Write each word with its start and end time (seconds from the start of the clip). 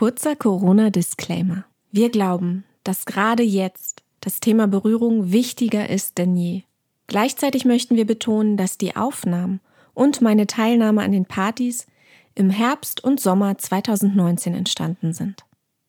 Kurzer 0.00 0.34
Corona-Disclaimer. 0.34 1.66
Wir 1.92 2.08
glauben, 2.08 2.64
dass 2.84 3.04
gerade 3.04 3.42
jetzt 3.42 4.02
das 4.22 4.40
Thema 4.40 4.66
Berührung 4.66 5.30
wichtiger 5.30 5.90
ist 5.90 6.16
denn 6.16 6.38
je. 6.38 6.62
Gleichzeitig 7.06 7.66
möchten 7.66 7.96
wir 7.96 8.06
betonen, 8.06 8.56
dass 8.56 8.78
die 8.78 8.96
Aufnahmen 8.96 9.60
und 9.92 10.22
meine 10.22 10.46
Teilnahme 10.46 11.02
an 11.02 11.12
den 11.12 11.26
Partys 11.26 11.86
im 12.34 12.48
Herbst 12.48 13.04
und 13.04 13.20
Sommer 13.20 13.58
2019 13.58 14.54
entstanden 14.54 15.12
sind. 15.12 15.44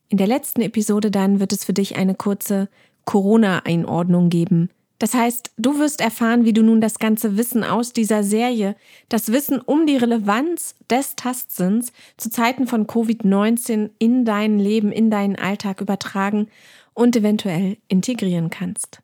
In 0.10 0.18
der 0.18 0.28
letzten 0.28 0.60
Episode 0.60 1.10
dann 1.10 1.40
wird 1.40 1.54
es 1.54 1.64
für 1.64 1.72
dich 1.72 1.96
eine 1.96 2.14
kurze 2.14 2.68
Corona-Einordnung 3.06 4.28
geben, 4.28 4.72
das 5.02 5.16
heißt, 5.16 5.54
du 5.58 5.80
wirst 5.80 6.00
erfahren, 6.00 6.46
wie 6.46 6.54
du 6.54 6.62
nun 6.62 6.80
das 6.80 7.00
ganze 7.00 7.36
Wissen 7.36 7.64
aus 7.64 7.92
dieser 7.92 8.24
Serie, 8.24 8.76
das 9.10 9.32
Wissen 9.32 9.60
um 9.60 9.88
die 9.88 9.98
Relevanz 9.98 10.76
des 10.92 11.16
Tastsinns 11.16 11.92
zu 12.18 12.30
Zeiten 12.30 12.68
von 12.68 12.86
Covid-19 12.86 13.90
in 13.98 14.26
dein 14.26 14.60
Leben, 14.60 14.92
in 14.92 15.10
deinen 15.10 15.38
Alltag 15.38 15.82
übertragen 15.82 16.50
und 16.94 17.16
eventuell 17.16 17.78
integrieren 17.88 18.52
kannst. 18.52 19.02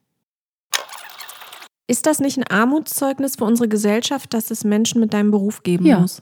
Ist 1.88 2.06
das 2.06 2.20
nicht 2.20 2.38
ein 2.38 2.46
Armutszeugnis 2.46 3.38
für 3.38 3.46
unsere 3.46 3.68
Gesellschaft, 3.68 4.36
dass 4.36 4.52
es 4.52 4.64
Menschen 4.64 5.02
mit 5.02 5.16
deinem 5.16 5.32
Beruf 5.32 5.64
geben 5.64 5.88
Ja. 5.88 5.98
muss? 5.98 6.22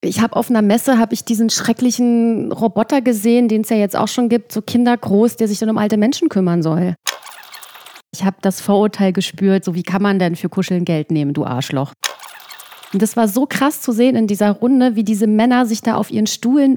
Ich 0.00 0.20
habe 0.20 0.34
auf 0.34 0.50
einer 0.50 0.60
Messe 0.60 0.98
habe 0.98 1.14
ich 1.14 1.24
diesen 1.24 1.50
schrecklichen 1.50 2.50
Roboter 2.50 3.00
gesehen, 3.00 3.46
den 3.46 3.60
es 3.60 3.68
ja 3.68 3.76
jetzt 3.76 3.94
auch 3.94 4.08
schon 4.08 4.28
gibt, 4.28 4.50
so 4.50 4.60
kindergroß, 4.60 5.36
der 5.36 5.46
sich 5.46 5.60
dann 5.60 5.70
um 5.70 5.78
alte 5.78 5.98
Menschen 5.98 6.28
kümmern 6.28 6.64
soll. 6.64 6.96
Ich 8.14 8.22
habe 8.22 8.36
das 8.42 8.60
Vorurteil 8.60 9.12
gespürt, 9.12 9.64
so 9.64 9.74
wie 9.74 9.82
kann 9.82 10.00
man 10.00 10.20
denn 10.20 10.36
für 10.36 10.48
Kuscheln 10.48 10.84
Geld 10.84 11.10
nehmen, 11.10 11.34
du 11.34 11.44
Arschloch. 11.44 11.92
Und 12.92 13.02
das 13.02 13.16
war 13.16 13.26
so 13.26 13.44
krass 13.44 13.80
zu 13.80 13.90
sehen 13.90 14.14
in 14.14 14.28
dieser 14.28 14.52
Runde, 14.52 14.94
wie 14.94 15.02
diese 15.02 15.26
Männer 15.26 15.66
sich 15.66 15.80
da 15.80 15.96
auf 15.96 16.12
ihren 16.12 16.28
Stuhlen 16.28 16.76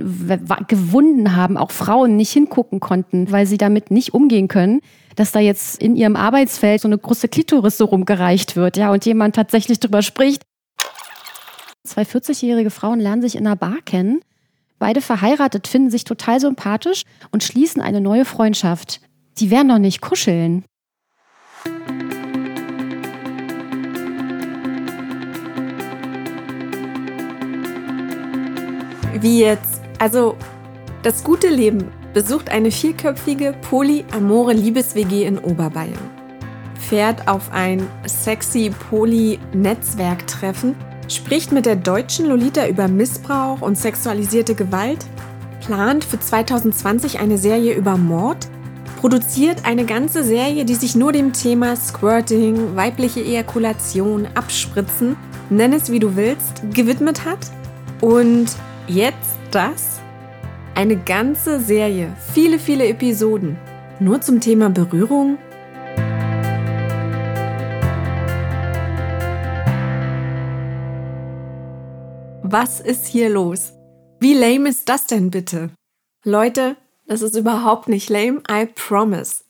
gewunden 0.67 1.35
haben, 1.35 1.57
auch 1.57 1.69
Frauen 1.69 2.17
nicht 2.17 2.31
hingucken 2.31 2.79
konnten, 2.79 3.31
weil 3.31 3.45
sie 3.45 3.59
damit 3.59 3.91
nicht 3.91 4.15
umgehen 4.15 4.47
können, 4.47 4.81
dass 5.15 5.31
da 5.31 5.39
jetzt 5.39 5.79
in 5.79 5.95
ihrem 5.95 6.15
Arbeitsfeld 6.15 6.81
so 6.81 6.87
eine 6.87 6.97
große 6.97 7.27
Klitoris 7.27 7.77
so 7.77 7.85
rumgereicht 7.85 8.55
wird, 8.55 8.75
ja, 8.75 8.91
und 8.91 9.05
jemand 9.05 9.35
tatsächlich 9.35 9.79
drüber 9.79 10.01
spricht. 10.01 10.41
Zwei 11.83 12.01
40-jährige 12.01 12.71
Frauen 12.71 12.99
lernen 12.99 13.21
sich 13.21 13.35
in 13.35 13.45
einer 13.45 13.55
Bar 13.55 13.77
kennen, 13.85 14.21
beide 14.79 15.01
verheiratet, 15.01 15.67
finden 15.67 15.91
sich 15.91 16.03
total 16.03 16.39
sympathisch 16.39 17.03
und 17.29 17.43
schließen 17.43 17.79
eine 17.79 18.01
neue 18.01 18.25
Freundschaft. 18.25 19.01
Die 19.37 19.51
werden 19.51 19.69
doch 19.69 19.77
nicht 19.77 20.01
kuscheln. 20.01 20.65
Wie 29.21 29.41
jetzt? 29.41 29.81
Also, 29.99 30.35
das 31.01 31.23
gute 31.23 31.49
Leben 31.49 31.85
besucht 32.13 32.49
eine 32.49 32.69
vierköpfige 32.71 33.55
polyamore 33.69 34.53
Liebes-WG 34.53 35.25
in 35.25 35.39
Oberbayern. 35.39 35.97
Fährt 36.79 37.27
auf 37.27 37.51
ein 37.51 37.87
sexy 38.05 38.71
Poly-Netzwerktreffen, 38.89 40.75
spricht 41.07 41.51
mit 41.51 41.65
der 41.65 41.75
deutschen 41.75 42.27
Lolita 42.27 42.67
über 42.67 42.87
Missbrauch 42.87 43.61
und 43.61 43.77
sexualisierte 43.77 44.53
Gewalt, 44.53 45.05
plant 45.65 46.03
für 46.03 46.19
2020 46.19 47.19
eine 47.19 47.37
Serie 47.37 47.73
über 47.73 47.97
Mord, 47.97 48.47
produziert 48.99 49.65
eine 49.65 49.85
ganze 49.85 50.23
Serie, 50.23 50.63
die 50.65 50.75
sich 50.75 50.95
nur 50.95 51.11
dem 51.11 51.33
Thema 51.33 51.75
Squirting, 51.75 52.75
weibliche 52.75 53.21
Ejakulation, 53.21 54.27
Abspritzen, 54.35 55.15
nenn 55.49 55.73
es 55.73 55.91
wie 55.91 55.99
du 55.99 56.15
willst, 56.15 56.61
gewidmet 56.73 57.25
hat. 57.25 57.39
Und 58.01 58.55
jetzt 58.87 59.37
das? 59.51 59.99
Eine 60.73 60.97
ganze 60.97 61.59
Serie, 61.59 62.15
viele, 62.33 62.59
viele 62.59 62.87
Episoden, 62.87 63.57
nur 63.99 64.21
zum 64.21 64.39
Thema 64.39 64.69
Berührung? 64.69 65.37
Was 72.43 72.79
ist 72.79 73.07
hier 73.07 73.29
los? 73.29 73.73
Wie 74.19 74.33
lame 74.33 74.69
ist 74.69 74.87
das 74.87 75.05
denn 75.05 75.31
bitte? 75.31 75.71
Leute, 76.23 76.77
das 77.05 77.21
ist 77.21 77.35
überhaupt 77.35 77.89
nicht 77.89 78.09
lame, 78.09 78.41
I 78.49 78.67
promise. 78.67 79.43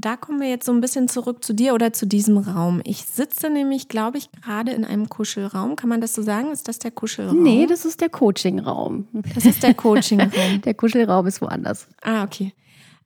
Da 0.00 0.16
kommen 0.16 0.40
wir 0.40 0.48
jetzt 0.48 0.64
so 0.64 0.70
ein 0.70 0.80
bisschen 0.80 1.08
zurück 1.08 1.44
zu 1.44 1.52
dir 1.52 1.74
oder 1.74 1.92
zu 1.92 2.06
diesem 2.06 2.38
Raum. 2.38 2.80
Ich 2.84 3.04
sitze 3.04 3.50
nämlich, 3.50 3.88
glaube 3.88 4.18
ich, 4.18 4.30
gerade 4.30 4.70
in 4.70 4.84
einem 4.84 5.08
Kuschelraum. 5.08 5.74
Kann 5.74 5.88
man 5.88 6.00
das 6.00 6.14
so 6.14 6.22
sagen? 6.22 6.52
Ist 6.52 6.68
das 6.68 6.78
der 6.78 6.92
Kuschelraum? 6.92 7.42
Nee, 7.42 7.66
das 7.66 7.84
ist 7.84 8.00
der 8.00 8.08
Coachingraum. 8.08 9.08
Das 9.34 9.44
ist 9.44 9.60
der 9.60 9.74
Coachingraum. 9.74 10.60
der 10.64 10.74
Kuschelraum 10.74 11.26
ist 11.26 11.42
woanders. 11.42 11.88
Ah, 12.02 12.22
okay. 12.22 12.52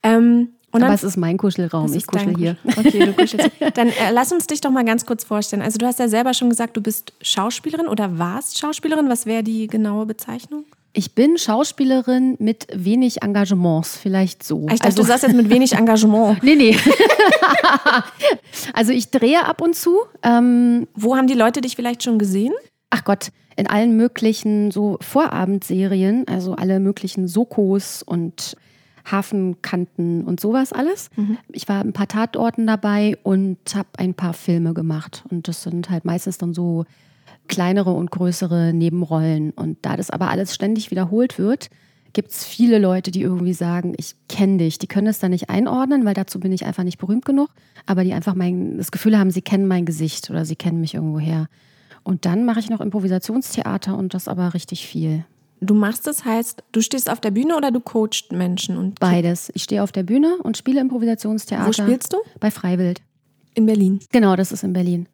Ähm, 0.03 0.51
und 0.71 0.83
Aber 0.83 0.93
es 0.93 1.03
ist 1.03 1.17
mein 1.17 1.39
Kuschelraum, 1.39 1.93
ich 1.95 2.07
kuschel 2.07 2.37
hier. 2.37 2.59
Okay, 2.65 3.07
du 3.07 3.15
kuschelst. 3.15 3.51
Dann 3.75 3.89
äh, 3.89 4.11
lass 4.13 4.31
uns 4.31 4.47
dich 4.47 4.61
doch 4.61 4.71
mal 4.71 4.85
ganz 4.85 5.07
kurz 5.07 5.25
vorstellen. 5.25 5.63
Also 5.63 5.79
du 5.79 5.87
hast 5.87 5.99
ja 5.99 6.09
selber 6.09 6.35
schon 6.35 6.51
gesagt, 6.51 6.77
du 6.77 6.83
bist 6.83 7.15
Schauspielerin 7.23 7.89
oder 7.89 8.19
warst 8.19 8.59
Schauspielerin. 8.59 9.09
Was 9.09 9.25
wäre 9.25 9.43
die 9.43 9.67
genaue 9.67 10.05
Bezeichnung? 10.05 10.67
Ich 10.95 11.15
bin 11.15 11.39
Schauspielerin 11.39 12.37
mit 12.39 12.67
wenig 12.73 13.23
Engagements, 13.23 13.97
vielleicht 13.97 14.43
so. 14.43 14.67
Ich 14.67 14.81
dachte, 14.81 14.85
also, 14.85 15.03
du 15.03 15.09
sagst 15.09 15.23
jetzt 15.23 15.35
mit 15.35 15.49
wenig 15.49 15.73
Engagement. 15.73 16.43
nee, 16.43 16.55
nee. 16.55 16.77
also 18.75 18.93
ich 18.93 19.11
drehe 19.11 19.45
ab 19.47 19.63
und 19.63 19.75
zu. 19.75 20.01
Ähm, 20.23 20.87
Wo 20.95 21.17
haben 21.17 21.27
die 21.27 21.35
Leute 21.35 21.63
dich 21.63 21.77
vielleicht 21.77 22.03
schon 22.03 22.19
gesehen? 22.19 22.53
Ach 22.91 23.05
Gott, 23.05 23.29
in 23.57 23.67
allen 23.69 23.97
möglichen 23.97 24.71
so 24.71 24.99
Vorabendserien, 25.01 26.29
also 26.29 26.55
alle 26.55 26.79
möglichen 26.79 27.27
Sokos 27.27 28.03
und 28.03 28.57
Hafenkanten 29.11 30.25
und 30.25 30.41
sowas 30.41 30.73
alles. 30.73 31.09
Mhm. 31.17 31.39
Ich 31.53 31.69
war 31.69 31.81
ein 31.81 31.95
paar 31.95 32.09
Tatorten 32.09 32.67
dabei 32.67 33.17
und 33.23 33.59
habe 33.75 33.89
ein 33.97 34.15
paar 34.15 34.35
Filme 34.35 34.75
gemacht. 34.75 35.25
Und 35.31 35.49
das 35.49 35.63
sind 35.63 35.91
halt 35.91 36.05
meistens 36.05 36.39
dann 36.39 36.53
so 36.55 36.85
kleinere 37.53 37.93
und 37.93 38.11
größere 38.11 38.73
Nebenrollen. 38.73 39.51
Und 39.51 39.77
da 39.83 39.99
das 39.99 40.09
aber 40.09 40.31
alles 40.31 40.55
ständig 40.55 40.91
wiederholt 40.91 41.39
wird, 41.39 41.69
gibt 42.15 42.31
es 42.31 42.45
viele 42.45 42.79
Leute, 42.79 43.11
die 43.11 43.21
irgendwie 43.21 43.53
sagen, 43.53 43.93
ich 43.99 44.15
kenne 44.27 44.57
dich. 44.57 44.79
Die 44.79 44.87
können 44.87 45.07
es 45.07 45.19
dann 45.19 45.33
nicht 45.33 45.51
einordnen, 45.51 46.07
weil 46.07 46.15
dazu 46.15 46.41
bin 46.41 46.51
ich 46.51 46.65
einfach 46.65 46.83
nicht 46.83 46.97
berühmt 46.97 47.27
genug. 47.27 47.51
Aber 47.85 48.05
die 48.05 48.15
einfach 48.15 48.35
mein, 48.35 48.79
das 48.79 48.91
Gefühl 48.91 49.19
haben, 49.19 49.31
sie 49.31 49.43
kennen 49.43 49.69
mein 49.69 49.85
Gesicht 49.85 50.31
oder 50.31 50.47
sie 50.47 50.57
kennen 50.57 50.81
mich 50.81 50.95
irgendwo 50.95 51.19
her. 51.19 51.49
Und 52.05 52.25
dann 52.25 52.47
mache 52.47 52.59
ich 52.59 52.71
noch 52.71 52.81
Improvisationstheater 52.81 53.99
und 53.99 54.15
das 54.15 54.29
aber 54.29 54.55
richtig 54.55 54.87
viel. 54.87 55.27
Du 55.61 55.75
machst 55.75 56.07
das 56.07 56.25
heißt, 56.25 56.65
du 56.73 56.81
stehst 56.81 57.11
auf 57.11 57.21
der 57.21 57.33
Bühne 57.33 57.55
oder 57.55 57.71
du 57.71 57.81
coachst 57.81 58.33
Menschen? 58.33 58.79
Und 58.79 58.99
Beides. 58.99 59.53
Ich 59.55 59.63
stehe 59.63 59.83
auf 59.83 59.93
der 59.93 60.05
Bühne 60.05 60.39
und 60.43 60.57
spiele 60.57 60.81
Improvisationstheater. 60.81 61.69
Wo 61.69 61.73
spielst 61.73 62.15
du? 62.15 62.17
Bei 62.41 62.51
Freiwild. 62.51 63.03
In 63.55 63.67
Berlin. 63.67 64.01
Genau, 64.11 64.37
das 64.37 64.53
ist 64.53 64.65
in 64.65 64.73
Berlin. 64.73 65.07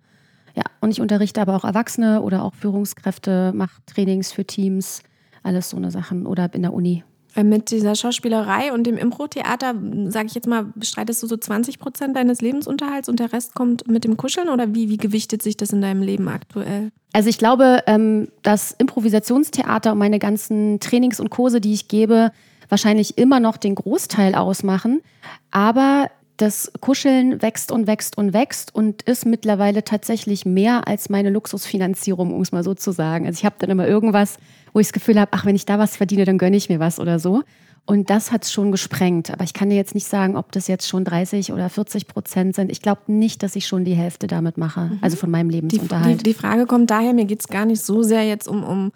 Ja, 0.58 0.64
und 0.81 0.90
ich 0.90 1.00
unterrichte 1.00 1.40
aber 1.40 1.55
auch 1.55 1.62
Erwachsene 1.62 2.20
oder 2.20 2.43
auch 2.43 2.52
Führungskräfte, 2.52 3.52
mache 3.55 3.81
Trainings 3.87 4.32
für 4.32 4.44
Teams, 4.44 5.05
alles 5.44 5.70
so 5.70 5.76
eine 5.76 5.93
Sachen 5.93 6.26
oder 6.26 6.52
in 6.52 6.62
der 6.62 6.72
Uni. 6.72 7.05
Äh, 7.37 7.44
mit 7.44 7.70
dieser 7.70 7.94
Schauspielerei 7.94 8.72
und 8.72 8.84
dem 8.84 8.96
Impro-Theater, 8.96 9.76
sage 10.08 10.26
ich 10.26 10.34
jetzt 10.34 10.49
mal, 10.49 10.64
bestreitest 10.75 11.22
du 11.22 11.28
so 11.28 11.37
20 11.37 11.78
Prozent 11.78 12.16
deines 12.16 12.40
Lebensunterhalts 12.40 13.08
und 13.08 13.20
der 13.20 13.32
Rest 13.32 13.55
kommt 13.55 13.87
mit 13.87 14.02
dem 14.02 14.16
Kuscheln 14.16 14.49
oder 14.49 14.75
wie, 14.75 14.88
wie 14.88 14.96
gewichtet 14.96 15.43
sich 15.43 15.56
das 15.56 15.70
in 15.70 15.81
deinem 15.81 16.02
Leben 16.02 16.26
aktuell? 16.28 16.90
Also 17.12 17.28
ich 17.28 17.38
glaube, 17.38 17.84
ähm, 17.87 18.26
dass 18.43 18.72
Improvisationstheater 18.72 19.93
und 19.93 19.99
meine 19.99 20.19
ganzen 20.19 20.81
Trainings 20.81 21.20
und 21.20 21.31
Kurse, 21.31 21.61
die 21.61 21.72
ich 21.72 21.87
gebe, 21.87 22.32
wahrscheinlich 22.69 23.16
immer 23.16 23.38
noch 23.38 23.58
den 23.58 23.76
Großteil 23.76 24.34
ausmachen. 24.34 25.02
Aber 25.52 26.11
das 26.38 26.73
Kuscheln 26.81 27.43
wächst 27.43 27.70
und 27.70 27.87
wächst 27.87 28.17
und 28.17 28.32
wächst 28.32 28.75
und 28.75 29.02
ist 29.02 29.26
mittlerweile 29.26 29.85
tatsächlich 29.85 30.46
mehr 30.46 30.88
als 30.88 31.11
meine 31.11 31.31
Luxusfinanzierung, 31.31 32.32
um 32.32 32.40
es 32.40 32.52
mal 32.52 32.64
so 32.64 32.75
zu 32.75 32.93
sagen. 32.93 33.26
Also 33.26 33.38
ich 33.38 33.44
habe 33.44 33.56
dann 33.58 33.70
immer 33.70 33.87
irgendwas, 33.87 34.38
wo 34.73 34.81
ich 34.81 34.87
das 34.87 34.93
Gefühl 34.93 35.20
habe, 35.20 35.32
ach, 35.32 35.44
wenn 35.44 35.56
ich 35.56 35.67
da 35.67 35.79
was 35.79 35.96
verdiene, 35.96 36.25
dann 36.25 36.38
gönne 36.38 36.56
ich 36.56 36.69
mir 36.69 36.81
was 36.81 37.00
oder 37.00 37.19
so. 37.19 37.43
Und 37.87 38.11
das 38.11 38.32
hat 38.32 38.44
es 38.44 38.52
schon 38.52 38.70
gesprengt. 38.70 39.31
Aber 39.31 39.44
ich 39.44 39.55
kann 39.55 39.70
dir 39.70 39.76
jetzt 39.76 39.94
nicht 39.94 40.06
sagen, 40.06 40.37
ob 40.37 40.52
das 40.52 40.69
jetzt 40.69 40.87
schon 40.87 41.05
30 41.05 41.52
oder 41.52 41.70
40 41.70 42.06
Prozent 42.06 42.55
sind. 42.55 42.70
Ich 42.70 42.82
glaube 42.82 43.00
nicht, 43.06 43.43
dass 43.43 43.56
ich 43.56 43.67
schon 43.67 43.85
die 43.85 43.94
Hälfte 43.94 44.26
damit 44.26 44.58
mache, 44.58 44.81
mhm. 44.81 44.99
also 45.00 45.17
von 45.17 45.31
meinem 45.31 45.49
Lebensunterhalt. 45.49 46.20
Die, 46.20 46.23
die, 46.23 46.23
die, 46.25 46.35
Frage 46.35 46.67
kommt 46.67 46.90
daher, 46.90 47.14
mir 47.14 47.25
geht 47.25 47.40
es 47.40 47.49
gar 47.49 47.64
nicht 47.64 47.82
so 47.82 48.02
sehr 48.02 48.25
jetzt 48.25 48.46
um, 48.46 48.62
um 48.62 48.93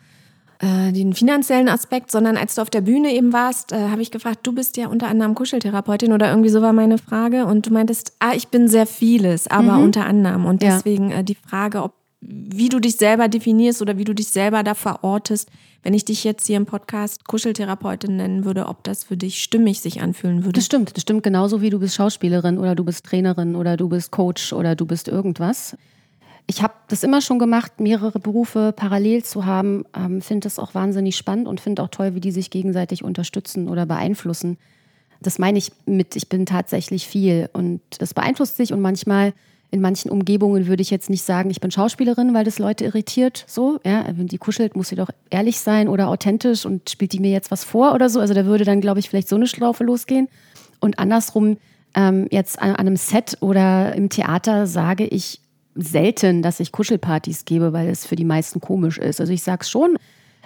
äh, 0.62 0.92
den 0.92 1.12
finanziellen 1.12 1.68
Aspekt, 1.68 2.12
sondern 2.12 2.36
als 2.36 2.54
du 2.54 2.62
auf 2.62 2.70
der 2.70 2.82
Bühne 2.82 3.12
eben 3.12 3.32
warst, 3.32 3.72
äh, 3.72 3.88
habe 3.88 4.00
ich 4.00 4.12
gefragt, 4.12 4.40
du 4.44 4.52
bist 4.52 4.76
ja 4.76 4.86
unter 4.86 5.08
anderem 5.08 5.34
Kuscheltherapeutin 5.34 6.12
oder 6.12 6.30
irgendwie 6.30 6.50
so 6.50 6.62
war 6.62 6.72
meine 6.72 6.98
Frage. 6.98 7.46
Und 7.46 7.66
du 7.66 7.72
meintest, 7.72 8.12
ah, 8.20 8.32
ich 8.34 8.46
bin 8.46 8.68
sehr 8.68 8.86
vieles, 8.86 9.48
aber 9.48 9.72
mhm. 9.72 9.84
unter 9.84 10.06
anderem. 10.06 10.44
Und 10.46 10.62
deswegen 10.62 11.10
ja. 11.10 11.18
äh, 11.18 11.24
die 11.24 11.34
Frage, 11.34 11.82
ob 11.82 11.94
wie 12.24 12.68
du 12.68 12.78
dich 12.78 12.96
selber 12.98 13.26
definierst 13.26 13.82
oder 13.82 13.98
wie 13.98 14.04
du 14.04 14.14
dich 14.14 14.28
selber 14.28 14.62
da 14.62 14.74
verortest, 14.74 15.50
wenn 15.82 15.92
ich 15.92 16.04
dich 16.04 16.22
jetzt 16.22 16.46
hier 16.46 16.56
im 16.56 16.66
Podcast 16.66 17.26
Kuscheltherapeutin 17.26 18.14
nennen 18.14 18.44
würde, 18.44 18.68
ob 18.68 18.84
das 18.84 19.02
für 19.02 19.16
dich 19.16 19.42
stimmig 19.42 19.80
sich 19.80 20.00
anfühlen 20.00 20.44
würde. 20.44 20.52
Das 20.52 20.66
stimmt, 20.66 20.96
das 20.96 21.02
stimmt 21.02 21.24
genauso 21.24 21.60
wie 21.60 21.70
du 21.70 21.80
bist 21.80 21.96
Schauspielerin 21.96 22.58
oder 22.58 22.76
du 22.76 22.84
bist 22.84 23.04
Trainerin 23.04 23.56
oder 23.56 23.76
du 23.76 23.88
bist 23.88 24.12
Coach 24.12 24.52
oder 24.52 24.76
du 24.76 24.86
bist 24.86 25.08
irgendwas. 25.08 25.76
Ich 26.46 26.62
habe 26.62 26.74
das 26.88 27.02
immer 27.02 27.20
schon 27.20 27.38
gemacht, 27.38 27.80
mehrere 27.80 28.18
Berufe 28.18 28.72
parallel 28.74 29.24
zu 29.24 29.46
haben. 29.46 29.84
Ähm, 29.96 30.20
finde 30.20 30.46
das 30.46 30.58
auch 30.58 30.74
wahnsinnig 30.74 31.16
spannend 31.16 31.48
und 31.48 31.60
finde 31.60 31.82
auch 31.82 31.88
toll, 31.88 32.14
wie 32.14 32.20
die 32.20 32.32
sich 32.32 32.50
gegenseitig 32.50 33.04
unterstützen 33.04 33.68
oder 33.68 33.86
beeinflussen. 33.86 34.58
Das 35.20 35.38
meine 35.38 35.58
ich 35.58 35.72
mit, 35.86 36.16
ich 36.16 36.28
bin 36.28 36.46
tatsächlich 36.46 37.06
viel 37.06 37.48
und 37.52 37.80
das 37.98 38.12
beeinflusst 38.12 38.56
sich 38.56 38.72
und 38.72 38.80
manchmal 38.80 39.32
in 39.72 39.80
manchen 39.80 40.10
Umgebungen 40.10 40.66
würde 40.66 40.82
ich 40.82 40.90
jetzt 40.90 41.08
nicht 41.08 41.22
sagen, 41.22 41.48
ich 41.48 41.60
bin 41.60 41.70
Schauspielerin, 41.70 42.34
weil 42.34 42.44
das 42.44 42.58
Leute 42.58 42.84
irritiert. 42.84 43.44
So, 43.46 43.80
ja, 43.86 44.04
wenn 44.14 44.26
die 44.26 44.36
kuschelt, 44.36 44.76
muss 44.76 44.88
sie 44.88 44.96
doch 44.96 45.08
ehrlich 45.30 45.60
sein 45.60 45.88
oder 45.88 46.08
authentisch 46.08 46.66
und 46.66 46.90
spielt 46.90 47.14
die 47.14 47.20
mir 47.20 47.30
jetzt 47.30 47.50
was 47.50 47.64
vor 47.64 47.94
oder 47.94 48.10
so. 48.10 48.20
Also 48.20 48.34
da 48.34 48.44
würde 48.44 48.64
dann, 48.64 48.82
glaube 48.82 49.00
ich, 49.00 49.08
vielleicht 49.08 49.28
so 49.28 49.36
eine 49.36 49.46
Schlaufe 49.46 49.82
losgehen. 49.82 50.28
Und 50.78 50.98
andersrum, 50.98 51.56
ähm, 51.94 52.26
jetzt 52.30 52.60
an, 52.60 52.72
an 52.72 52.86
einem 52.86 52.96
Set 52.96 53.38
oder 53.40 53.94
im 53.94 54.10
Theater 54.10 54.66
sage 54.66 55.06
ich 55.06 55.40
selten, 55.74 56.42
dass 56.42 56.60
ich 56.60 56.72
Kuschelpartys 56.72 57.44
gebe, 57.44 57.72
weil 57.72 57.88
es 57.88 58.06
für 58.06 58.16
die 58.16 58.24
meisten 58.24 58.60
komisch 58.60 58.98
ist. 58.98 59.20
Also 59.20 59.32
ich 59.32 59.42
sage 59.42 59.62
es 59.62 59.70
schon, 59.70 59.96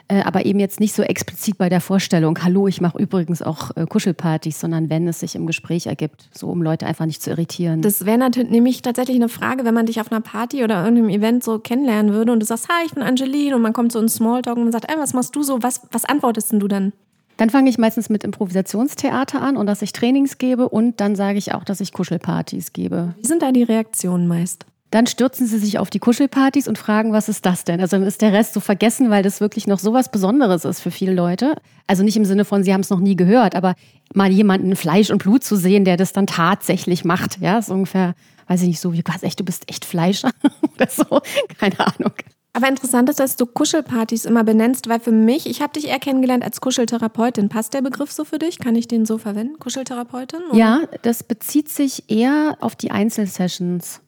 äh, 0.09 0.21
aber 0.23 0.47
eben 0.47 0.61
jetzt 0.61 0.79
nicht 0.79 0.95
so 0.95 1.03
explizit 1.03 1.59
bei 1.59 1.69
der 1.69 1.81
Vorstellung, 1.81 2.39
hallo, 2.43 2.69
ich 2.69 2.81
mache 2.81 2.99
übrigens 2.99 3.43
auch 3.43 3.77
äh, 3.77 3.87
Kuschelpartys, 3.87 4.61
sondern 4.61 4.89
wenn 4.89 5.09
es 5.09 5.21
sich 5.21 5.35
im 5.35 5.47
Gespräch 5.47 5.87
ergibt, 5.87 6.29
so 6.33 6.47
um 6.47 6.63
Leute 6.63 6.87
einfach 6.87 7.07
nicht 7.07 7.23
zu 7.23 7.31
irritieren. 7.31 7.83
Das 7.83 8.07
wäre 8.07 8.19
natürlich 8.19 8.51
nämlich 8.51 8.83
tatsächlich 8.83 9.17
eine 9.17 9.29
Frage, 9.29 9.65
wenn 9.65 9.75
man 9.75 9.87
dich 9.87 10.01
auf 10.01 10.13
einer 10.13 10.21
Party 10.21 10.63
oder 10.63 10.85
irgendeinem 10.85 11.09
Event 11.09 11.43
so 11.43 11.59
kennenlernen 11.59 12.13
würde 12.13 12.31
und 12.33 12.41
du 12.41 12.47
sagst, 12.47 12.69
hi, 12.69 12.87
ich 12.87 12.95
bin 12.95 13.03
Angeline 13.03 13.57
und 13.57 13.63
man 13.63 13.73
kommt 13.73 13.91
so 13.91 13.99
in 13.99 14.09
Smalltalk 14.09 14.57
und 14.57 14.65
man 14.65 14.73
sagt, 14.73 14.89
ey, 14.89 14.97
was 14.97 15.13
machst 15.13 15.35
du 15.35 15.43
so, 15.43 15.63
was, 15.63 15.81
was 15.91 16.05
antwortest 16.05 16.53
denn 16.53 16.61
du 16.61 16.69
dann? 16.69 16.93
Dann 17.37 17.51
fange 17.51 17.69
ich 17.69 17.77
meistens 17.77 18.09
mit 18.09 18.25
Improvisationstheater 18.25 19.43
an 19.43 19.57
und 19.57 19.67
dass 19.67 19.83
ich 19.83 19.93
Trainings 19.93 20.39
gebe 20.39 20.69
und 20.69 21.01
dann 21.01 21.17
sage 21.17 21.37
ich 21.37 21.53
auch, 21.53 21.65
dass 21.65 21.81
ich 21.81 21.93
Kuschelpartys 21.93 22.73
gebe. 22.73 23.15
Wie 23.21 23.27
sind 23.27 23.43
da 23.43 23.51
die 23.51 23.65
Reaktionen 23.65 24.29
meist? 24.29 24.67
Dann 24.91 25.07
stürzen 25.07 25.47
sie 25.47 25.59
sich 25.59 25.79
auf 25.79 25.91
die 25.91 25.99
Kuschelpartys 25.99 26.69
und 26.69 26.79
fragen, 26.79 27.13
was 27.13 27.29
ist 27.29 27.45
das 27.45 27.65
denn? 27.65 27.81
Also 27.81 27.97
dann 27.97 28.07
ist 28.07 28.23
der 28.23 28.33
Rest 28.33 28.55
so 28.55 28.61
vergessen, 28.61 29.11
weil 29.11 29.23
das 29.23 29.41
wirklich 29.41 29.67
noch 29.67 29.81
so 29.81 29.93
was 29.93 30.11
Besonderes 30.11 30.65
ist 30.65 30.81
für 30.81 30.93
viele 30.93 31.13
Leute. 31.13 31.57
Also 31.87 32.05
nicht 32.05 32.17
im 32.17 32.25
Sinne 32.25 32.45
von, 32.45 32.63
sie 32.63 32.73
haben 32.73 32.83
es 32.83 32.91
noch 32.91 33.01
nie 33.01 33.17
gehört, 33.17 33.57
aber 33.57 33.75
mal 34.15 34.31
jemanden 34.31 34.77
Fleisch 34.77 35.11
und 35.11 35.19
Blut 35.19 35.43
zu 35.43 35.57
sehen, 35.57 35.85
der 35.85 35.97
das 35.97 36.13
dann 36.13 36.29
tatsächlich 36.29 37.05
macht. 37.05 37.41
Ja, 37.41 37.59
ist 37.59 37.71
ungefähr, 37.71 38.15
weiß 38.47 38.63
ich 38.63 38.69
nicht, 38.69 38.81
so 38.81 38.93
wie, 38.93 39.03
was 39.05 39.25
echt, 39.25 39.41
du 39.41 39.45
bist 39.45 39.69
echt 39.69 39.85
Fleischer 39.85 40.31
oder 40.77 40.89
so. 40.89 41.21
Keine 41.59 41.81
Ahnung. 41.81 42.13
Aber 42.57 42.69
interessant 42.69 43.11
ist, 43.11 43.21
dass 43.21 43.37
du 43.37 43.45
Kuschelpartys 43.45 44.25
immer 44.25 44.43
benennst, 44.43 44.89
weil 44.89 44.99
für 44.99 45.13
mich, 45.13 45.47
ich 45.47 45.61
habe 45.61 45.75
dich 45.75 45.89
eher 45.89 45.99
kennengelernt 45.99 46.43
als 46.43 46.63
Kuscheltherapeutin. 46.63 47.51
Passt 47.51 47.75
der 47.75 47.83
Begriff 47.83 48.11
so 48.11 48.25
für 48.25 48.39
dich? 48.39 48.59
Kann 48.59 48.75
ich 48.77 48.89
den 48.89 49.05
so 49.05 49.19
verwenden? 49.19 49.59
Kuscheltherapeutin? 49.59 50.41
Oder? 50.49 50.57
Ja, 50.57 50.81
das 51.03 51.23
bezieht 51.23 51.69
sich 51.69 52.05
eher 52.09 52.57
auf 52.61 52.75
die 52.75 52.93
Einzelsessions. 52.93 54.01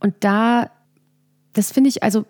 Und 0.00 0.14
da, 0.20 0.70
das 1.52 1.72
finde 1.72 1.88
ich, 1.88 2.02
also 2.02 2.24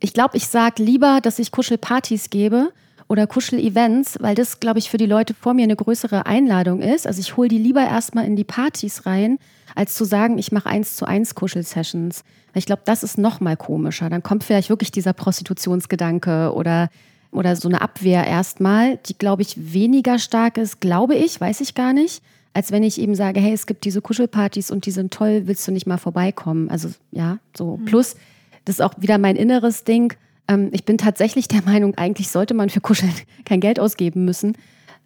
ich 0.00 0.12
glaube, 0.12 0.36
ich 0.36 0.46
sage 0.46 0.82
lieber, 0.82 1.20
dass 1.22 1.38
ich 1.38 1.50
Kuschelpartys 1.50 2.30
gebe 2.30 2.72
oder 3.08 3.26
Kuschel-Events, 3.26 4.18
weil 4.20 4.34
das, 4.34 4.60
glaube 4.60 4.78
ich, 4.78 4.90
für 4.90 4.98
die 4.98 5.06
Leute 5.06 5.34
vor 5.34 5.54
mir 5.54 5.64
eine 5.64 5.76
größere 5.76 6.26
Einladung 6.26 6.82
ist. 6.82 7.06
Also 7.06 7.20
ich 7.20 7.36
hole 7.36 7.48
die 7.48 7.58
lieber 7.58 7.80
erstmal 7.80 8.26
in 8.26 8.36
die 8.36 8.44
Partys 8.44 9.06
rein, 9.06 9.38
als 9.74 9.94
zu 9.94 10.04
sagen, 10.04 10.38
ich 10.38 10.52
mache 10.52 10.68
eins 10.68 10.96
zu 10.96 11.06
eins 11.06 11.34
Kuschel-Sessions. 11.34 12.22
Ich 12.54 12.66
glaube, 12.66 12.82
das 12.84 13.02
ist 13.02 13.18
noch 13.18 13.40
mal 13.40 13.56
komischer. 13.56 14.10
Dann 14.10 14.22
kommt 14.22 14.44
vielleicht 14.44 14.68
wirklich 14.68 14.90
dieser 14.90 15.12
Prostitutionsgedanke 15.12 16.52
oder, 16.54 16.90
oder 17.30 17.56
so 17.56 17.68
eine 17.68 17.80
Abwehr 17.80 18.26
erstmal, 18.26 18.98
die, 18.98 19.16
glaube 19.16 19.42
ich, 19.42 19.72
weniger 19.72 20.18
stark 20.18 20.58
ist, 20.58 20.80
glaube 20.80 21.14
ich, 21.14 21.40
weiß 21.40 21.60
ich 21.60 21.74
gar 21.74 21.92
nicht 21.92 22.22
als 22.54 22.72
wenn 22.72 22.82
ich 22.82 23.00
eben 23.00 23.14
sage, 23.14 23.40
hey, 23.40 23.52
es 23.52 23.66
gibt 23.66 23.84
diese 23.84 24.00
Kuschelpartys 24.00 24.70
und 24.70 24.86
die 24.86 24.90
sind 24.90 25.12
toll, 25.12 25.42
willst 25.44 25.66
du 25.66 25.72
nicht 25.72 25.86
mal 25.86 25.98
vorbeikommen? 25.98 26.70
Also 26.70 26.90
ja, 27.10 27.38
so. 27.56 27.76
Mhm. 27.76 27.84
Plus, 27.84 28.16
das 28.64 28.76
ist 28.76 28.80
auch 28.80 28.94
wieder 28.98 29.18
mein 29.18 29.36
inneres 29.36 29.84
Ding. 29.84 30.14
Ähm, 30.48 30.70
ich 30.72 30.84
bin 30.84 30.98
tatsächlich 30.98 31.48
der 31.48 31.62
Meinung, 31.66 31.94
eigentlich 31.96 32.28
sollte 32.28 32.54
man 32.54 32.70
für 32.70 32.80
Kuscheln 32.80 33.12
kein 33.44 33.60
Geld 33.60 33.78
ausgeben 33.80 34.24
müssen. 34.24 34.56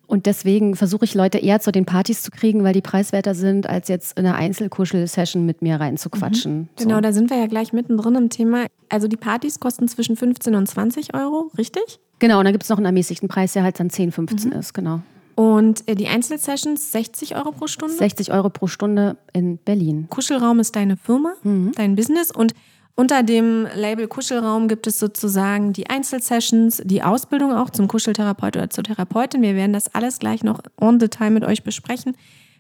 Und 0.07 0.27
deswegen 0.27 0.77
versuche 0.77 1.07
ich 1.07 1.15
Leute 1.15 1.39
eher 1.39 1.61
zu 1.61 1.73
den 1.73 1.87
Partys 1.87 2.23
zu 2.23 2.31
kriegen, 2.31 2.65
weil 2.65 2.75
die 2.75 2.83
preiswerter 2.83 3.35
sind, 3.35 3.67
als 3.67 3.89
jetzt 3.89 4.19
in 4.19 4.27
eine 4.27 4.35
Einzelkuschel-Session 4.35 5.47
mit 5.47 5.63
mir 5.63 5.77
reinzuquatschen. 5.77 6.59
Mhm. 6.59 6.69
Genau, 6.77 6.97
so. 6.97 7.01
da 7.01 7.13
sind 7.13 7.31
wir 7.31 7.39
ja 7.39 7.47
gleich 7.47 7.73
mittendrin 7.73 8.17
im 8.17 8.29
Thema. 8.29 8.67
Also 8.91 9.09
die 9.09 9.17
Partys 9.17 9.59
kosten 9.59 9.89
zwischen 9.89 10.17
15 10.17 10.55
und 10.55 10.67
20 10.67 11.15
Euro, 11.15 11.51
richtig? 11.57 11.99
Genau, 12.19 12.39
und 12.41 12.45
dann 12.45 12.53
gibt 12.53 12.65
es 12.65 12.69
noch 12.69 12.77
einen 12.77 12.87
ermäßigten 12.87 13.29
Preis, 13.29 13.55
der 13.55 13.63
halt 13.63 13.81
dann 13.81 13.89
10, 13.89 14.13
15 14.13 14.51
mhm. 14.51 14.57
ist, 14.59 14.75
genau. 14.75 15.01
Und 15.35 15.89
äh, 15.89 15.95
die 15.95 16.09
Einzelsessions 16.09 16.93
60 16.93 17.37
Euro 17.37 17.53
pro 17.53 17.67
Stunde? 17.67 17.95
60 17.95 18.33
Euro 18.33 18.51
pro 18.51 18.67
Stunde 18.67 19.17
in 19.33 19.59
Berlin. 19.59 20.07
Kuschelraum 20.11 20.61
ist 20.61 20.77
deine 20.77 20.97
Firma, 20.97 21.35
mhm. 21.43 21.73
dein 21.75 21.97
Business 21.97 22.31
und 22.31 22.55
unter 22.95 23.23
dem 23.23 23.67
Label 23.75 24.07
Kuschelraum 24.07 24.69
gibt 24.69 24.87
es 24.87 24.99
sozusagen 24.99 25.73
die 25.73 25.89
Einzelsessions, 25.89 26.83
die 26.85 27.03
Ausbildung 27.03 27.53
auch 27.53 27.71
zum 27.71 27.89
Kuscheltherapeut 27.89 28.57
oder 28.57 28.69
zur 28.69 28.85
Therapeutin. 28.85 29.41
Wir 29.41 29.55
werden 29.55 29.73
das 29.73 29.95
alles 29.95 30.19
gleich 30.19 30.45
noch 30.45 30.61
on 30.79 31.01
the 31.01 31.09
time 31.09 31.31
mit 31.31 31.45
euch 31.45 31.63
besprechen. 31.63 32.15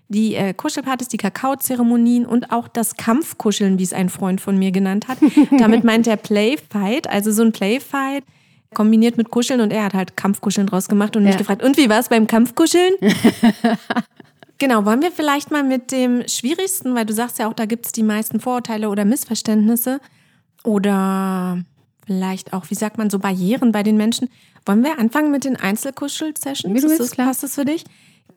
Die 0.09 0.35
äh, 0.35 0.55
Kuschelpartys, 0.55 1.09
die 1.09 1.19
Kakaozeremonien 1.19 2.25
und 2.25 2.51
auch 2.51 2.69
das 2.69 2.97
Kampfkuscheln, 2.97 3.79
wie 3.79 3.83
es 3.83 3.93
ein 3.93 4.09
Freund 4.09 4.41
von 4.41 4.59
mir 4.59 4.73
genannt 4.73 5.07
hat. 5.09 5.19
Damit 5.59 5.85
meint 5.85 6.07
er 6.07 6.17
Playfight, 6.17 7.09
also 7.09 7.31
so 7.31 7.43
ein 7.43 7.53
Playfight 7.53 8.25
kombiniert 8.75 9.17
mit 9.17 9.31
Kuscheln 9.31 9.61
und 9.61 9.73
er 9.73 9.85
hat 9.85 9.95
halt 9.95 10.17
Kampfkuscheln 10.17 10.67
draus 10.67 10.89
gemacht 10.89 11.17
und 11.17 11.25
mich 11.25 11.37
gefragt, 11.37 11.63
und 11.63 11.77
wie 11.77 11.89
war 11.89 11.99
es 11.99 12.09
beim 12.09 12.27
Kampfkuscheln? 12.27 12.95
genau, 14.59 14.85
wollen 14.85 15.03
wir 15.03 15.13
vielleicht 15.13 15.51
mal 15.51 15.63
mit 15.63 15.93
dem 15.93 16.27
Schwierigsten, 16.27 16.95
weil 16.95 17.07
du 17.07 17.13
sagst 17.13 17.39
ja 17.39 17.49
auch, 17.49 17.55
da 17.55 17.67
gibt 17.67 17.87
es 17.87 17.93
die 17.93 18.03
meisten 18.03 18.41
Vorurteile 18.41 18.89
oder 18.89 19.05
Missverständnisse 19.05 20.01
oder 20.65 21.63
vielleicht 22.07 22.53
auch, 22.53 22.71
wie 22.71 22.75
sagt 22.75 22.99
man, 22.99 23.11
so 23.11 23.19
Barrieren 23.19 23.73
bei 23.73 23.83
den 23.83 23.97
Menschen. 23.97 24.29
Wollen 24.67 24.85
wir 24.85 24.99
anfangen 24.99 25.31
mit 25.31 25.45
den 25.45 25.57
Einzelkuschel-Sessions? 25.57 26.75
Wie 26.75 26.81
du 26.81 26.89
willst, 26.89 27.13
klar. 27.13 27.29
Passt 27.29 27.43
das 27.43 27.55
für 27.55 27.65
dich? 27.65 27.85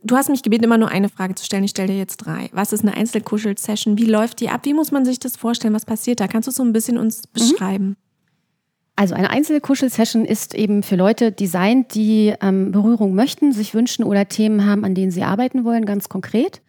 Du 0.03 0.15
hast 0.15 0.29
mich 0.29 0.43
gebeten, 0.43 0.63
immer 0.63 0.77
nur 0.77 0.89
eine 0.89 1.09
Frage 1.09 1.35
zu 1.35 1.45
stellen. 1.45 1.63
Ich 1.63 1.71
stelle 1.71 1.87
dir 1.87 1.97
jetzt 1.97 2.17
drei. 2.17 2.49
Was 2.51 2.73
ist 2.73 2.81
eine 2.81 2.93
Einzelkuschel-Session? 2.95 3.97
Wie 3.97 4.05
läuft 4.05 4.39
die 4.39 4.49
ab? 4.49 4.61
Wie 4.63 4.73
muss 4.73 4.91
man 4.91 5.05
sich 5.05 5.19
das 5.19 5.35
vorstellen? 5.35 5.73
Was 5.73 5.85
passiert 5.85 6.19
da? 6.19 6.27
Kannst 6.27 6.47
du 6.47 6.51
so 6.51 6.63
ein 6.63 6.73
bisschen 6.73 6.97
uns 6.97 7.23
mhm. 7.35 7.97
Also 8.95 9.13
eine 9.13 9.29
einzelne 9.29 9.59
Kuschel-Session 9.59 10.23
ist 10.23 10.55
eben 10.55 10.81
für 10.81 10.95
Leute 10.95 11.31
designt, 11.31 11.95
die 11.95 12.33
ähm, 12.41 12.71
Berührung 12.71 13.13
möchten, 13.13 13.51
sich 13.51 13.73
wünschen 13.73 14.05
oder 14.05 14.29
Themen 14.29 14.65
haben, 14.65 14.85
an 14.85 14.95
denen 14.95 15.11
sie 15.11 15.23
arbeiten 15.23 15.65
wollen, 15.65 15.85
ganz 15.85 16.07
konkret. 16.07 16.61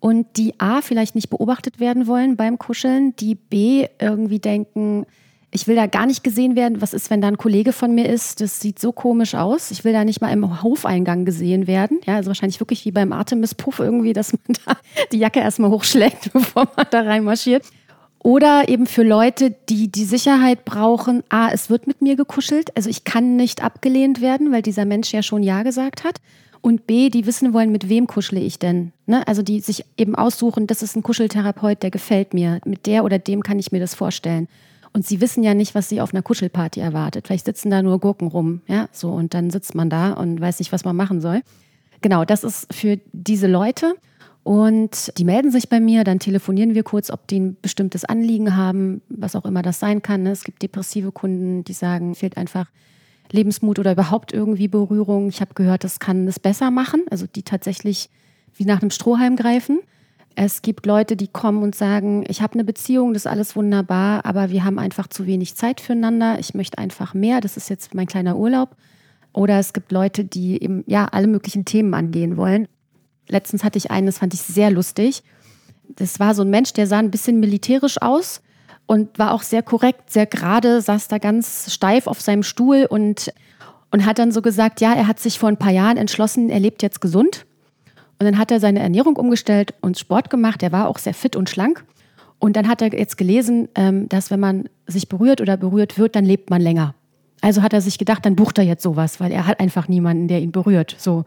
Und 0.00 0.26
die 0.36 0.58
A 0.58 0.80
vielleicht 0.80 1.14
nicht 1.14 1.30
beobachtet 1.30 1.78
werden 1.78 2.06
wollen 2.06 2.36
beim 2.36 2.58
Kuscheln, 2.58 3.14
die 3.16 3.34
B 3.34 3.86
irgendwie 4.00 4.40
denken, 4.40 5.06
ich 5.52 5.66
will 5.66 5.76
da 5.76 5.86
gar 5.86 6.06
nicht 6.06 6.22
gesehen 6.22 6.54
werden. 6.56 6.80
Was 6.80 6.94
ist, 6.94 7.10
wenn 7.10 7.20
da 7.20 7.28
ein 7.28 7.36
Kollege 7.36 7.72
von 7.72 7.94
mir 7.94 8.08
ist? 8.08 8.40
Das 8.40 8.60
sieht 8.60 8.78
so 8.78 8.92
komisch 8.92 9.34
aus. 9.34 9.70
Ich 9.70 9.84
will 9.84 9.92
da 9.92 10.04
nicht 10.04 10.20
mal 10.20 10.32
im 10.32 10.62
Hofeingang 10.62 11.24
gesehen 11.24 11.66
werden. 11.66 12.00
Ja, 12.06 12.16
also 12.16 12.28
wahrscheinlich 12.28 12.60
wirklich 12.60 12.84
wie 12.84 12.92
beim 12.92 13.12
Artemis-Puff 13.12 13.80
irgendwie, 13.80 14.12
dass 14.12 14.32
man 14.32 14.56
da 14.66 14.76
die 15.12 15.18
Jacke 15.18 15.40
erstmal 15.40 15.70
hochschlägt, 15.70 16.32
bevor 16.32 16.68
man 16.76 16.86
da 16.90 17.00
reinmarschiert. 17.00 17.64
Oder 18.22 18.68
eben 18.68 18.86
für 18.86 19.02
Leute, 19.02 19.54
die 19.70 19.90
die 19.90 20.04
Sicherheit 20.04 20.66
brauchen, 20.66 21.22
a, 21.30 21.50
es 21.50 21.70
wird 21.70 21.86
mit 21.86 22.02
mir 22.02 22.16
gekuschelt, 22.16 22.76
also 22.76 22.90
ich 22.90 23.04
kann 23.04 23.36
nicht 23.36 23.64
abgelehnt 23.64 24.20
werden, 24.20 24.52
weil 24.52 24.60
dieser 24.60 24.84
Mensch 24.84 25.12
ja 25.12 25.22
schon 25.22 25.42
Ja 25.42 25.62
gesagt 25.62 26.04
hat. 26.04 26.20
Und 26.60 26.86
b, 26.86 27.08
die 27.08 27.24
wissen 27.24 27.54
wollen, 27.54 27.72
mit 27.72 27.88
wem 27.88 28.06
kuschle 28.06 28.38
ich 28.38 28.58
denn. 28.58 28.92
Ne? 29.06 29.26
Also 29.26 29.40
die 29.40 29.60
sich 29.60 29.86
eben 29.96 30.14
aussuchen, 30.14 30.66
das 30.66 30.82
ist 30.82 30.94
ein 30.94 31.02
Kuscheltherapeut, 31.02 31.82
der 31.82 31.90
gefällt 31.90 32.34
mir. 32.34 32.60
Mit 32.66 32.84
der 32.84 33.04
oder 33.04 33.18
dem 33.18 33.42
kann 33.42 33.58
ich 33.58 33.72
mir 33.72 33.80
das 33.80 33.94
vorstellen. 33.94 34.46
Und 34.92 35.06
sie 35.06 35.22
wissen 35.22 35.42
ja 35.42 35.54
nicht, 35.54 35.74
was 35.74 35.88
sie 35.88 36.02
auf 36.02 36.12
einer 36.12 36.22
Kuschelparty 36.22 36.80
erwartet. 36.80 37.26
Vielleicht 37.26 37.46
sitzen 37.46 37.70
da 37.70 37.80
nur 37.80 37.98
Gurken 38.00 38.28
rum, 38.28 38.60
ja, 38.66 38.88
so. 38.92 39.10
Und 39.10 39.32
dann 39.32 39.50
sitzt 39.50 39.74
man 39.74 39.88
da 39.88 40.12
und 40.12 40.38
weiß 40.38 40.58
nicht, 40.58 40.72
was 40.72 40.84
man 40.84 40.96
machen 40.96 41.22
soll. 41.22 41.40
Genau, 42.02 42.26
das 42.26 42.44
ist 42.44 42.72
für 42.74 42.98
diese 43.12 43.46
Leute. 43.46 43.94
Und 44.42 45.12
die 45.18 45.24
melden 45.24 45.50
sich 45.50 45.68
bei 45.68 45.80
mir, 45.80 46.02
dann 46.02 46.18
telefonieren 46.18 46.74
wir 46.74 46.82
kurz, 46.82 47.10
ob 47.10 47.26
die 47.28 47.40
ein 47.40 47.56
bestimmtes 47.60 48.04
Anliegen 48.04 48.56
haben, 48.56 49.02
was 49.08 49.36
auch 49.36 49.44
immer 49.44 49.62
das 49.62 49.78
sein 49.80 50.02
kann. 50.02 50.22
Ne? 50.22 50.30
Es 50.30 50.44
gibt 50.44 50.62
depressive 50.62 51.12
Kunden, 51.12 51.62
die 51.64 51.74
sagen, 51.74 52.14
fehlt 52.14 52.36
einfach 52.36 52.70
Lebensmut 53.30 53.78
oder 53.78 53.92
überhaupt 53.92 54.32
irgendwie 54.32 54.68
Berührung. 54.68 55.28
Ich 55.28 55.40
habe 55.40 55.54
gehört, 55.54 55.84
das 55.84 56.00
kann 56.00 56.26
es 56.26 56.38
besser 56.38 56.70
machen, 56.70 57.02
also 57.10 57.26
die 57.26 57.42
tatsächlich 57.42 58.08
wie 58.54 58.64
nach 58.64 58.80
einem 58.80 58.90
Strohhalm 58.90 59.36
greifen. 59.36 59.80
Es 60.36 60.62
gibt 60.62 60.86
Leute, 60.86 61.16
die 61.16 61.28
kommen 61.28 61.62
und 61.62 61.74
sagen, 61.74 62.24
ich 62.28 62.40
habe 62.40 62.54
eine 62.54 62.64
Beziehung, 62.64 63.12
das 63.12 63.26
ist 63.26 63.30
alles 63.30 63.56
wunderbar, 63.56 64.24
aber 64.24 64.50
wir 64.50 64.64
haben 64.64 64.78
einfach 64.78 65.06
zu 65.08 65.26
wenig 65.26 65.54
Zeit 65.54 65.80
füreinander. 65.80 66.38
Ich 66.38 66.54
möchte 66.54 66.78
einfach 66.78 67.14
mehr, 67.14 67.40
das 67.40 67.56
ist 67.56 67.68
jetzt 67.68 67.94
mein 67.94 68.06
kleiner 68.06 68.36
Urlaub. 68.36 68.76
Oder 69.32 69.58
es 69.58 69.72
gibt 69.72 69.92
Leute, 69.92 70.24
die 70.24 70.62
eben 70.62 70.82
ja 70.86 71.06
alle 71.06 71.26
möglichen 71.26 71.64
Themen 71.64 71.94
angehen 71.94 72.36
wollen. 72.36 72.68
Letztens 73.30 73.64
hatte 73.64 73.78
ich 73.78 73.90
einen, 73.90 74.06
das 74.06 74.18
fand 74.18 74.34
ich 74.34 74.42
sehr 74.42 74.70
lustig. 74.70 75.22
Das 75.88 76.20
war 76.20 76.34
so 76.34 76.42
ein 76.42 76.50
Mensch, 76.50 76.72
der 76.72 76.86
sah 76.86 76.98
ein 76.98 77.10
bisschen 77.10 77.40
militärisch 77.40 78.00
aus 78.00 78.42
und 78.86 79.18
war 79.18 79.32
auch 79.32 79.42
sehr 79.42 79.62
korrekt, 79.62 80.10
sehr 80.10 80.26
gerade, 80.26 80.80
saß 80.80 81.08
da 81.08 81.18
ganz 81.18 81.72
steif 81.72 82.06
auf 82.06 82.20
seinem 82.20 82.42
Stuhl 82.42 82.86
und, 82.88 83.32
und 83.90 84.04
hat 84.04 84.18
dann 84.18 84.32
so 84.32 84.42
gesagt, 84.42 84.80
ja, 84.80 84.92
er 84.92 85.06
hat 85.06 85.20
sich 85.20 85.38
vor 85.38 85.48
ein 85.48 85.56
paar 85.56 85.72
Jahren 85.72 85.96
entschlossen, 85.96 86.50
er 86.50 86.60
lebt 86.60 86.82
jetzt 86.82 87.00
gesund. 87.00 87.46
Und 88.18 88.26
dann 88.26 88.36
hat 88.36 88.50
er 88.50 88.60
seine 88.60 88.80
Ernährung 88.80 89.16
umgestellt 89.16 89.74
und 89.80 89.98
Sport 89.98 90.28
gemacht. 90.28 90.62
Er 90.62 90.72
war 90.72 90.88
auch 90.88 90.98
sehr 90.98 91.14
fit 91.14 91.36
und 91.36 91.48
schlank. 91.48 91.84
Und 92.38 92.56
dann 92.56 92.68
hat 92.68 92.82
er 92.82 92.92
jetzt 92.92 93.16
gelesen, 93.16 93.68
ähm, 93.74 94.08
dass 94.08 94.30
wenn 94.30 94.40
man 94.40 94.68
sich 94.86 95.08
berührt 95.08 95.40
oder 95.40 95.56
berührt 95.56 95.98
wird, 95.98 96.16
dann 96.16 96.24
lebt 96.24 96.50
man 96.50 96.60
länger. 96.60 96.94
Also 97.40 97.62
hat 97.62 97.72
er 97.72 97.80
sich 97.80 97.96
gedacht, 97.96 98.26
dann 98.26 98.36
bucht 98.36 98.58
er 98.58 98.64
jetzt 98.64 98.82
sowas, 98.82 99.20
weil 99.20 99.32
er 99.32 99.46
hat 99.46 99.60
einfach 99.60 99.88
niemanden, 99.88 100.28
der 100.28 100.40
ihn 100.40 100.52
berührt. 100.52 100.96
So. 100.98 101.24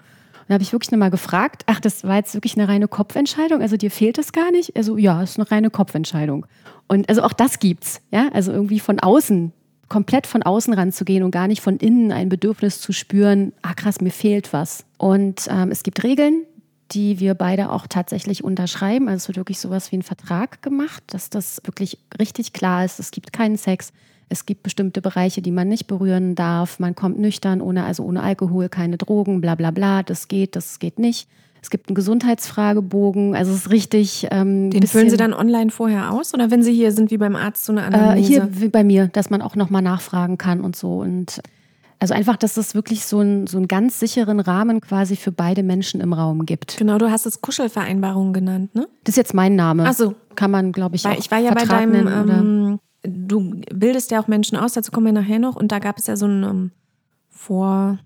Dann 0.47 0.55
habe 0.55 0.63
ich 0.63 0.73
wirklich 0.73 0.91
nochmal 0.91 1.11
gefragt, 1.11 1.63
ach, 1.67 1.79
das 1.79 2.03
war 2.03 2.17
jetzt 2.17 2.33
wirklich 2.33 2.57
eine 2.57 2.67
reine 2.67 2.87
Kopfentscheidung, 2.87 3.61
also 3.61 3.77
dir 3.77 3.91
fehlt 3.91 4.17
es 4.17 4.31
gar 4.31 4.51
nicht? 4.51 4.75
Also 4.75 4.97
ja, 4.97 5.21
es 5.21 5.31
ist 5.31 5.39
eine 5.39 5.49
reine 5.49 5.69
Kopfentscheidung. 5.69 6.45
Und 6.87 7.07
also 7.09 7.23
auch 7.23 7.33
das 7.33 7.59
gibt's, 7.59 8.01
ja, 8.11 8.29
also 8.33 8.51
irgendwie 8.51 8.79
von 8.79 8.99
außen, 8.99 9.53
komplett 9.89 10.27
von 10.27 10.43
außen 10.43 10.73
ranzugehen 10.73 11.23
und 11.23 11.31
gar 11.31 11.47
nicht 11.47 11.61
von 11.61 11.77
innen 11.77 12.11
ein 12.11 12.29
Bedürfnis 12.29 12.81
zu 12.81 12.93
spüren, 12.93 13.53
ah 13.61 13.73
krass, 13.73 14.01
mir 14.01 14.11
fehlt 14.11 14.53
was. 14.53 14.85
Und 14.97 15.47
ähm, 15.49 15.71
es 15.71 15.83
gibt 15.83 16.03
Regeln, 16.03 16.43
die 16.91 17.19
wir 17.19 17.33
beide 17.35 17.71
auch 17.71 17.87
tatsächlich 17.87 18.43
unterschreiben. 18.43 19.07
Also 19.07 19.23
es 19.23 19.27
wird 19.29 19.37
wirklich 19.37 19.59
sowas 19.59 19.91
wie 19.91 19.97
ein 19.97 20.03
Vertrag 20.03 20.61
gemacht, 20.61 21.03
dass 21.07 21.29
das 21.29 21.61
wirklich 21.63 21.97
richtig 22.19 22.53
klar 22.53 22.85
ist. 22.85 22.99
Es 22.99 23.11
gibt 23.11 23.33
keinen 23.33 23.57
Sex, 23.57 23.91
es 24.33 24.45
gibt 24.45 24.63
bestimmte 24.63 25.01
Bereiche, 25.01 25.41
die 25.41 25.51
man 25.51 25.69
nicht 25.69 25.87
berühren 25.87 26.35
darf. 26.35 26.79
Man 26.79 26.95
kommt 26.95 27.19
nüchtern, 27.19 27.61
ohne, 27.61 27.85
also 27.85 28.03
ohne 28.03 28.21
Alkohol, 28.21 28.67
keine 28.67 28.97
Drogen, 28.97 29.39
bla 29.39 29.55
bla 29.55 29.71
bla. 29.71 30.03
Das 30.03 30.27
geht, 30.27 30.55
das 30.55 30.79
geht 30.79 30.99
nicht. 30.99 31.29
Es 31.61 31.69
gibt 31.69 31.87
einen 31.87 31.95
Gesundheitsfragebogen, 31.95 33.35
also 33.35 33.51
es 33.51 33.59
ist 33.59 33.69
richtig. 33.71 34.27
Ähm, 34.31 34.69
Den 34.69 34.85
füllen 34.85 35.09
Sie 35.09 35.15
dann 35.15 35.33
online 35.33 35.71
vorher 35.71 36.11
aus 36.11 36.33
oder 36.33 36.51
wenn 36.51 36.61
Sie 36.61 36.73
hier 36.73 36.91
sind 36.91 37.09
wie 37.09 37.17
beim 37.17 37.37
Arzt 37.37 37.63
so 37.63 37.71
eine 37.71 37.83
Analyse? 37.83 38.19
Äh, 38.19 38.27
hier 38.27 38.49
wie 38.51 38.67
bei 38.67 38.83
mir, 38.83 39.07
dass 39.07 39.29
man 39.29 39.41
auch 39.41 39.55
nochmal 39.55 39.81
nachfragen 39.81 40.37
kann 40.37 40.59
und 40.59 40.75
so. 40.75 40.97
Und 40.97 41.41
also 41.99 42.13
einfach, 42.15 42.35
dass 42.35 42.57
es 42.57 42.75
wirklich 42.75 43.05
so, 43.05 43.21
ein, 43.21 43.47
so 43.47 43.55
einen 43.55 43.69
ganz 43.69 43.97
sicheren 43.97 44.41
Rahmen 44.41 44.81
quasi 44.81 45.15
für 45.15 45.31
beide 45.31 45.63
Menschen 45.63 46.01
im 46.01 46.11
Raum 46.11 46.45
gibt. 46.45 46.75
Genau, 46.75 46.97
du 46.97 47.09
hast 47.09 47.25
es 47.25 47.39
Kuschelvereinbarung 47.39 48.33
genannt, 48.33 48.75
ne? 48.75 48.89
Das 49.05 49.13
ist 49.13 49.17
jetzt 49.17 49.33
mein 49.33 49.55
Name. 49.55 49.85
Ach 49.87 49.93
so. 49.93 50.15
Kann 50.35 50.51
man, 50.51 50.73
glaube 50.73 50.97
ich, 50.97 51.05
Weil 51.05 51.13
auch 51.13 51.19
Ich 51.19 51.31
war 51.31 51.39
ja 51.39 51.53
bei 51.53 51.63
deinem 51.63 52.03
nennen, 52.03 52.79
du 53.03 53.61
bildest 53.73 54.11
ja 54.11 54.21
auch 54.21 54.27
Menschen 54.27 54.57
aus, 54.57 54.73
dazu 54.73 54.91
kommen 54.91 55.05
wir 55.07 55.13
nachher 55.13 55.39
noch. 55.39 55.55
Und 55.55 55.71
da 55.71 55.79
gab 55.79 55.97
es 55.97 56.07
ja 56.07 56.15
so 56.15 56.25
ein 56.25 56.43
um, 56.43 56.71
Vor, 57.29 57.99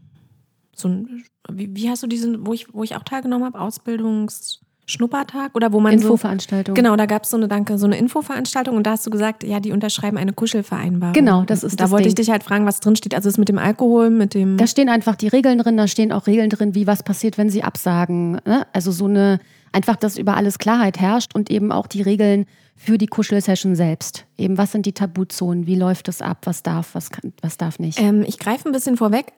so 0.75 0.87
ein, 0.89 1.23
wie, 1.49 1.75
wie 1.75 1.89
hast 1.89 2.03
du 2.03 2.07
diesen, 2.07 2.45
wo 2.45 2.53
ich, 2.53 2.73
wo 2.73 2.83
ich 2.83 2.95
auch 2.95 3.03
teilgenommen 3.03 3.45
habe, 3.45 3.59
Ausbildungsschnuppertag 3.59 5.55
oder 5.55 5.71
wo 5.73 5.79
man 5.79 5.93
Infoveranstaltung. 5.93 6.75
So, 6.75 6.81
genau, 6.81 6.95
da 6.95 7.05
gab 7.05 7.23
es 7.23 7.29
so 7.29 7.37
eine 7.37 7.47
Danke, 7.47 7.77
so 7.77 7.85
eine 7.85 7.97
Infoveranstaltung 7.97 8.75
und 8.75 8.85
da 8.85 8.91
hast 8.91 9.05
du 9.05 9.09
gesagt, 9.09 9.43
ja, 9.43 9.59
die 9.59 9.71
unterschreiben 9.71 10.17
eine 10.17 10.33
Kuschelvereinbarung. 10.33 11.13
Genau, 11.13 11.43
das 11.43 11.63
ist 11.63 11.79
Da 11.79 11.85
das 11.85 11.91
wollte 11.91 12.03
Ding. 12.03 12.09
ich 12.09 12.15
dich 12.15 12.29
halt 12.29 12.43
fragen, 12.43 12.65
was 12.65 12.79
drin 12.79 12.95
steht. 12.95 13.13
Also 13.15 13.29
das 13.29 13.37
mit 13.37 13.49
dem 13.49 13.57
Alkohol, 13.59 14.09
mit 14.09 14.33
dem. 14.33 14.57
Da 14.57 14.67
stehen 14.67 14.89
einfach 14.89 15.15
die 15.15 15.27
Regeln 15.27 15.57
drin, 15.59 15.77
da 15.77 15.87
stehen 15.87 16.11
auch 16.11 16.27
Regeln 16.27 16.49
drin, 16.49 16.75
wie 16.75 16.87
was 16.87 17.03
passiert, 17.03 17.37
wenn 17.37 17.49
sie 17.49 17.63
absagen. 17.63 18.39
Ne? 18.45 18.65
Also 18.73 18.91
so 18.91 19.05
eine, 19.05 19.39
einfach, 19.71 19.95
dass 19.95 20.17
über 20.17 20.35
alles 20.35 20.57
Klarheit 20.57 20.99
herrscht 20.99 21.35
und 21.35 21.49
eben 21.49 21.71
auch 21.71 21.87
die 21.87 22.01
Regeln 22.01 22.45
für 22.77 22.97
die 22.97 23.07
Kuschelsession 23.07 23.75
selbst. 23.75 24.25
Eben, 24.37 24.57
was 24.57 24.71
sind 24.71 24.85
die 24.85 24.93
Tabuzonen, 24.93 25.65
wie 25.65 25.75
läuft 25.75 26.07
es 26.07 26.21
ab, 26.21 26.39
was 26.45 26.63
darf, 26.63 26.93
was, 26.93 27.09
kann, 27.09 27.33
was 27.41 27.57
darf 27.57 27.79
nicht. 27.79 27.99
Ähm, 27.99 28.23
ich 28.25 28.37
greife 28.37 28.69
ein 28.69 28.71
bisschen 28.71 28.95
vorweg. 28.95 29.33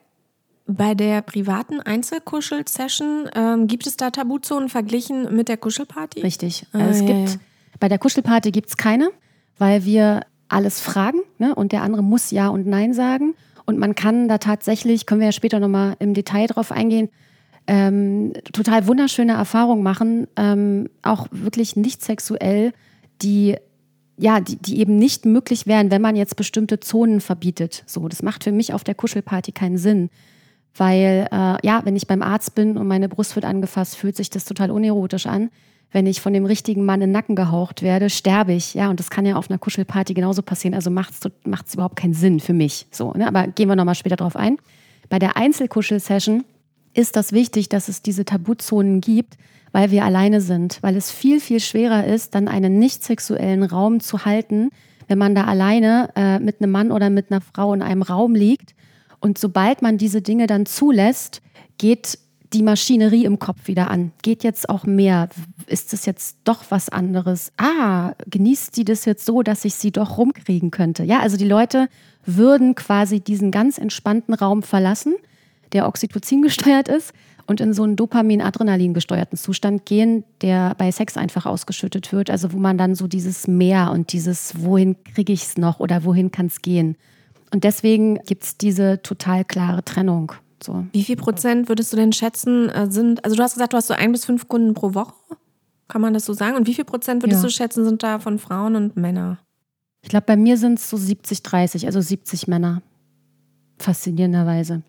Bei 0.66 0.94
der 0.94 1.22
privaten 1.22 1.80
Einzelkuschel-Session 1.80 3.30
ähm, 3.34 3.66
gibt 3.66 3.86
es 3.86 3.96
da 3.96 4.10
Tabuzonen 4.10 4.68
verglichen 4.68 5.34
mit 5.34 5.48
der 5.48 5.56
Kuschelparty? 5.56 6.20
Richtig. 6.20 6.66
Ah, 6.72 6.78
Also 6.78 6.90
es 6.90 7.00
ja, 7.00 7.06
gibt, 7.06 7.28
ja. 7.30 7.40
bei 7.80 7.88
der 7.88 7.98
Kuschelparty 7.98 8.52
gibt 8.52 8.68
es 8.68 8.76
keine, 8.76 9.10
weil 9.58 9.84
wir 9.84 10.20
alles 10.48 10.80
fragen 10.80 11.20
ne? 11.38 11.54
und 11.54 11.72
der 11.72 11.82
andere 11.82 12.02
muss 12.02 12.30
Ja 12.30 12.48
und 12.48 12.66
Nein 12.66 12.92
sagen. 12.92 13.34
Und 13.64 13.78
man 13.78 13.94
kann 13.94 14.28
da 14.28 14.38
tatsächlich, 14.38 15.06
können 15.06 15.20
wir 15.20 15.28
ja 15.28 15.32
später 15.32 15.60
nochmal 15.60 15.96
im 15.98 16.12
Detail 16.12 16.46
drauf 16.46 16.72
eingehen, 16.72 17.08
ähm, 17.66 18.32
total 18.52 18.86
wunderschöne 18.86 19.32
Erfahrungen 19.32 19.82
machen, 19.82 20.26
ähm, 20.36 20.88
auch 21.02 21.26
wirklich 21.30 21.76
nicht 21.76 22.02
sexuell, 22.02 22.72
die 23.22 23.56
ja, 24.20 24.38
die, 24.40 24.56
die 24.56 24.78
eben 24.80 24.96
nicht 24.96 25.24
möglich 25.24 25.66
wären, 25.66 25.90
wenn 25.90 26.02
man 26.02 26.14
jetzt 26.14 26.36
bestimmte 26.36 26.78
Zonen 26.78 27.22
verbietet. 27.22 27.84
So, 27.86 28.06
das 28.06 28.22
macht 28.22 28.44
für 28.44 28.52
mich 28.52 28.74
auf 28.74 28.84
der 28.84 28.94
Kuschelparty 28.94 29.52
keinen 29.52 29.78
Sinn. 29.78 30.10
Weil, 30.76 31.26
äh, 31.32 31.66
ja, 31.66 31.80
wenn 31.84 31.96
ich 31.96 32.06
beim 32.06 32.22
Arzt 32.22 32.54
bin 32.54 32.76
und 32.76 32.86
meine 32.86 33.08
Brust 33.08 33.34
wird 33.34 33.46
angefasst, 33.46 33.96
fühlt 33.96 34.16
sich 34.16 34.28
das 34.28 34.44
total 34.44 34.70
unerotisch 34.70 35.26
an. 35.26 35.50
Wenn 35.90 36.06
ich 36.06 36.20
von 36.20 36.34
dem 36.34 36.44
richtigen 36.44 36.84
Mann 36.84 37.00
in 37.00 37.08
den 37.08 37.12
Nacken 37.12 37.34
gehaucht 37.34 37.82
werde, 37.82 38.10
sterbe 38.10 38.52
ich. 38.52 38.74
Ja, 38.74 38.90
und 38.90 39.00
das 39.00 39.10
kann 39.10 39.24
ja 39.24 39.36
auf 39.36 39.50
einer 39.50 39.58
Kuschelparty 39.58 40.12
genauso 40.12 40.42
passieren. 40.42 40.74
Also 40.74 40.90
macht 40.90 41.14
es 41.14 41.74
überhaupt 41.74 41.96
keinen 41.96 42.14
Sinn 42.14 42.40
für 42.40 42.52
mich. 42.52 42.86
So, 42.92 43.12
ne? 43.12 43.26
Aber 43.26 43.48
gehen 43.48 43.68
wir 43.68 43.74
nochmal 43.74 43.96
später 43.96 44.16
drauf 44.16 44.36
ein. 44.36 44.58
Bei 45.08 45.18
der 45.18 45.36
Einzelkuschel-Session 45.36 46.44
ist 46.94 47.16
das 47.16 47.32
wichtig, 47.32 47.68
dass 47.68 47.88
es 47.88 48.02
diese 48.02 48.24
Tabuzonen 48.24 49.00
gibt, 49.00 49.36
weil 49.72 49.90
wir 49.90 50.04
alleine 50.04 50.40
sind, 50.40 50.78
weil 50.82 50.96
es 50.96 51.10
viel, 51.10 51.40
viel 51.40 51.60
schwerer 51.60 52.06
ist, 52.06 52.34
dann 52.34 52.48
einen 52.48 52.78
nicht 52.78 53.04
sexuellen 53.04 53.62
Raum 53.62 54.00
zu 54.00 54.24
halten, 54.24 54.70
wenn 55.06 55.18
man 55.18 55.34
da 55.34 55.44
alleine 55.44 56.10
äh, 56.16 56.38
mit 56.38 56.60
einem 56.60 56.72
Mann 56.72 56.92
oder 56.92 57.10
mit 57.10 57.30
einer 57.30 57.40
Frau 57.40 57.72
in 57.74 57.82
einem 57.82 58.02
Raum 58.02 58.34
liegt. 58.34 58.74
Und 59.20 59.38
sobald 59.38 59.82
man 59.82 59.98
diese 59.98 60.22
Dinge 60.22 60.46
dann 60.46 60.66
zulässt, 60.66 61.42
geht 61.78 62.18
die 62.52 62.62
Maschinerie 62.62 63.24
im 63.24 63.38
Kopf 63.38 63.68
wieder 63.68 63.90
an. 63.90 64.12
Geht 64.22 64.42
jetzt 64.42 64.68
auch 64.68 64.84
mehr? 64.84 65.28
Ist 65.66 65.92
das 65.92 66.04
jetzt 66.04 66.38
doch 66.44 66.64
was 66.70 66.88
anderes? 66.88 67.52
Ah, 67.56 68.12
genießt 68.28 68.74
sie 68.74 68.84
das 68.84 69.04
jetzt 69.04 69.24
so, 69.24 69.42
dass 69.42 69.64
ich 69.64 69.74
sie 69.74 69.92
doch 69.92 70.18
rumkriegen 70.18 70.70
könnte? 70.70 71.04
Ja, 71.04 71.20
also 71.20 71.36
die 71.36 71.46
Leute 71.46 71.88
würden 72.26 72.74
quasi 72.74 73.20
diesen 73.20 73.50
ganz 73.50 73.78
entspannten 73.78 74.34
Raum 74.34 74.62
verlassen, 74.62 75.14
der 75.72 75.86
Oxytocin 75.86 76.42
gesteuert 76.42 76.88
ist 76.88 77.12
und 77.46 77.60
in 77.60 77.72
so 77.72 77.82
einen 77.82 77.96
Dopamin-Adrenalin 77.96 78.94
gesteuerten 78.94 79.36
Zustand 79.36 79.84
gehen, 79.84 80.24
der 80.40 80.74
bei 80.76 80.90
Sex 80.92 81.16
einfach 81.16 81.46
ausgeschüttet 81.46 82.12
wird. 82.12 82.30
Also 82.30 82.52
wo 82.52 82.58
man 82.58 82.78
dann 82.78 82.94
so 82.94 83.06
dieses 83.08 83.48
Mehr 83.48 83.90
und 83.90 84.12
dieses, 84.12 84.62
wohin 84.62 84.96
kriege 85.02 85.32
ich 85.32 85.42
es 85.42 85.58
noch 85.58 85.80
oder 85.80 86.04
wohin 86.04 86.30
kann 86.30 86.46
es 86.46 86.62
gehen. 86.62 86.96
Und 87.52 87.64
deswegen 87.64 88.20
gibt 88.26 88.44
es 88.44 88.56
diese 88.56 89.02
total 89.02 89.44
klare 89.44 89.84
Trennung. 89.84 90.32
So. 90.62 90.84
Wie 90.92 91.04
viel 91.04 91.16
Prozent 91.16 91.68
würdest 91.68 91.92
du 91.92 91.96
denn 91.96 92.12
schätzen, 92.12 92.68
äh, 92.68 92.90
sind, 92.90 93.24
also 93.24 93.36
du 93.36 93.42
hast 93.42 93.54
gesagt, 93.54 93.72
du 93.72 93.76
hast 93.76 93.88
so 93.88 93.94
ein 93.94 94.12
bis 94.12 94.24
fünf 94.24 94.46
Kunden 94.46 94.74
pro 94.74 94.94
Woche, 94.94 95.14
kann 95.88 96.00
man 96.00 96.14
das 96.14 96.26
so 96.26 96.32
sagen? 96.32 96.56
Und 96.56 96.66
wie 96.66 96.74
viel 96.74 96.84
Prozent 96.84 97.22
würdest 97.22 97.42
ja. 97.42 97.48
du 97.48 97.52
schätzen, 97.52 97.84
sind 97.84 98.02
da 98.02 98.18
von 98.18 98.38
Frauen 98.38 98.76
und 98.76 98.96
Männern? 98.96 99.38
Ich 100.02 100.08
glaube, 100.08 100.26
bei 100.26 100.36
mir 100.36 100.56
sind 100.56 100.78
es 100.78 100.88
so 100.88 100.96
70, 100.96 101.42
30, 101.42 101.86
also 101.86 102.00
70 102.00 102.46
Männer. 102.46 102.82
Faszinierenderweise. 103.78 104.82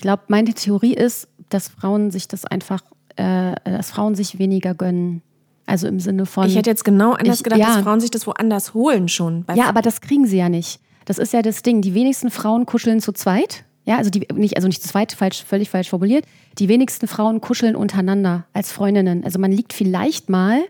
Ich 0.00 0.02
glaube, 0.02 0.22
meine 0.28 0.54
Theorie 0.54 0.94
ist, 0.94 1.28
dass 1.50 1.68
Frauen 1.68 2.10
sich 2.10 2.26
das 2.26 2.46
einfach, 2.46 2.80
äh, 3.16 3.54
dass 3.64 3.90
Frauen 3.90 4.14
sich 4.14 4.38
weniger 4.38 4.74
gönnen. 4.74 5.20
Also 5.66 5.88
im 5.88 6.00
Sinne 6.00 6.24
von. 6.24 6.48
Ich 6.48 6.56
hätte 6.56 6.70
jetzt 6.70 6.86
genau 6.86 7.12
anders 7.12 7.36
ich, 7.36 7.44
gedacht, 7.44 7.60
ja. 7.60 7.66
dass 7.66 7.82
Frauen 7.82 8.00
sich 8.00 8.10
das 8.10 8.26
woanders 8.26 8.72
holen 8.72 9.08
schon. 9.08 9.44
Ja, 9.54 9.68
aber 9.68 9.82
das 9.82 10.00
kriegen 10.00 10.24
sie 10.24 10.38
ja 10.38 10.48
nicht. 10.48 10.80
Das 11.04 11.18
ist 11.18 11.34
ja 11.34 11.42
das 11.42 11.60
Ding. 11.60 11.82
Die 11.82 11.92
wenigsten 11.92 12.30
Frauen 12.30 12.64
kuscheln 12.64 13.00
zu 13.00 13.12
zweit. 13.12 13.66
Ja, 13.84 13.98
also 13.98 14.08
die 14.08 14.26
nicht, 14.32 14.56
also 14.56 14.68
nicht 14.68 14.80
zu 14.82 14.88
zweit, 14.88 15.12
falsch, 15.12 15.44
völlig 15.44 15.68
falsch 15.68 15.90
formuliert. 15.90 16.24
Die 16.58 16.68
wenigsten 16.68 17.06
Frauen 17.06 17.42
kuscheln 17.42 17.76
untereinander 17.76 18.46
als 18.54 18.72
Freundinnen. 18.72 19.22
Also 19.22 19.38
man 19.38 19.52
liegt 19.52 19.74
vielleicht 19.74 20.30
mal 20.30 20.62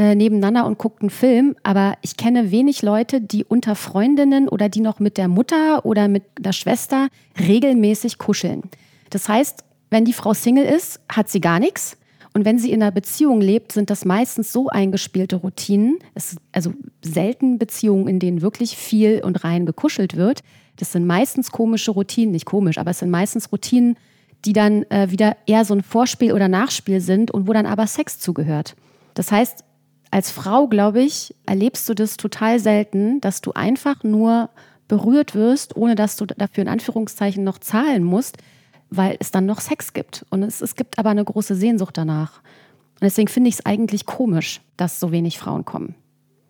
äh, 0.00 0.14
nebeneinander 0.14 0.64
und 0.64 0.78
guckt 0.78 1.02
einen 1.02 1.10
Film, 1.10 1.56
aber 1.62 1.92
ich 2.00 2.16
kenne 2.16 2.50
wenig 2.50 2.80
Leute, 2.80 3.20
die 3.20 3.44
unter 3.44 3.74
Freundinnen 3.74 4.48
oder 4.48 4.70
die 4.70 4.80
noch 4.80 4.98
mit 4.98 5.18
der 5.18 5.28
Mutter 5.28 5.84
oder 5.84 6.08
mit 6.08 6.22
der 6.38 6.54
Schwester 6.54 7.08
regelmäßig 7.38 8.16
kuscheln. 8.16 8.62
Das 9.10 9.28
heißt, 9.28 9.62
wenn 9.90 10.06
die 10.06 10.14
Frau 10.14 10.32
Single 10.32 10.64
ist, 10.64 11.00
hat 11.10 11.28
sie 11.28 11.42
gar 11.42 11.60
nichts. 11.60 11.98
Und 12.32 12.46
wenn 12.46 12.58
sie 12.58 12.72
in 12.72 12.82
einer 12.82 12.92
Beziehung 12.92 13.42
lebt, 13.42 13.72
sind 13.72 13.90
das 13.90 14.06
meistens 14.06 14.54
so 14.54 14.70
eingespielte 14.70 15.36
Routinen. 15.36 15.98
Es 16.14 16.32
ist 16.32 16.38
also 16.52 16.72
selten 17.04 17.58
Beziehungen, 17.58 18.08
in 18.08 18.20
denen 18.20 18.40
wirklich 18.40 18.78
viel 18.78 19.20
und 19.22 19.44
rein 19.44 19.66
gekuschelt 19.66 20.16
wird. 20.16 20.40
Das 20.76 20.92
sind 20.92 21.06
meistens 21.06 21.50
komische 21.50 21.90
Routinen, 21.90 22.32
nicht 22.32 22.46
komisch, 22.46 22.78
aber 22.78 22.92
es 22.92 23.00
sind 23.00 23.10
meistens 23.10 23.52
Routinen, 23.52 23.98
die 24.46 24.54
dann 24.54 24.84
äh, 24.84 25.10
wieder 25.10 25.36
eher 25.44 25.66
so 25.66 25.74
ein 25.74 25.82
Vorspiel 25.82 26.32
oder 26.32 26.48
Nachspiel 26.48 27.02
sind 27.02 27.30
und 27.30 27.46
wo 27.46 27.52
dann 27.52 27.66
aber 27.66 27.86
Sex 27.86 28.18
zugehört. 28.18 28.76
Das 29.12 29.30
heißt, 29.30 29.64
als 30.10 30.30
Frau, 30.30 30.66
glaube 30.66 31.02
ich, 31.02 31.34
erlebst 31.46 31.88
du 31.88 31.94
das 31.94 32.16
total 32.16 32.58
selten, 32.58 33.20
dass 33.20 33.40
du 33.40 33.52
einfach 33.52 34.02
nur 34.02 34.50
berührt 34.88 35.34
wirst, 35.34 35.76
ohne 35.76 35.94
dass 35.94 36.16
du 36.16 36.26
dafür 36.26 36.62
in 36.62 36.68
Anführungszeichen 36.68 37.44
noch 37.44 37.58
zahlen 37.58 38.02
musst, 38.02 38.38
weil 38.90 39.16
es 39.20 39.30
dann 39.30 39.46
noch 39.46 39.60
Sex 39.60 39.92
gibt. 39.92 40.26
Und 40.30 40.42
es, 40.42 40.60
es 40.60 40.74
gibt 40.74 40.98
aber 40.98 41.10
eine 41.10 41.24
große 41.24 41.54
Sehnsucht 41.54 41.96
danach. 41.96 42.40
Und 42.94 43.02
deswegen 43.02 43.28
finde 43.28 43.48
ich 43.48 43.54
es 43.54 43.66
eigentlich 43.66 44.04
komisch, 44.04 44.60
dass 44.76 44.98
so 44.98 45.12
wenig 45.12 45.38
Frauen 45.38 45.64
kommen. 45.64 45.94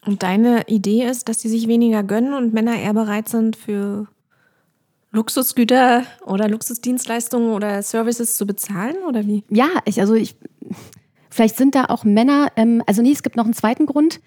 Und 0.06 0.22
deine 0.22 0.66
Idee 0.66 1.04
ist, 1.04 1.28
dass 1.28 1.40
sie 1.40 1.50
sich 1.50 1.68
weniger 1.68 2.02
gönnen 2.02 2.32
und 2.32 2.54
Männer 2.54 2.78
eher 2.78 2.94
bereit 2.94 3.28
sind 3.28 3.56
für 3.56 4.06
Luxusgüter 5.12 6.04
oder 6.24 6.48
Luxusdienstleistungen 6.48 7.52
oder 7.52 7.82
Services 7.82 8.36
zu 8.36 8.46
bezahlen 8.46 8.96
oder 9.06 9.26
wie? 9.26 9.44
Ja, 9.50 9.68
ich, 9.84 10.00
also 10.00 10.14
ich, 10.14 10.36
Vielleicht 11.30 11.56
sind 11.56 11.74
da 11.74 11.86
auch 11.86 12.04
Männer, 12.04 12.48
ähm, 12.56 12.82
also 12.86 13.02
nee, 13.02 13.12
es 13.12 13.22
gibt 13.22 13.36
noch 13.36 13.44
einen 13.44 13.54
zweiten 13.54 13.86
Grund. 13.86 14.20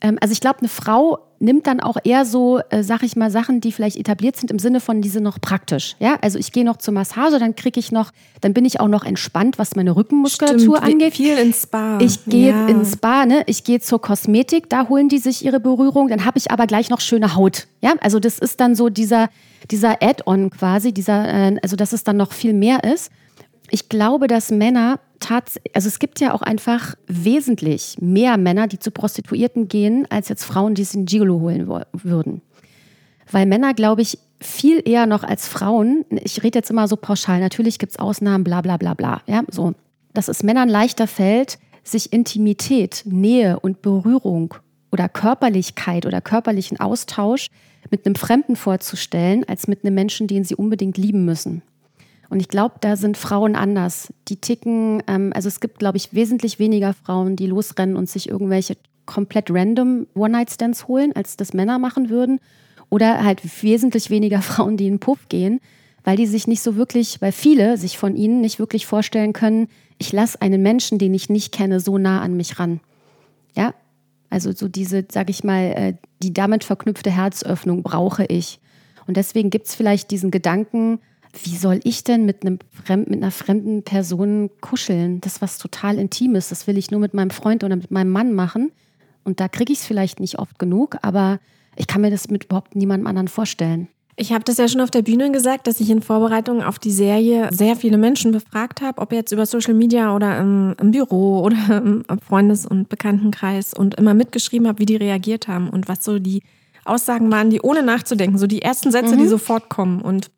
Ähm, 0.00 0.18
also 0.20 0.32
ich 0.32 0.40
glaube, 0.40 0.58
eine 0.60 0.68
Frau 0.68 1.18
nimmt 1.40 1.66
dann 1.66 1.80
auch 1.80 1.96
eher 2.02 2.24
so, 2.24 2.60
äh, 2.70 2.82
sag 2.82 3.02
ich 3.02 3.16
mal, 3.16 3.30
Sachen, 3.30 3.60
die 3.60 3.70
vielleicht 3.70 3.96
etabliert 3.96 4.36
sind 4.36 4.50
im 4.50 4.58
Sinne 4.58 4.80
von, 4.80 5.02
diese 5.02 5.20
noch 5.20 5.40
praktisch. 5.40 5.94
Ja, 6.00 6.16
also 6.20 6.38
ich 6.38 6.52
gehe 6.52 6.64
noch 6.64 6.78
zur 6.78 6.94
Massage, 6.94 7.38
dann 7.38 7.54
kriege 7.54 7.78
ich 7.78 7.92
noch, 7.92 8.10
dann 8.40 8.54
bin 8.54 8.64
ich 8.64 8.80
auch 8.80 8.88
noch 8.88 9.04
entspannt, 9.04 9.58
was 9.58 9.76
meine 9.76 9.94
Rückenmuskulatur 9.94 10.78
Stimmt, 10.78 10.92
angeht. 10.92 11.14
Viel 11.14 11.38
ins 11.38 11.62
Spa. 11.62 11.98
Ich 12.00 12.24
gehe 12.24 12.50
ja. 12.50 12.66
ins 12.66 12.94
Spa, 12.94 13.26
ne? 13.26 13.42
Ich 13.46 13.64
gehe 13.64 13.80
zur 13.80 14.00
Kosmetik, 14.00 14.68
da 14.68 14.88
holen 14.88 15.08
die 15.08 15.18
sich 15.18 15.44
ihre 15.44 15.60
Berührung, 15.60 16.08
dann 16.08 16.24
habe 16.24 16.38
ich 16.38 16.50
aber 16.50 16.66
gleich 16.66 16.90
noch 16.90 17.00
schöne 17.00 17.36
Haut. 17.36 17.68
Ja, 17.80 17.94
also 18.00 18.18
das 18.18 18.38
ist 18.38 18.60
dann 18.60 18.74
so 18.74 18.88
dieser, 18.88 19.28
dieser 19.70 20.02
Add-on 20.02 20.50
quasi, 20.50 20.92
dieser, 20.92 21.28
äh, 21.28 21.56
also 21.62 21.76
dass 21.76 21.92
es 21.92 22.02
dann 22.02 22.16
noch 22.16 22.32
viel 22.32 22.52
mehr 22.52 22.82
ist. 22.84 23.12
Ich 23.70 23.88
glaube, 23.88 24.26
dass 24.26 24.50
Männer 24.50 25.00
tatsächlich, 25.20 25.74
also 25.74 25.88
es 25.88 25.98
gibt 25.98 26.20
ja 26.20 26.32
auch 26.32 26.42
einfach 26.42 26.94
wesentlich 27.06 27.96
mehr 28.00 28.36
Männer, 28.36 28.66
die 28.66 28.78
zu 28.78 28.90
Prostituierten 28.90 29.68
gehen, 29.68 30.06
als 30.10 30.28
jetzt 30.28 30.44
Frauen, 30.44 30.74
die 30.74 30.82
es 30.82 30.94
in 30.94 31.04
Gigolo 31.04 31.40
holen 31.40 31.68
würden. 31.92 32.42
Weil 33.30 33.46
Männer, 33.46 33.74
glaube 33.74 34.02
ich, 34.02 34.18
viel 34.40 34.82
eher 34.84 35.06
noch 35.06 35.24
als 35.24 35.48
Frauen, 35.48 36.04
ich 36.10 36.42
rede 36.42 36.58
jetzt 36.58 36.70
immer 36.70 36.88
so 36.88 36.96
pauschal, 36.96 37.40
natürlich 37.40 37.78
gibt 37.78 37.92
es 37.92 37.98
Ausnahmen, 37.98 38.44
bla 38.44 38.60
bla 38.60 38.76
bla 38.76 38.94
bla, 38.94 39.20
ja, 39.26 39.42
so, 39.50 39.74
dass 40.14 40.28
es 40.28 40.42
Männern 40.42 40.68
leichter 40.68 41.06
fällt, 41.06 41.58
sich 41.82 42.12
Intimität, 42.12 43.02
Nähe 43.04 43.58
und 43.60 43.82
Berührung 43.82 44.54
oder 44.92 45.08
Körperlichkeit 45.08 46.06
oder 46.06 46.20
körperlichen 46.20 46.80
Austausch 46.80 47.48
mit 47.90 48.06
einem 48.06 48.14
Fremden 48.14 48.56
vorzustellen, 48.56 49.44
als 49.48 49.68
mit 49.68 49.84
einem 49.84 49.94
Menschen, 49.94 50.26
den 50.26 50.44
sie 50.44 50.54
unbedingt 50.54 50.96
lieben 50.96 51.24
müssen. 51.24 51.62
Und 52.30 52.40
ich 52.40 52.48
glaube, 52.48 52.74
da 52.80 52.96
sind 52.96 53.16
Frauen 53.16 53.56
anders. 53.56 54.12
Die 54.28 54.36
ticken, 54.36 55.02
ähm, 55.06 55.32
also 55.34 55.48
es 55.48 55.60
gibt, 55.60 55.78
glaube 55.78 55.96
ich, 55.96 56.12
wesentlich 56.12 56.58
weniger 56.58 56.92
Frauen, 56.92 57.36
die 57.36 57.46
losrennen 57.46 57.96
und 57.96 58.08
sich 58.08 58.28
irgendwelche 58.28 58.76
komplett 59.06 59.50
random 59.50 60.06
One-Night-Stands 60.14 60.86
holen, 60.88 61.12
als 61.14 61.36
das 61.36 61.54
Männer 61.54 61.78
machen 61.78 62.10
würden. 62.10 62.40
Oder 62.90 63.24
halt 63.24 63.40
wesentlich 63.62 64.10
weniger 64.10 64.42
Frauen, 64.42 64.76
die 64.76 64.86
in 64.86 64.94
den 64.94 65.00
Puff 65.00 65.28
gehen, 65.28 65.60
weil 66.04 66.16
die 66.16 66.26
sich 66.26 66.46
nicht 66.46 66.62
so 66.62 66.76
wirklich, 66.76 67.20
weil 67.20 67.32
viele 67.32 67.78
sich 67.78 67.98
von 67.98 68.14
ihnen 68.14 68.40
nicht 68.40 68.58
wirklich 68.58 68.86
vorstellen 68.86 69.32
können, 69.32 69.68
ich 69.98 70.12
lasse 70.12 70.40
einen 70.40 70.62
Menschen, 70.62 70.98
den 70.98 71.12
ich 71.12 71.28
nicht 71.28 71.52
kenne, 71.52 71.80
so 71.80 71.98
nah 71.98 72.20
an 72.20 72.36
mich 72.36 72.60
ran. 72.60 72.80
Ja, 73.56 73.74
also 74.30 74.52
so 74.52 74.68
diese, 74.68 75.04
sag 75.10 75.28
ich 75.30 75.42
mal, 75.42 75.64
äh, 75.64 75.94
die 76.22 76.32
damit 76.32 76.62
verknüpfte 76.62 77.10
Herzöffnung 77.10 77.82
brauche 77.82 78.24
ich. 78.26 78.60
Und 79.06 79.16
deswegen 79.16 79.50
gibt 79.50 79.66
es 79.66 79.74
vielleicht 79.74 80.10
diesen 80.10 80.30
Gedanken, 80.30 81.00
wie 81.32 81.56
soll 81.56 81.80
ich 81.84 82.04
denn 82.04 82.24
mit, 82.24 82.44
einem 82.44 82.58
Fremd, 82.84 83.08
mit 83.08 83.22
einer 83.22 83.30
fremden 83.30 83.82
Person 83.82 84.50
kuscheln? 84.60 85.20
Das 85.20 85.34
ist 85.34 85.42
was 85.42 85.58
total 85.58 85.98
Intimes. 85.98 86.48
Das 86.48 86.66
will 86.66 86.78
ich 86.78 86.90
nur 86.90 87.00
mit 87.00 87.14
meinem 87.14 87.30
Freund 87.30 87.64
oder 87.64 87.76
mit 87.76 87.90
meinem 87.90 88.10
Mann 88.10 88.32
machen. 88.32 88.72
Und 89.24 89.40
da 89.40 89.48
kriege 89.48 89.72
ich 89.72 89.80
es 89.80 89.86
vielleicht 89.86 90.20
nicht 90.20 90.38
oft 90.38 90.58
genug, 90.58 90.96
aber 91.02 91.38
ich 91.76 91.86
kann 91.86 92.00
mir 92.00 92.10
das 92.10 92.28
mit 92.28 92.44
überhaupt 92.44 92.76
niemandem 92.76 93.06
anderen 93.06 93.28
vorstellen. 93.28 93.88
Ich 94.20 94.32
habe 94.32 94.42
das 94.42 94.56
ja 94.56 94.66
schon 94.66 94.80
auf 94.80 94.90
der 94.90 95.02
Bühne 95.02 95.30
gesagt, 95.30 95.68
dass 95.68 95.78
ich 95.78 95.90
in 95.90 96.02
Vorbereitung 96.02 96.60
auf 96.60 96.80
die 96.80 96.90
Serie 96.90 97.50
sehr 97.52 97.76
viele 97.76 97.98
Menschen 97.98 98.32
befragt 98.32 98.80
habe, 98.80 99.00
ob 99.00 99.12
jetzt 99.12 99.30
über 99.30 99.46
Social 99.46 99.74
Media 99.74 100.12
oder 100.12 100.38
im, 100.40 100.74
im 100.80 100.90
Büro 100.90 101.40
oder 101.42 101.76
im 101.78 102.04
Freundes- 102.26 102.66
und 102.66 102.88
Bekanntenkreis 102.88 103.74
und 103.74 103.94
immer 103.94 104.14
mitgeschrieben 104.14 104.66
habe, 104.66 104.80
wie 104.80 104.86
die 104.86 104.96
reagiert 104.96 105.46
haben 105.46 105.68
und 105.68 105.86
was 105.86 106.02
so 106.02 106.18
die 106.18 106.42
Aussagen 106.84 107.30
waren, 107.30 107.50
die 107.50 107.60
ohne 107.60 107.84
nachzudenken, 107.84 108.38
so 108.38 108.48
die 108.48 108.62
ersten 108.62 108.90
Sätze, 108.90 109.14
mhm. 109.14 109.20
die 109.20 109.28
sofort 109.28 109.68
kommen. 109.68 110.00
Und 110.00 110.30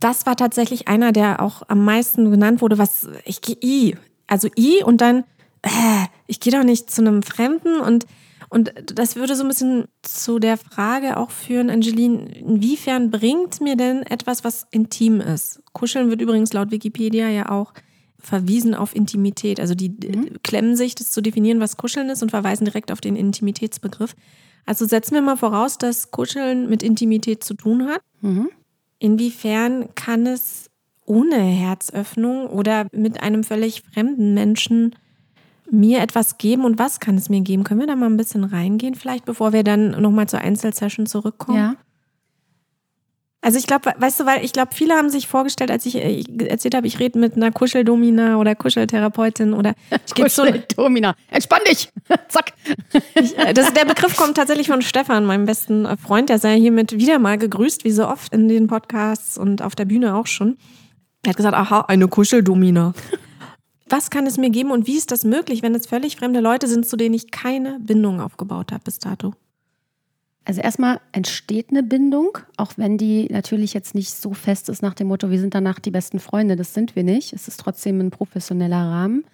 das 0.00 0.26
war 0.26 0.36
tatsächlich 0.36 0.88
einer, 0.88 1.12
der 1.12 1.40
auch 1.40 1.62
am 1.68 1.84
meisten 1.84 2.30
genannt 2.30 2.60
wurde, 2.60 2.78
was 2.78 3.08
ich 3.24 3.40
gehe 3.40 3.56
i, 3.62 3.96
also 4.26 4.48
i 4.56 4.82
und 4.82 5.00
dann 5.00 5.24
äh, 5.62 6.06
ich 6.26 6.40
gehe 6.40 6.52
doch 6.52 6.64
nicht 6.64 6.90
zu 6.90 7.02
einem 7.02 7.22
Fremden 7.22 7.80
und 7.80 8.06
und 8.48 8.72
das 8.94 9.16
würde 9.16 9.34
so 9.34 9.42
ein 9.42 9.48
bisschen 9.48 9.86
zu 10.02 10.38
der 10.38 10.56
Frage 10.56 11.16
auch 11.16 11.30
führen, 11.30 11.68
Angeline, 11.68 12.32
inwiefern 12.38 13.10
bringt 13.10 13.60
mir 13.60 13.76
denn 13.76 14.02
etwas, 14.02 14.44
was 14.44 14.68
intim 14.70 15.20
ist? 15.20 15.60
Kuscheln 15.72 16.10
wird 16.10 16.20
übrigens 16.20 16.52
laut 16.52 16.70
Wikipedia 16.70 17.28
ja 17.28 17.50
auch 17.50 17.72
verwiesen 18.18 18.74
auf 18.74 18.94
Intimität. 18.94 19.60
Also 19.60 19.74
die 19.74 19.88
mhm. 19.88 20.38
klemmen 20.42 20.76
sich, 20.76 20.94
das 20.94 21.10
zu 21.10 21.22
definieren, 21.22 21.60
was 21.60 21.76
Kuscheln 21.76 22.08
ist 22.08 22.22
und 22.22 22.30
verweisen 22.30 22.64
direkt 22.64 22.92
auf 22.92 23.00
den 23.00 23.16
Intimitätsbegriff. 23.16 24.14
Also 24.64 24.86
setzen 24.86 25.14
wir 25.14 25.22
mal 25.22 25.36
voraus, 25.36 25.78
dass 25.78 26.10
Kuscheln 26.10 26.68
mit 26.68 26.82
Intimität 26.82 27.42
zu 27.44 27.54
tun 27.54 27.86
hat. 27.86 28.00
Mhm. 28.20 28.50
Inwiefern 28.98 29.94
kann 29.94 30.26
es 30.26 30.70
ohne 31.04 31.36
Herzöffnung 31.36 32.46
oder 32.46 32.86
mit 32.92 33.22
einem 33.22 33.44
völlig 33.44 33.82
fremden 33.82 34.34
Menschen 34.34 34.94
mir 35.70 36.00
etwas 36.00 36.38
geben 36.38 36.64
und 36.64 36.78
was 36.78 37.00
kann 37.00 37.16
es 37.16 37.28
mir 37.28 37.40
geben? 37.40 37.64
Können 37.64 37.80
wir 37.80 37.86
da 37.86 37.96
mal 37.96 38.06
ein 38.06 38.16
bisschen 38.16 38.44
reingehen, 38.44 38.94
vielleicht, 38.94 39.24
bevor 39.24 39.52
wir 39.52 39.64
dann 39.64 40.00
nochmal 40.00 40.28
zur 40.28 40.40
Einzelsession 40.40 41.06
zurückkommen? 41.06 41.58
Ja. 41.58 41.74
Also 43.46 43.60
ich 43.60 43.68
glaube, 43.68 43.92
weißt 43.96 44.18
du, 44.18 44.26
weil 44.26 44.44
ich 44.44 44.52
glaube, 44.52 44.74
viele 44.74 44.94
haben 44.94 45.08
sich 45.08 45.28
vorgestellt, 45.28 45.70
als 45.70 45.86
ich 45.86 45.94
äh, 45.94 46.24
erzählt 46.48 46.74
habe, 46.74 46.88
ich 46.88 46.98
rede 46.98 47.16
mit 47.16 47.36
einer 47.36 47.52
Kuscheldomina 47.52 48.38
oder 48.38 48.56
Kuscheltherapeutin 48.56 49.54
oder 49.54 49.74
ich 50.04 50.20
Kuscheldomina. 50.20 51.14
Entspann 51.30 51.60
dich. 51.70 51.88
Zack. 52.28 52.54
Ich, 53.14 53.38
äh, 53.38 53.54
das, 53.54 53.72
der 53.72 53.84
Begriff 53.84 54.16
kommt 54.16 54.36
tatsächlich 54.36 54.66
von 54.66 54.82
Stefan, 54.82 55.24
meinem 55.26 55.46
besten 55.46 55.86
Freund. 55.96 56.28
Der 56.28 56.40
sei 56.40 56.58
hiermit 56.58 56.98
wieder 56.98 57.20
mal 57.20 57.38
gegrüßt, 57.38 57.84
wie 57.84 57.92
so 57.92 58.08
oft 58.08 58.34
in 58.34 58.48
den 58.48 58.66
Podcasts 58.66 59.38
und 59.38 59.62
auf 59.62 59.76
der 59.76 59.84
Bühne 59.84 60.16
auch 60.16 60.26
schon. 60.26 60.58
Er 61.22 61.30
hat 61.30 61.36
gesagt, 61.36 61.54
aha, 61.54 61.82
eine 61.82 62.08
Kuscheldomina. 62.08 62.94
Was 63.88 64.10
kann 64.10 64.26
es 64.26 64.38
mir 64.38 64.50
geben 64.50 64.72
und 64.72 64.88
wie 64.88 64.96
ist 64.96 65.12
das 65.12 65.22
möglich, 65.22 65.62
wenn 65.62 65.76
es 65.76 65.86
völlig 65.86 66.16
fremde 66.16 66.40
Leute 66.40 66.66
sind, 66.66 66.84
zu 66.84 66.96
denen 66.96 67.14
ich 67.14 67.30
keine 67.30 67.78
Bindung 67.78 68.20
aufgebaut 68.20 68.72
habe 68.72 68.82
bis 68.82 68.98
dato? 68.98 69.34
Also 70.46 70.60
erstmal 70.60 71.00
entsteht 71.10 71.70
eine 71.70 71.82
Bindung, 71.82 72.38
auch 72.56 72.74
wenn 72.76 72.98
die 72.98 73.26
natürlich 73.30 73.74
jetzt 73.74 73.96
nicht 73.96 74.14
so 74.14 74.32
fest 74.32 74.68
ist 74.68 74.80
nach 74.80 74.94
dem 74.94 75.08
Motto, 75.08 75.28
wir 75.28 75.40
sind 75.40 75.54
danach 75.54 75.80
die 75.80 75.90
besten 75.90 76.20
Freunde. 76.20 76.54
Das 76.54 76.72
sind 76.72 76.94
wir 76.94 77.02
nicht. 77.02 77.32
Es 77.32 77.48
ist 77.48 77.58
trotzdem 77.58 77.98
ein 77.98 78.12
professioneller 78.12 78.80
Rahmen. 78.80 79.24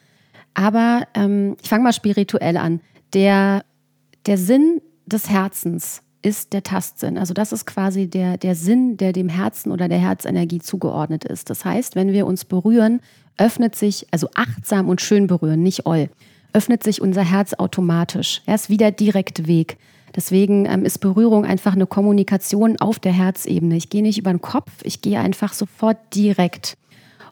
Aber 0.54 1.06
ähm, 1.12 1.56
ich 1.62 1.68
fange 1.68 1.84
mal 1.84 1.92
spirituell 1.92 2.56
an. 2.56 2.80
Der, 3.12 3.62
der 4.24 4.38
Sinn 4.38 4.80
des 5.04 5.28
Herzens 5.28 6.00
ist 6.22 6.54
der 6.54 6.62
Tastsinn. 6.62 7.18
Also 7.18 7.34
das 7.34 7.52
ist 7.52 7.66
quasi 7.66 8.08
der, 8.08 8.38
der 8.38 8.54
Sinn, 8.54 8.96
der 8.96 9.12
dem 9.12 9.28
Herzen 9.28 9.70
oder 9.70 9.88
der 9.88 9.98
Herzenergie 9.98 10.60
zugeordnet 10.60 11.26
ist. 11.26 11.50
Das 11.50 11.66
heißt, 11.66 11.94
wenn 11.94 12.12
wir 12.12 12.26
uns 12.26 12.46
berühren, 12.46 13.00
öffnet 13.36 13.76
sich, 13.76 14.06
also 14.12 14.28
achtsam 14.34 14.88
und 14.88 15.02
schön 15.02 15.26
berühren, 15.26 15.62
nicht 15.62 15.84
oll, 15.84 16.08
öffnet 16.54 16.82
sich 16.82 17.02
unser 17.02 17.22
Herz 17.22 17.52
automatisch. 17.52 18.40
Er 18.46 18.54
ist 18.54 18.70
wieder 18.70 18.90
direkt 18.90 19.46
Weg. 19.46 19.76
Deswegen 20.14 20.66
ähm, 20.66 20.84
ist 20.84 20.98
Berührung 20.98 21.44
einfach 21.44 21.74
eine 21.74 21.86
Kommunikation 21.86 22.78
auf 22.80 22.98
der 22.98 23.12
Herzebene. 23.12 23.76
Ich 23.76 23.88
gehe 23.88 24.02
nicht 24.02 24.18
über 24.18 24.30
den 24.30 24.40
Kopf, 24.40 24.70
ich 24.82 25.00
gehe 25.00 25.18
einfach 25.18 25.52
sofort 25.52 25.96
direkt. 26.14 26.76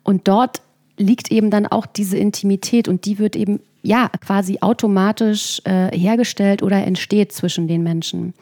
Und 0.02 0.28
dort 0.28 0.62
liegt 0.96 1.30
eben 1.30 1.50
dann 1.50 1.66
auch 1.66 1.86
diese 1.86 2.16
Intimität 2.16 2.88
und 2.88 3.04
die 3.04 3.18
wird 3.18 3.36
eben 3.36 3.60
ja 3.82 4.08
quasi 4.20 4.58
automatisch 4.60 5.62
äh, 5.64 5.96
hergestellt 5.96 6.62
oder 6.62 6.84
entsteht 6.84 7.32
zwischen 7.32 7.68
den 7.68 7.82
Menschen. 7.82 8.34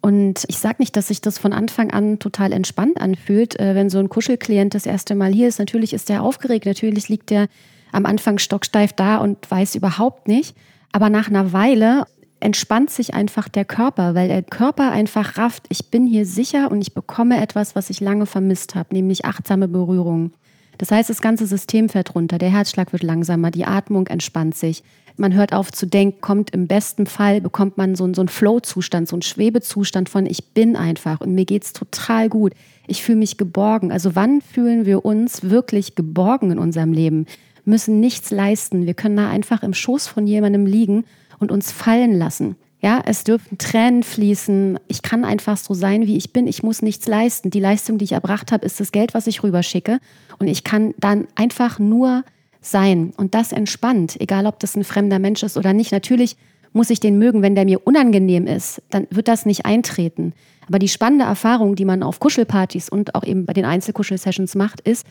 Und 0.00 0.44
ich 0.48 0.58
sage 0.58 0.76
nicht, 0.78 0.96
dass 0.96 1.08
sich 1.08 1.20
das 1.20 1.38
von 1.38 1.52
Anfang 1.52 1.90
an 1.90 2.18
total 2.18 2.52
entspannt 2.52 3.00
anfühlt, 3.00 3.58
äh, 3.58 3.74
wenn 3.74 3.90
so 3.90 3.98
ein 3.98 4.08
Kuschelklient 4.08 4.74
das 4.74 4.86
erste 4.86 5.14
Mal 5.14 5.32
hier 5.32 5.48
ist. 5.48 5.58
Natürlich 5.58 5.92
ist 5.92 6.08
der 6.08 6.22
aufgeregt, 6.22 6.66
natürlich 6.66 7.08
liegt 7.08 7.30
der 7.30 7.48
am 7.92 8.06
Anfang 8.06 8.38
stocksteif 8.38 8.92
da 8.92 9.16
und 9.16 9.50
weiß 9.50 9.74
überhaupt 9.74 10.28
nicht. 10.28 10.54
Aber 10.92 11.10
nach 11.10 11.28
einer 11.28 11.52
Weile 11.52 12.04
entspannt 12.40 12.90
sich 12.90 13.14
einfach 13.14 13.48
der 13.48 13.64
Körper, 13.64 14.14
weil 14.14 14.28
der 14.28 14.42
Körper 14.42 14.92
einfach 14.92 15.38
rafft, 15.38 15.64
ich 15.68 15.90
bin 15.90 16.06
hier 16.06 16.26
sicher 16.26 16.70
und 16.70 16.80
ich 16.80 16.94
bekomme 16.94 17.40
etwas, 17.40 17.74
was 17.74 17.90
ich 17.90 18.00
lange 18.00 18.26
vermisst 18.26 18.74
habe, 18.74 18.94
nämlich 18.94 19.24
achtsame 19.24 19.68
Berührung. 19.68 20.32
Das 20.78 20.90
heißt, 20.90 21.08
das 21.08 21.22
ganze 21.22 21.46
System 21.46 21.88
fährt 21.88 22.14
runter, 22.14 22.36
der 22.36 22.50
Herzschlag 22.50 22.92
wird 22.92 23.02
langsamer, 23.02 23.50
die 23.50 23.64
Atmung 23.64 24.06
entspannt 24.08 24.54
sich, 24.54 24.82
man 25.18 25.32
hört 25.32 25.54
auf 25.54 25.72
zu 25.72 25.86
denken, 25.86 26.20
kommt 26.20 26.50
im 26.50 26.66
besten 26.66 27.06
Fall, 27.06 27.40
bekommt 27.40 27.78
man 27.78 27.94
so, 27.94 28.12
so 28.12 28.20
einen 28.20 28.28
Flow-Zustand, 28.28 29.08
so 29.08 29.16
einen 29.16 29.22
Schwebezustand 29.22 30.08
von 30.10 30.26
ich 30.26 30.52
bin 30.52 30.76
einfach 30.76 31.20
und 31.22 31.34
mir 31.34 31.46
geht 31.46 31.64
es 31.64 31.72
total 31.72 32.28
gut. 32.28 32.52
Ich 32.86 33.02
fühle 33.02 33.18
mich 33.18 33.38
geborgen. 33.38 33.90
Also 33.90 34.14
wann 34.14 34.42
fühlen 34.42 34.84
wir 34.84 35.04
uns 35.04 35.42
wirklich 35.42 35.94
geborgen 35.94 36.50
in 36.50 36.58
unserem 36.58 36.92
Leben? 36.92 37.26
Müssen 37.64 37.98
nichts 37.98 38.30
leisten. 38.30 38.86
Wir 38.86 38.94
können 38.94 39.16
da 39.16 39.30
einfach 39.30 39.62
im 39.62 39.74
Schoß 39.74 40.06
von 40.06 40.26
jemandem 40.26 40.66
liegen 40.66 41.04
und 41.38 41.50
uns 41.50 41.72
fallen 41.72 42.16
lassen. 42.18 42.56
Ja, 42.80 43.02
es 43.04 43.24
dürfen 43.24 43.58
Tränen 43.58 44.02
fließen. 44.02 44.78
Ich 44.86 45.02
kann 45.02 45.24
einfach 45.24 45.56
so 45.56 45.74
sein, 45.74 46.06
wie 46.06 46.16
ich 46.16 46.32
bin. 46.32 46.46
Ich 46.46 46.62
muss 46.62 46.82
nichts 46.82 47.06
leisten. 47.06 47.50
Die 47.50 47.60
Leistung, 47.60 47.98
die 47.98 48.04
ich 48.04 48.12
erbracht 48.12 48.52
habe, 48.52 48.66
ist 48.66 48.78
das 48.80 48.92
Geld, 48.92 49.14
was 49.14 49.26
ich 49.26 49.42
rüberschicke. 49.42 49.98
Und 50.38 50.46
ich 50.46 50.62
kann 50.62 50.94
dann 50.98 51.26
einfach 51.34 51.78
nur 51.78 52.22
sein. 52.60 53.12
Und 53.16 53.34
das 53.34 53.52
entspannt, 53.52 54.20
egal 54.20 54.46
ob 54.46 54.60
das 54.60 54.76
ein 54.76 54.84
fremder 54.84 55.18
Mensch 55.18 55.42
ist 55.42 55.56
oder 55.56 55.72
nicht. 55.72 55.90
Natürlich 55.90 56.36
muss 56.72 56.90
ich 56.90 57.00
den 57.00 57.18
mögen. 57.18 57.42
Wenn 57.42 57.54
der 57.54 57.64
mir 57.64 57.86
unangenehm 57.86 58.46
ist, 58.46 58.82
dann 58.90 59.06
wird 59.10 59.28
das 59.28 59.46
nicht 59.46 59.64
eintreten. 59.64 60.34
Aber 60.68 60.78
die 60.78 60.88
spannende 60.88 61.24
Erfahrung, 61.24 61.76
die 61.76 61.84
man 61.84 62.02
auf 62.02 62.20
Kuschelpartys 62.20 62.88
und 62.88 63.14
auch 63.14 63.24
eben 63.24 63.46
bei 63.46 63.52
den 63.52 63.64
Einzelkuschelsessions 63.64 64.54
macht, 64.54 64.80
ist, 64.82 65.06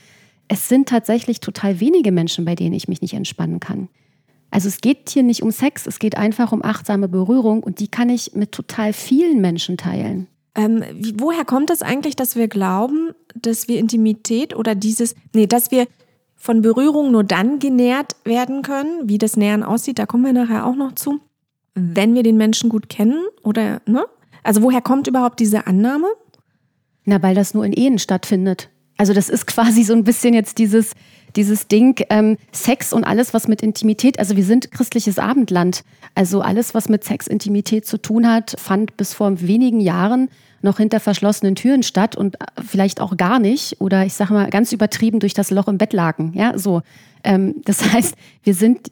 es 0.47 0.69
sind 0.69 0.87
tatsächlich 0.87 1.39
total 1.39 1.79
wenige 1.79 2.11
Menschen, 2.11 2.45
bei 2.45 2.55
denen 2.55 2.73
ich 2.73 2.87
mich 2.87 3.01
nicht 3.01 3.13
entspannen 3.13 3.59
kann. 3.59 3.89
Also 4.51 4.67
es 4.67 4.79
geht 4.79 5.09
hier 5.09 5.23
nicht 5.23 5.43
um 5.43 5.51
Sex, 5.51 5.85
es 5.85 5.99
geht 5.99 6.17
einfach 6.17 6.51
um 6.51 6.63
achtsame 6.63 7.07
Berührung 7.07 7.61
und 7.63 7.79
die 7.79 7.87
kann 7.87 8.09
ich 8.09 8.33
mit 8.33 8.51
total 8.51 8.93
vielen 8.93 9.41
Menschen 9.41 9.77
teilen. 9.77 10.27
Ähm, 10.55 10.83
wie, 10.93 11.19
woher 11.19 11.43
kommt 11.43 11.69
es 11.69 11.81
eigentlich, 11.81 12.15
dass 12.15 12.35
wir 12.35 12.47
glauben, 12.47 13.11
dass 13.35 13.67
wir 13.67 13.79
Intimität 13.79 14.55
oder 14.55 14.73
dieses, 14.73 15.15
nee, 15.33 15.47
dass 15.47 15.71
wir 15.71 15.87
von 16.35 16.61
Berührung 16.61 17.11
nur 17.11 17.23
dann 17.23 17.59
genährt 17.59 18.15
werden 18.23 18.61
können, 18.61 19.09
wie 19.09 19.17
das 19.17 19.35
Nähern 19.35 19.63
aussieht, 19.63 19.99
da 19.99 20.05
kommen 20.05 20.23
wir 20.23 20.33
nachher 20.33 20.65
auch 20.65 20.75
noch 20.75 20.93
zu, 20.93 21.19
wenn 21.73 22.15
wir 22.15 22.23
den 22.23 22.37
Menschen 22.37 22.69
gut 22.69 22.87
kennen 22.87 23.21
oder, 23.43 23.81
ne? 23.85 24.05
Also 24.43 24.61
woher 24.61 24.81
kommt 24.81 25.07
überhaupt 25.07 25.39
diese 25.39 25.65
Annahme? 25.65 26.07
Na, 27.03 27.21
weil 27.21 27.35
das 27.35 27.53
nur 27.53 27.65
in 27.65 27.73
Ehen 27.73 27.99
stattfindet. 27.99 28.69
Also 28.97 29.13
das 29.13 29.27
ist 29.27 29.47
quasi 29.47 29.83
so 29.83 29.93
ein 29.93 30.03
bisschen 30.03 30.33
jetzt 30.33 30.57
dieses, 30.59 30.93
dieses 31.35 31.67
Ding 31.67 32.03
ähm, 32.09 32.37
Sex 32.51 32.93
und 32.93 33.03
alles, 33.03 33.33
was 33.33 33.47
mit 33.47 33.61
Intimität, 33.61 34.19
also 34.19 34.35
wir 34.35 34.43
sind 34.43 34.71
christliches 34.71 35.19
Abendland. 35.19 35.83
Also 36.15 36.41
alles, 36.41 36.73
was 36.73 36.89
mit 36.89 37.03
Sex, 37.03 37.27
Intimität 37.27 37.85
zu 37.85 37.97
tun 37.97 38.27
hat, 38.27 38.55
fand 38.57 38.97
bis 38.97 39.13
vor 39.13 39.41
wenigen 39.41 39.79
Jahren 39.79 40.29
noch 40.61 40.77
hinter 40.77 40.99
verschlossenen 40.99 41.55
Türen 41.55 41.83
statt 41.83 42.15
und 42.15 42.35
äh, 42.35 42.45
vielleicht 42.65 43.01
auch 43.01 43.17
gar 43.17 43.39
nicht 43.39 43.79
oder 43.79 44.05
ich 44.05 44.13
sage 44.13 44.33
mal 44.33 44.49
ganz 44.49 44.71
übertrieben 44.71 45.19
durch 45.19 45.33
das 45.33 45.51
Loch 45.51 45.67
im 45.67 45.77
Bettlaken. 45.77 46.33
Ja, 46.33 46.57
so. 46.57 46.81
Ähm, 47.25 47.55
das 47.65 47.83
heißt, 47.93 48.15
wir 48.43 48.53
sind, 48.53 48.91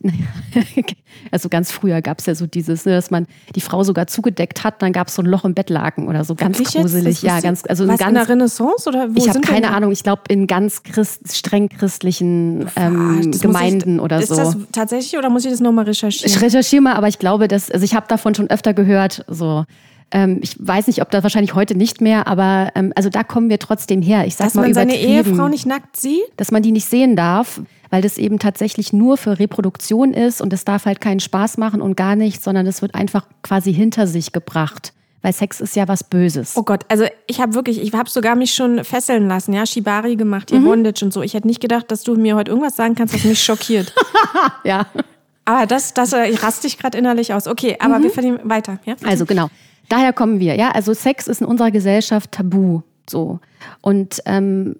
also 1.31 1.49
ganz 1.49 1.71
früher 1.71 2.01
gab 2.01 2.19
es 2.19 2.25
ja 2.25 2.35
so 2.35 2.47
dieses, 2.47 2.85
ne, 2.85 2.93
dass 2.93 3.11
man 3.11 3.27
die 3.55 3.61
Frau 3.61 3.83
sogar 3.83 4.07
zugedeckt 4.07 4.63
hat, 4.63 4.81
dann 4.81 4.91
gab 4.91 5.07
es 5.07 5.15
so 5.15 5.21
ein 5.21 5.27
Loch 5.27 5.45
im 5.45 5.53
Bettlaken 5.53 6.07
oder 6.07 6.23
so, 6.23 6.35
ganz 6.35 6.57
Wirklich 6.57 6.81
gruselig. 6.81 7.21
Ja, 7.21 7.39
ganz, 7.39 7.63
also 7.67 7.87
was, 7.87 7.99
ganz, 7.99 8.09
in 8.09 8.15
der 8.15 8.29
Renaissance 8.29 8.89
oder 8.89 9.09
wo 9.09 9.19
Ich 9.19 9.29
habe 9.29 9.41
keine 9.41 9.71
Ahnung, 9.71 9.91
ich 9.91 10.03
glaube 10.03 10.23
in 10.29 10.47
ganz 10.47 10.83
Christ, 10.83 11.35
streng 11.35 11.69
christlichen 11.69 12.67
ähm, 12.75 13.31
Gemeinden 13.39 13.95
ich, 13.95 14.01
oder 14.01 14.19
ist 14.19 14.29
so. 14.29 14.33
Ist 14.33 14.55
das 14.55 14.57
tatsächlich 14.71 15.17
oder 15.17 15.29
muss 15.29 15.45
ich 15.45 15.51
das 15.51 15.59
nochmal 15.59 15.85
recherchieren? 15.85 16.29
Ich 16.29 16.41
recherchiere 16.41 16.81
mal, 16.81 16.93
aber 16.93 17.07
ich 17.07 17.19
glaube, 17.19 17.47
dass, 17.47 17.69
also 17.69 17.85
ich 17.85 17.93
habe 17.93 18.07
davon 18.07 18.33
schon 18.33 18.49
öfter 18.49 18.73
gehört, 18.73 19.23
so 19.27 19.65
ähm, 20.13 20.39
ich 20.41 20.55
weiß 20.59 20.87
nicht, 20.87 21.01
ob 21.01 21.09
das 21.09 21.23
wahrscheinlich 21.23 21.55
heute 21.55 21.75
nicht 21.75 21.99
mehr, 21.99 22.27
aber 22.27 22.71
ähm, 22.75 22.93
also 22.95 23.09
da 23.09 23.23
kommen 23.23 23.49
wir 23.49 23.57
trotzdem 23.59 24.01
her. 24.01 24.25
Ich 24.25 24.35
sag 24.35 24.45
dass 24.45 24.53
mal 24.53 24.61
man 24.61 24.73
seine 24.73 24.95
Ehefrau 24.95 25.47
nicht 25.47 25.65
nackt 25.65 25.97
sieht? 25.97 26.23
Dass 26.37 26.51
man 26.51 26.61
die 26.61 26.71
nicht 26.71 26.87
sehen 26.87 27.15
darf, 27.15 27.61
weil 27.89 28.03
das 28.03 28.19
eben 28.19 28.37
tatsächlich 28.37 28.93
nur 28.93 29.17
für 29.17 29.39
Reproduktion 29.39 30.13
ist 30.13 30.39
und 30.39 30.53
es 30.53 30.65
darf 30.65 30.85
halt 30.85 31.01
keinen 31.01 31.19
Spaß 31.19 31.57
machen 31.57 31.81
und 31.81 31.97
gar 31.97 32.15
nichts, 32.15 32.43
sondern 32.43 32.67
es 32.67 32.83
wird 32.83 32.93
einfach 32.93 33.25
quasi 33.41 33.73
hinter 33.73 34.05
sich 34.05 34.31
gebracht. 34.31 34.93
Weil 35.23 35.33
Sex 35.33 35.61
ist 35.61 35.75
ja 35.75 35.87
was 35.87 36.03
Böses. 36.03 36.53
Oh 36.57 36.63
Gott, 36.63 36.85
also 36.89 37.05
ich 37.27 37.39
habe 37.39 37.55
wirklich, 37.55 37.81
ich 37.81 37.93
habe 37.93 38.09
sogar 38.09 38.35
mich 38.35 38.53
schon 38.53 38.83
fesseln 38.83 39.27
lassen, 39.27 39.53
ja, 39.53 39.65
Shibari 39.65 40.15
gemacht, 40.15 40.51
mhm. 40.51 40.65
Bondage 40.65 41.03
und 41.05 41.13
so. 41.13 41.23
Ich 41.23 41.33
hätte 41.33 41.47
nicht 41.47 41.61
gedacht, 41.61 41.89
dass 41.89 42.03
du 42.03 42.15
mir 42.15 42.35
heute 42.35 42.51
irgendwas 42.51 42.75
sagen 42.75 42.93
kannst, 42.93 43.15
was 43.15 43.23
mich 43.23 43.41
schockiert. 43.41 43.93
ja. 44.63 44.85
Aber 45.45 45.65
das, 45.65 45.93
das 45.93 46.13
äh, 46.13 46.35
raste 46.41 46.67
ich 46.67 46.77
gerade 46.77 46.97
innerlich 46.97 47.33
aus. 47.33 47.47
Okay, 47.47 47.77
aber 47.79 47.99
mhm. 47.99 48.03
wir 48.03 48.11
verlieren 48.11 48.39
weiter. 48.43 48.79
Ja? 48.85 48.95
Also 49.05 49.25
genau. 49.25 49.49
Daher 49.93 50.11
kommen 50.11 50.39
wir, 50.39 50.55
ja. 50.55 50.71
Also 50.71 50.95
Sex 50.95 51.27
ist 51.27 51.41
in 51.41 51.45
unserer 51.45 51.69
Gesellschaft 51.69 52.31
tabu, 52.31 52.81
so. 53.07 53.39
Und 53.81 54.23
ähm, 54.25 54.75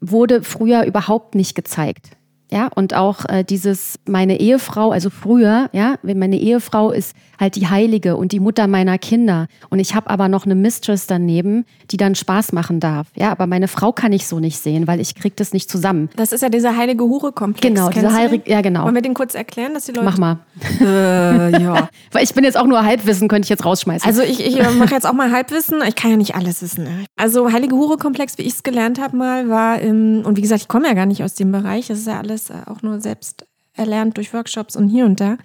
wurde 0.00 0.42
früher 0.42 0.82
überhaupt 0.86 1.36
nicht 1.36 1.54
gezeigt. 1.54 2.16
Ja, 2.50 2.66
und 2.74 2.92
auch 2.92 3.24
äh, 3.28 3.44
dieses, 3.44 4.00
meine 4.08 4.40
Ehefrau, 4.40 4.90
also 4.90 5.08
früher, 5.08 5.70
ja, 5.72 5.98
meine 6.02 6.36
Ehefrau 6.40 6.90
ist 6.90 7.14
halt 7.38 7.56
die 7.56 7.68
Heilige 7.68 8.16
und 8.16 8.32
die 8.32 8.40
Mutter 8.40 8.66
meiner 8.66 8.98
Kinder. 8.98 9.46
Und 9.70 9.78
ich 9.78 9.94
habe 9.94 10.10
aber 10.10 10.28
noch 10.28 10.44
eine 10.44 10.54
Mistress 10.54 11.06
daneben, 11.06 11.64
die 11.90 11.96
dann 11.96 12.14
Spaß 12.14 12.52
machen 12.52 12.80
darf. 12.80 13.08
Ja, 13.16 13.30
aber 13.30 13.46
meine 13.46 13.68
Frau 13.68 13.92
kann 13.92 14.12
ich 14.12 14.26
so 14.26 14.40
nicht 14.40 14.58
sehen, 14.58 14.86
weil 14.86 15.00
ich 15.00 15.14
krieg 15.14 15.36
das 15.36 15.52
nicht 15.52 15.70
zusammen. 15.70 16.08
Das 16.16 16.32
ist 16.32 16.42
ja 16.42 16.48
dieser 16.48 16.76
heilige 16.76 17.04
Hure-Komplex. 17.04 17.74
Genau, 17.74 17.90
dieser 17.90 18.12
heilige, 18.12 18.50
ja 18.50 18.60
genau. 18.60 18.84
Wollen 18.84 18.94
wir 18.94 19.02
den 19.02 19.14
kurz 19.14 19.34
erklären, 19.34 19.74
dass 19.74 19.86
die 19.86 19.92
Leute. 19.92 20.04
Mach 20.04 20.18
mal. 20.18 20.38
Äh, 20.80 21.62
ja. 21.62 21.88
weil 22.12 22.24
ich 22.24 22.34
bin 22.34 22.44
jetzt 22.44 22.56
auch 22.56 22.66
nur 22.66 22.84
Halbwissen, 22.84 23.28
könnte 23.28 23.46
ich 23.46 23.50
jetzt 23.50 23.64
rausschmeißen. 23.64 24.06
Also 24.06 24.22
ich, 24.22 24.44
ich 24.44 24.56
mache 24.78 24.94
jetzt 24.94 25.06
auch 25.06 25.12
mal 25.12 25.30
Halbwissen. 25.30 25.80
Ich 25.86 25.94
kann 25.94 26.10
ja 26.10 26.16
nicht 26.16 26.34
alles 26.34 26.62
wissen. 26.62 26.84
Ne? 26.84 27.04
Also 27.16 27.52
heilige 27.52 27.76
Hure-Komplex, 27.76 28.38
wie 28.38 28.42
ich 28.42 28.54
es 28.54 28.62
gelernt 28.62 29.00
habe 29.00 29.16
mal, 29.16 29.48
war 29.48 29.80
im, 29.80 30.22
und 30.24 30.36
wie 30.36 30.42
gesagt, 30.42 30.62
ich 30.62 30.68
komme 30.68 30.86
ja 30.88 30.94
gar 30.94 31.06
nicht 31.06 31.22
aus 31.22 31.34
dem 31.34 31.52
Bereich. 31.52 31.88
Das 31.88 31.98
ist 31.98 32.06
ja 32.06 32.18
alles 32.18 32.50
äh, 32.50 32.54
auch 32.66 32.82
nur 32.82 33.00
selbst 33.00 33.46
erlernt 33.74 34.16
durch 34.16 34.32
Workshops 34.32 34.74
und 34.74 34.88
hier 34.88 35.04
und 35.04 35.20
da 35.20 35.36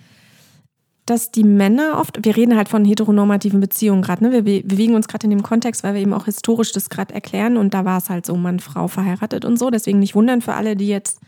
dass 1.05 1.31
die 1.31 1.43
Männer 1.43 1.97
oft, 1.99 2.23
wir 2.23 2.35
reden 2.37 2.55
halt 2.55 2.69
von 2.69 2.85
heteronormativen 2.85 3.59
Beziehungen 3.59 4.01
gerade, 4.01 4.23
ne? 4.23 4.31
wir 4.31 4.43
be- 4.43 4.61
bewegen 4.63 4.95
uns 4.95 5.07
gerade 5.07 5.25
in 5.25 5.31
dem 5.31 5.43
Kontext, 5.43 5.83
weil 5.83 5.95
wir 5.95 6.01
eben 6.01 6.13
auch 6.13 6.25
historisch 6.25 6.71
das 6.71 6.89
gerade 6.89 7.13
erklären 7.13 7.57
und 7.57 7.73
da 7.73 7.85
war 7.85 7.97
es 7.97 8.09
halt 8.09 8.25
so, 8.25 8.35
Mann, 8.35 8.59
Frau 8.59 8.87
verheiratet 8.87 9.43
und 9.43 9.57
so. 9.57 9.69
Deswegen 9.71 9.99
nicht 9.99 10.15
wundern 10.15 10.41
für 10.41 10.53
alle, 10.53 10.75
die 10.75 10.87
jetzt 10.87 11.19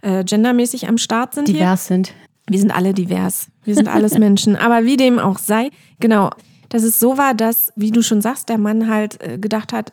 äh, 0.00 0.24
gendermäßig 0.24 0.88
am 0.88 0.98
Start 0.98 1.34
sind 1.34 1.48
hier. 1.48 1.58
Divers 1.58 1.86
sind. 1.86 2.14
Wir 2.48 2.58
sind 2.58 2.74
alle 2.74 2.92
divers. 2.94 3.48
Wir 3.64 3.74
sind 3.74 3.86
alles 3.86 4.18
Menschen. 4.18 4.56
Aber 4.56 4.84
wie 4.84 4.96
dem 4.96 5.18
auch 5.18 5.38
sei, 5.38 5.70
genau, 6.00 6.30
dass 6.70 6.82
es 6.82 6.98
so 6.98 7.16
war, 7.18 7.34
dass, 7.34 7.72
wie 7.76 7.90
du 7.92 8.02
schon 8.02 8.20
sagst, 8.20 8.48
der 8.48 8.58
Mann 8.58 8.88
halt 8.88 9.22
äh, 9.22 9.38
gedacht 9.38 9.72
hat, 9.72 9.90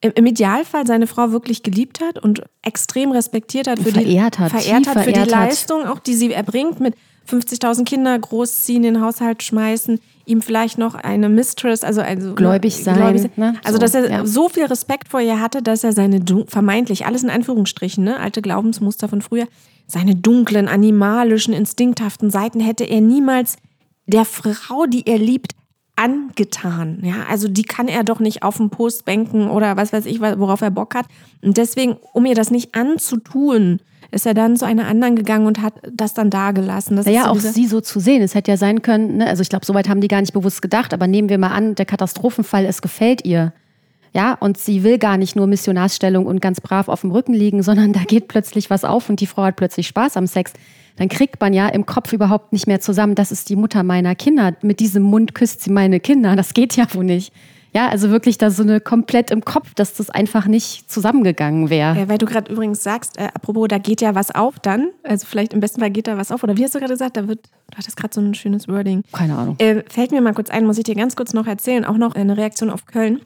im 0.00 0.24
Idealfall 0.24 0.86
seine 0.86 1.06
Frau 1.06 1.30
wirklich 1.30 1.62
geliebt 1.62 2.00
hat 2.00 2.18
und 2.22 2.42
extrem 2.62 3.10
respektiert 3.12 3.66
hat 3.68 3.80
für 3.80 3.90
Verehrt 3.90 4.38
die 4.38 4.42
hat, 4.42 4.50
verehrt 4.50 4.86
hat 4.86 4.94
für 4.94 5.10
die 5.10 5.12
verehrt 5.12 5.34
hat. 5.34 5.48
Leistung, 5.48 5.84
auch 5.84 5.98
die 5.98 6.14
sie 6.14 6.32
erbringt 6.32 6.80
mit 6.80 6.94
50.000 7.30 7.84
Kinder 7.84 8.18
großziehen, 8.18 8.82
den 8.82 9.00
Haushalt 9.00 9.42
schmeißen, 9.42 10.00
ihm 10.26 10.42
vielleicht 10.42 10.78
noch 10.78 10.94
eine 10.94 11.28
Mistress, 11.28 11.84
also, 11.84 12.00
also 12.00 12.34
Gläubig 12.34 12.76
ne, 12.78 12.84
sein, 12.84 13.30
ne? 13.36 13.54
Also, 13.64 13.76
So, 13.76 13.80
dass 13.80 13.94
er 13.94 14.10
ja. 14.10 14.26
so 14.26 14.48
viel 14.48 14.64
Respekt 14.64 15.08
vor 15.08 15.20
ihr 15.20 15.40
hatte, 15.40 15.62
dass 15.62 15.84
er 15.84 15.92
seine 15.92 16.20
vermeintlich, 16.46 17.06
alles 17.06 17.22
in 17.22 17.30
Anführungsstrichen, 17.30 18.04
ne, 18.04 18.18
alte 18.18 18.42
Glaubensmuster 18.42 19.08
von 19.08 19.22
früher, 19.22 19.46
seine 19.86 20.14
dunklen, 20.14 20.68
animalischen, 20.68 21.52
instinkthaften 21.52 22.30
Seiten 22.30 22.60
hätte 22.60 22.84
er 22.84 23.00
niemals 23.00 23.56
der 24.06 24.24
Frau, 24.24 24.86
die 24.86 25.06
er 25.06 25.18
liebt, 25.18 25.54
angetan. 25.96 27.00
Ja, 27.02 27.26
also 27.28 27.46
die 27.46 27.64
kann 27.64 27.86
er 27.86 28.04
doch 28.04 28.20
nicht 28.20 28.42
auf 28.42 28.56
dem 28.56 28.70
Post 28.70 29.04
banken 29.04 29.50
oder 29.50 29.76
was 29.76 29.92
weiß 29.92 30.06
ich, 30.06 30.20
worauf 30.20 30.62
er 30.62 30.70
Bock 30.70 30.94
hat. 30.94 31.06
Und 31.42 31.58
deswegen, 31.58 31.96
um 32.14 32.24
ihr 32.24 32.34
das 32.34 32.50
nicht 32.50 32.74
anzutun, 32.74 33.80
ist 34.10 34.26
er 34.26 34.34
dann 34.34 34.56
zu 34.56 34.64
einer 34.64 34.86
anderen 34.86 35.16
gegangen 35.16 35.46
und 35.46 35.62
hat 35.62 35.74
das 35.92 36.14
dann 36.14 36.30
dagelassen. 36.30 36.96
Das 36.96 37.06
ist 37.06 37.12
Naja, 37.12 37.24
so 37.24 37.30
auch 37.30 37.36
sie 37.38 37.66
so 37.66 37.80
zu 37.80 38.00
sehen. 38.00 38.22
Es 38.22 38.34
hätte 38.34 38.50
ja 38.50 38.56
sein 38.56 38.82
können, 38.82 39.18
ne? 39.18 39.26
also 39.26 39.42
ich 39.42 39.48
glaube, 39.48 39.64
soweit 39.64 39.88
haben 39.88 40.00
die 40.00 40.08
gar 40.08 40.20
nicht 40.20 40.32
bewusst 40.32 40.62
gedacht, 40.62 40.92
aber 40.92 41.06
nehmen 41.06 41.28
wir 41.28 41.38
mal 41.38 41.52
an, 41.52 41.74
der 41.74 41.86
Katastrophenfall, 41.86 42.64
es 42.64 42.82
gefällt 42.82 43.24
ihr. 43.24 43.52
Ja, 44.12 44.34
und 44.34 44.58
sie 44.58 44.82
will 44.82 44.98
gar 44.98 45.16
nicht 45.16 45.36
nur 45.36 45.46
Missionarsstellung 45.46 46.26
und 46.26 46.42
ganz 46.42 46.60
brav 46.60 46.88
auf 46.88 47.02
dem 47.02 47.12
Rücken 47.12 47.32
liegen, 47.32 47.62
sondern 47.62 47.92
da 47.94 48.00
geht 48.00 48.28
plötzlich 48.28 48.70
was 48.70 48.84
auf 48.84 49.08
und 49.08 49.20
die 49.20 49.26
Frau 49.26 49.44
hat 49.44 49.56
plötzlich 49.56 49.86
Spaß 49.86 50.16
am 50.16 50.26
Sex. 50.26 50.52
Dann 50.96 51.08
kriegt 51.08 51.40
man 51.40 51.54
ja 51.54 51.68
im 51.68 51.86
Kopf 51.86 52.12
überhaupt 52.12 52.52
nicht 52.52 52.66
mehr 52.66 52.80
zusammen, 52.80 53.14
das 53.14 53.32
ist 53.32 53.48
die 53.48 53.56
Mutter 53.56 53.82
meiner 53.82 54.14
Kinder. 54.14 54.54
Mit 54.62 54.80
diesem 54.80 55.02
Mund 55.02 55.34
küsst 55.34 55.62
sie 55.62 55.70
meine 55.70 56.00
Kinder. 56.00 56.36
Das 56.36 56.52
geht 56.52 56.76
ja 56.76 56.86
wohl 56.92 57.04
nicht. 57.04 57.32
Ja, 57.72 57.88
also 57.88 58.10
wirklich 58.10 58.36
da 58.36 58.50
so 58.50 58.62
eine 58.62 58.80
komplett 58.80 59.30
im 59.30 59.44
Kopf, 59.44 59.74
dass 59.74 59.94
das 59.94 60.10
einfach 60.10 60.46
nicht 60.46 60.90
zusammengegangen 60.90 61.70
wäre. 61.70 61.98
Äh, 61.98 62.08
weil 62.08 62.18
du 62.18 62.26
gerade 62.26 62.52
übrigens 62.52 62.82
sagst, 62.82 63.18
äh, 63.18 63.28
apropos, 63.32 63.68
da 63.68 63.78
geht 63.78 64.00
ja 64.00 64.14
was 64.14 64.34
auf 64.34 64.58
dann. 64.58 64.90
Also 65.04 65.26
vielleicht 65.26 65.52
im 65.52 65.60
besten 65.60 65.80
Fall 65.80 65.90
geht 65.90 66.06
da 66.06 66.16
was 66.16 66.32
auf. 66.32 66.42
Oder 66.42 66.56
wie 66.56 66.64
hast 66.64 66.74
du 66.74 66.80
gerade 66.80 66.92
gesagt, 66.92 67.16
da 67.16 67.28
wird, 67.28 67.48
du 67.70 67.76
hattest 67.76 67.96
gerade 67.96 68.12
so 68.12 68.20
ein 68.20 68.34
schönes 68.34 68.66
Wording. 68.66 69.04
Keine 69.12 69.36
Ahnung. 69.36 69.56
Äh, 69.58 69.84
fällt 69.88 70.10
mir 70.10 70.20
mal 70.20 70.34
kurz 70.34 70.50
ein, 70.50 70.66
muss 70.66 70.78
ich 70.78 70.84
dir 70.84 70.96
ganz 70.96 71.14
kurz 71.14 71.32
noch 71.32 71.46
erzählen, 71.46 71.84
auch 71.84 71.96
noch 71.96 72.14
eine 72.14 72.36
Reaktion 72.36 72.70
auf 72.70 72.86
Köln. 72.86 73.20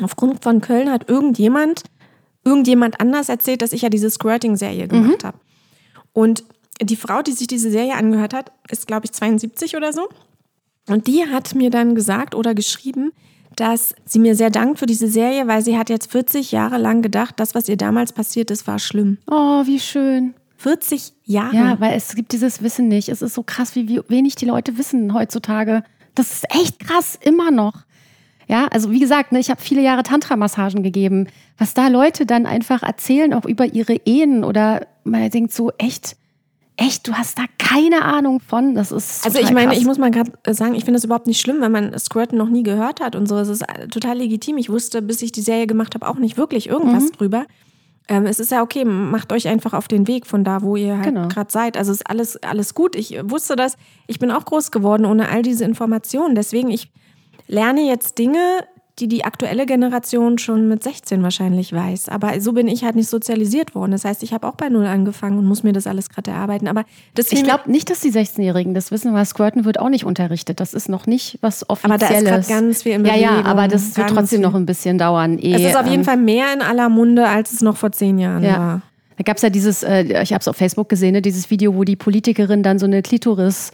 Aufgrund 0.00 0.42
von 0.42 0.60
Köln 0.60 0.90
hat 0.90 1.08
irgendjemand, 1.08 1.82
irgendjemand 2.44 3.00
anders 3.00 3.28
erzählt, 3.28 3.60
dass 3.60 3.72
ich 3.72 3.82
ja 3.82 3.88
diese 3.88 4.08
Squirting-Serie 4.08 4.88
gemacht 4.88 5.24
habe. 5.24 5.38
Und 6.12 6.44
die 6.80 6.96
Frau, 6.96 7.22
die 7.22 7.32
sich 7.32 7.46
diese 7.46 7.70
Serie 7.70 7.94
angehört 7.94 8.32
hat, 8.34 8.52
ist, 8.70 8.86
glaube 8.86 9.06
ich, 9.06 9.12
72 9.12 9.76
oder 9.76 9.92
so. 9.92 10.08
Und 10.88 11.06
die 11.06 11.24
hat 11.26 11.54
mir 11.54 11.70
dann 11.70 11.94
gesagt 11.94 12.34
oder 12.34 12.54
geschrieben, 12.54 13.12
dass 13.60 13.94
sie 14.06 14.18
mir 14.18 14.34
sehr 14.34 14.50
dankt 14.50 14.78
für 14.78 14.86
diese 14.86 15.08
Serie, 15.08 15.46
weil 15.46 15.62
sie 15.62 15.76
hat 15.76 15.90
jetzt 15.90 16.10
40 16.10 16.50
Jahre 16.50 16.78
lang 16.78 17.02
gedacht, 17.02 17.34
das, 17.38 17.54
was 17.54 17.68
ihr 17.68 17.76
damals 17.76 18.12
passiert 18.12 18.50
ist, 18.50 18.66
war 18.66 18.78
schlimm. 18.78 19.18
Oh, 19.30 19.66
wie 19.66 19.78
schön. 19.78 20.34
40 20.56 21.12
Jahre. 21.24 21.56
Ja, 21.56 21.80
weil 21.80 21.96
es 21.96 22.14
gibt 22.14 22.32
dieses 22.32 22.62
Wissen 22.62 22.88
nicht. 22.88 23.08
Es 23.08 23.22
ist 23.22 23.34
so 23.34 23.42
krass, 23.42 23.74
wie, 23.74 23.88
wie 23.88 24.00
wenig 24.08 24.34
die 24.34 24.46
Leute 24.46 24.78
wissen 24.78 25.14
heutzutage. 25.14 25.82
Das 26.14 26.32
ist 26.32 26.44
echt 26.50 26.78
krass, 26.78 27.18
immer 27.22 27.50
noch. 27.50 27.84
Ja, 28.48 28.66
also 28.66 28.90
wie 28.90 28.98
gesagt, 28.98 29.32
ne, 29.32 29.38
ich 29.38 29.48
habe 29.48 29.60
viele 29.60 29.80
Jahre 29.80 30.02
Tantra-Massagen 30.02 30.82
gegeben. 30.82 31.28
Was 31.56 31.72
da 31.72 31.88
Leute 31.88 32.26
dann 32.26 32.46
einfach 32.46 32.82
erzählen, 32.82 33.32
auch 33.32 33.44
über 33.44 33.66
ihre 33.66 33.94
Ehen 34.04 34.42
oder 34.42 34.86
man 35.04 35.30
denkt 35.30 35.52
so, 35.52 35.70
echt, 35.78 36.16
echt, 36.76 37.06
du 37.06 37.12
hast 37.14 37.38
da 37.38 37.42
keine 37.58 38.04
Ahnung 38.04 38.40
von. 38.40 38.74
Das 38.74 38.90
ist 38.92 39.24
Also 39.24 39.36
total 39.38 39.50
ich 39.50 39.54
meine, 39.54 39.68
krass. 39.72 39.78
ich 39.78 39.86
muss 39.86 39.98
mal 39.98 40.10
gerade 40.10 40.32
sagen, 40.54 40.74
ich 40.74 40.84
finde 40.84 40.98
es 40.98 41.04
überhaupt 41.04 41.26
nicht 41.26 41.40
schlimm, 41.40 41.60
wenn 41.60 41.72
man 41.72 41.98
Squirten 41.98 42.38
noch 42.38 42.48
nie 42.48 42.62
gehört 42.62 43.00
hat 43.00 43.16
und 43.16 43.26
so. 43.26 43.36
Es 43.38 43.48
ist 43.48 43.62
äh, 43.62 43.88
total 43.88 44.18
legitim. 44.18 44.56
Ich 44.58 44.70
wusste, 44.70 45.02
bis 45.02 45.20
ich 45.22 45.32
die 45.32 45.42
Serie 45.42 45.66
gemacht 45.66 45.94
habe, 45.94 46.08
auch 46.08 46.16
nicht 46.16 46.36
wirklich 46.38 46.68
irgendwas 46.68 47.04
Mhm. 47.04 47.12
drüber. 47.12 47.44
Ähm, 48.08 48.26
es 48.26 48.40
ist 48.40 48.50
ja 48.50 48.62
okay, 48.62 48.84
macht 48.84 49.32
euch 49.32 49.46
einfach 49.46 49.72
auf 49.72 49.86
den 49.86 50.08
Weg 50.08 50.26
von 50.26 50.42
da, 50.42 50.62
wo 50.62 50.74
ihr 50.76 50.96
halt 50.96 51.04
Genau. 51.06 51.28
gerade 51.28 51.52
seid. 51.52 51.76
Also 51.76 51.92
ist 51.92 52.08
alles, 52.08 52.36
alles 52.42 52.74
gut. 52.74 52.96
Ich 52.96 53.16
wusste 53.24 53.54
das. 53.56 53.76
Ich 54.08 54.18
bin 54.18 54.30
auch 54.30 54.44
groß 54.44 54.70
geworden 54.72 55.04
ohne 55.04 55.28
all 55.28 55.42
diese 55.42 55.64
Informationen. 55.64 56.34
Deswegen, 56.34 56.70
ich 56.70 56.90
lerne 57.46 57.82
jetzt 57.86 58.18
Dinge, 58.18 58.38
die 59.00 59.08
die 59.08 59.24
aktuelle 59.24 59.66
Generation 59.66 60.38
schon 60.38 60.68
mit 60.68 60.82
16 60.84 61.22
wahrscheinlich 61.22 61.72
weiß. 61.72 62.08
Aber 62.08 62.40
so 62.40 62.52
bin 62.52 62.68
ich 62.68 62.84
halt 62.84 62.96
nicht 62.96 63.08
sozialisiert 63.08 63.74
worden. 63.74 63.92
Das 63.92 64.04
heißt, 64.04 64.22
ich 64.22 64.32
habe 64.32 64.46
auch 64.46 64.54
bei 64.54 64.68
Null 64.68 64.86
angefangen 64.86 65.38
und 65.38 65.46
muss 65.46 65.62
mir 65.62 65.72
das 65.72 65.86
alles 65.86 66.08
gerade 66.10 66.30
erarbeiten. 66.30 66.68
Aber 66.68 66.84
das 67.14 67.32
ich 67.32 67.42
glaube 67.42 67.70
nicht, 67.70 67.90
dass 67.90 68.00
die 68.00 68.12
16-Jährigen 68.12 68.74
das 68.74 68.90
wissen, 68.90 69.12
weil 69.14 69.24
Squirten 69.24 69.64
wird 69.64 69.80
auch 69.80 69.88
nicht 69.88 70.04
unterrichtet. 70.04 70.60
Das 70.60 70.74
ist 70.74 70.88
noch 70.88 71.06
nicht 71.06 71.38
was 71.40 71.62
Aber 71.68 71.98
da 71.98 72.06
Offizielles. 72.06 72.40
ist 72.40 72.48
ganz 72.48 72.82
viel 72.82 72.92
in 72.92 73.04
Ja, 73.04 73.16
ja, 73.16 73.44
aber 73.44 73.68
das 73.68 73.96
wird 73.96 74.10
trotzdem 74.10 74.40
noch 74.42 74.54
ein 74.54 74.66
bisschen 74.66 74.98
dauern. 74.98 75.38
Eh, 75.38 75.54
Es 75.54 75.62
ist 75.62 75.76
auf 75.76 75.86
jeden 75.86 76.00
ähm, 76.00 76.04
Fall 76.04 76.16
mehr 76.18 76.52
in 76.52 76.62
aller 76.62 76.88
Munde, 76.88 77.26
als 77.26 77.52
es 77.52 77.62
noch 77.62 77.76
vor 77.76 77.92
zehn 77.92 78.18
Jahren 78.18 78.44
Ja. 78.44 78.58
war. 78.58 78.82
Da 79.16 79.24
gab 79.24 79.36
es 79.36 79.42
ja 79.42 79.50
dieses, 79.50 79.82
äh, 79.82 80.22
ich 80.22 80.32
habe 80.32 80.40
es 80.40 80.48
auf 80.48 80.56
Facebook 80.56 80.88
gesehen, 80.88 81.12
ne, 81.12 81.22
dieses 81.22 81.50
Video, 81.50 81.74
wo 81.74 81.84
die 81.84 81.96
Politikerin 81.96 82.62
dann 82.62 82.78
so 82.78 82.86
eine 82.86 83.02
Klitoris 83.02 83.70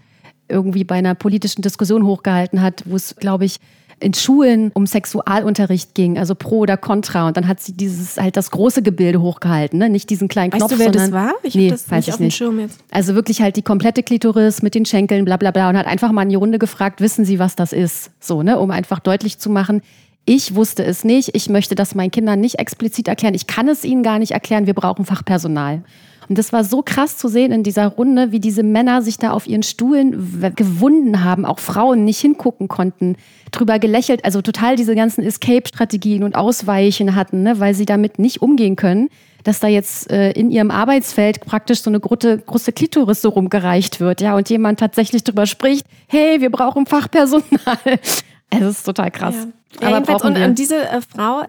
irgendwie 0.48 0.84
bei 0.84 0.96
einer 0.96 1.14
politischen 1.14 1.62
Diskussion 1.62 2.04
hochgehalten 2.04 2.62
hat, 2.62 2.82
wo 2.86 2.96
es, 2.96 3.16
glaube 3.16 3.44
ich, 3.44 3.58
in 3.98 4.12
Schulen 4.12 4.70
um 4.74 4.86
Sexualunterricht 4.86 5.94
ging, 5.94 6.18
also 6.18 6.34
pro 6.34 6.58
oder 6.58 6.76
contra. 6.76 7.28
Und 7.28 7.36
dann 7.36 7.48
hat 7.48 7.60
sie 7.60 7.72
dieses 7.72 8.18
halt 8.18 8.36
das 8.36 8.50
große 8.50 8.82
Gebilde 8.82 9.22
hochgehalten, 9.22 9.78
ne? 9.78 9.88
nicht 9.88 10.10
diesen 10.10 10.28
kleinen 10.28 10.52
Weißt 10.52 10.60
Knopf. 10.60 10.72
du, 10.72 10.78
wer 10.78 10.90
das 10.90 11.04
sondern, 11.04 11.26
war? 11.26 11.34
Ich 11.42 11.54
nee, 11.54 11.70
das 11.70 11.90
weiß 11.90 11.98
nicht 11.98 12.08
ich 12.08 12.14
auf 12.14 12.18
dem. 12.18 12.30
Schirm 12.30 12.60
jetzt. 12.60 12.78
Also 12.90 13.14
wirklich 13.14 13.40
halt 13.40 13.56
die 13.56 13.62
komplette 13.62 14.02
Klitoris 14.02 14.62
mit 14.62 14.74
den 14.74 14.84
Schenkeln, 14.84 15.24
bla 15.24 15.38
bla 15.38 15.50
bla. 15.50 15.70
Und 15.70 15.78
hat 15.78 15.86
einfach 15.86 16.12
mal 16.12 16.22
in 16.22 16.28
die 16.28 16.34
Runde 16.34 16.58
gefragt, 16.58 17.00
wissen 17.00 17.24
Sie, 17.24 17.38
was 17.38 17.56
das 17.56 17.72
ist? 17.72 18.10
So, 18.20 18.42
ne? 18.42 18.58
Um 18.58 18.70
einfach 18.70 18.98
deutlich 18.98 19.38
zu 19.38 19.48
machen, 19.48 19.80
ich 20.26 20.54
wusste 20.54 20.84
es 20.84 21.04
nicht. 21.04 21.30
Ich 21.34 21.48
möchte 21.48 21.74
das 21.74 21.94
meinen 21.94 22.10
Kindern 22.10 22.40
nicht 22.40 22.58
explizit 22.58 23.08
erklären. 23.08 23.34
Ich 23.34 23.46
kann 23.46 23.68
es 23.68 23.84
ihnen 23.84 24.02
gar 24.02 24.18
nicht 24.18 24.32
erklären. 24.32 24.66
Wir 24.66 24.74
brauchen 24.74 25.04
Fachpersonal. 25.04 25.82
Und 26.28 26.38
das 26.38 26.52
war 26.52 26.64
so 26.64 26.82
krass 26.82 27.16
zu 27.18 27.28
sehen 27.28 27.52
in 27.52 27.62
dieser 27.62 27.86
Runde, 27.86 28.32
wie 28.32 28.40
diese 28.40 28.62
Männer 28.62 29.02
sich 29.02 29.18
da 29.18 29.30
auf 29.30 29.46
ihren 29.46 29.62
Stuhlen 29.62 30.52
gewunden 30.56 31.24
haben, 31.24 31.44
auch 31.44 31.58
Frauen 31.58 32.04
nicht 32.04 32.20
hingucken 32.20 32.68
konnten, 32.68 33.16
drüber 33.52 33.78
gelächelt, 33.78 34.24
also 34.24 34.42
total 34.42 34.76
diese 34.76 34.94
ganzen 34.94 35.22
Escape-Strategien 35.22 36.22
und 36.24 36.34
Ausweichen 36.34 37.14
hatten, 37.14 37.42
ne, 37.42 37.60
weil 37.60 37.74
sie 37.74 37.86
damit 37.86 38.18
nicht 38.18 38.42
umgehen 38.42 38.76
können, 38.76 39.08
dass 39.44 39.60
da 39.60 39.68
jetzt 39.68 40.10
äh, 40.10 40.32
in 40.32 40.50
ihrem 40.50 40.72
Arbeitsfeld 40.72 41.40
praktisch 41.40 41.80
so 41.80 41.90
eine 41.90 42.00
große, 42.00 42.38
große 42.38 42.72
Klitoris 42.72 43.22
so 43.22 43.28
rumgereicht 43.28 44.00
wird, 44.00 44.20
ja, 44.20 44.34
und 44.34 44.50
jemand 44.50 44.80
tatsächlich 44.80 45.22
drüber 45.22 45.46
spricht, 45.46 45.86
hey, 46.08 46.40
wir 46.40 46.50
brauchen 46.50 46.86
Fachpersonal. 46.86 47.44
Es 48.48 48.60
ist 48.62 48.84
total 48.84 49.10
krass. 49.10 49.34
Ja. 49.80 49.88
Aber 49.88 49.96
Ja, 49.96 50.00
brauchen 50.00 50.36
wir. 50.36 50.44
und 50.46 50.56
diese 50.58 50.76
äh, 50.88 51.00
Frau 51.00 51.42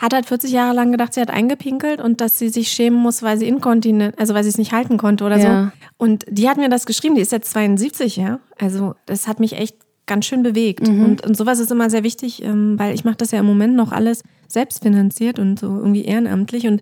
hat 0.00 0.14
halt 0.14 0.26
40 0.26 0.50
Jahre 0.50 0.74
lang 0.74 0.90
gedacht, 0.90 1.14
sie 1.14 1.20
hat 1.20 1.30
eingepinkelt 1.30 2.00
und 2.00 2.20
dass 2.20 2.38
sie 2.38 2.48
sich 2.48 2.68
schämen 2.68 2.98
muss, 2.98 3.22
weil 3.22 3.38
sie 3.38 3.46
inkontinent, 3.46 4.18
also 4.18 4.34
weil 4.34 4.42
sie 4.42 4.48
es 4.48 4.58
nicht 4.58 4.72
halten 4.72 4.96
konnte 4.96 5.24
oder 5.24 5.36
Ja. 5.38 5.64
so. 5.64 5.70
Und 6.04 6.24
die 6.28 6.48
hat 6.48 6.56
mir 6.56 6.68
das 6.70 6.86
geschrieben, 6.86 7.14
die 7.14 7.20
ist 7.20 7.32
jetzt 7.32 7.50
72, 7.52 8.16
ja. 8.16 8.40
Also 8.58 8.94
das 9.06 9.28
hat 9.28 9.38
mich 9.40 9.52
echt 9.58 9.76
ganz 10.06 10.24
schön 10.26 10.42
bewegt. 10.42 10.88
Mhm. 10.88 11.04
Und, 11.04 11.26
und 11.26 11.36
sowas 11.36 11.60
ist 11.60 11.70
immer 11.70 11.90
sehr 11.90 12.02
wichtig, 12.02 12.42
ähm, 12.42 12.78
weil 12.78 12.94
ich 12.94 13.04
mache 13.04 13.16
das 13.16 13.30
ja 13.30 13.38
im 13.40 13.46
Moment 13.46 13.76
noch 13.76 13.92
alles 13.92 14.22
selbstfinanziert 14.48 15.38
und 15.38 15.58
so 15.60 15.66
irgendwie 15.68 16.04
ehrenamtlich 16.04 16.66
und 16.66 16.80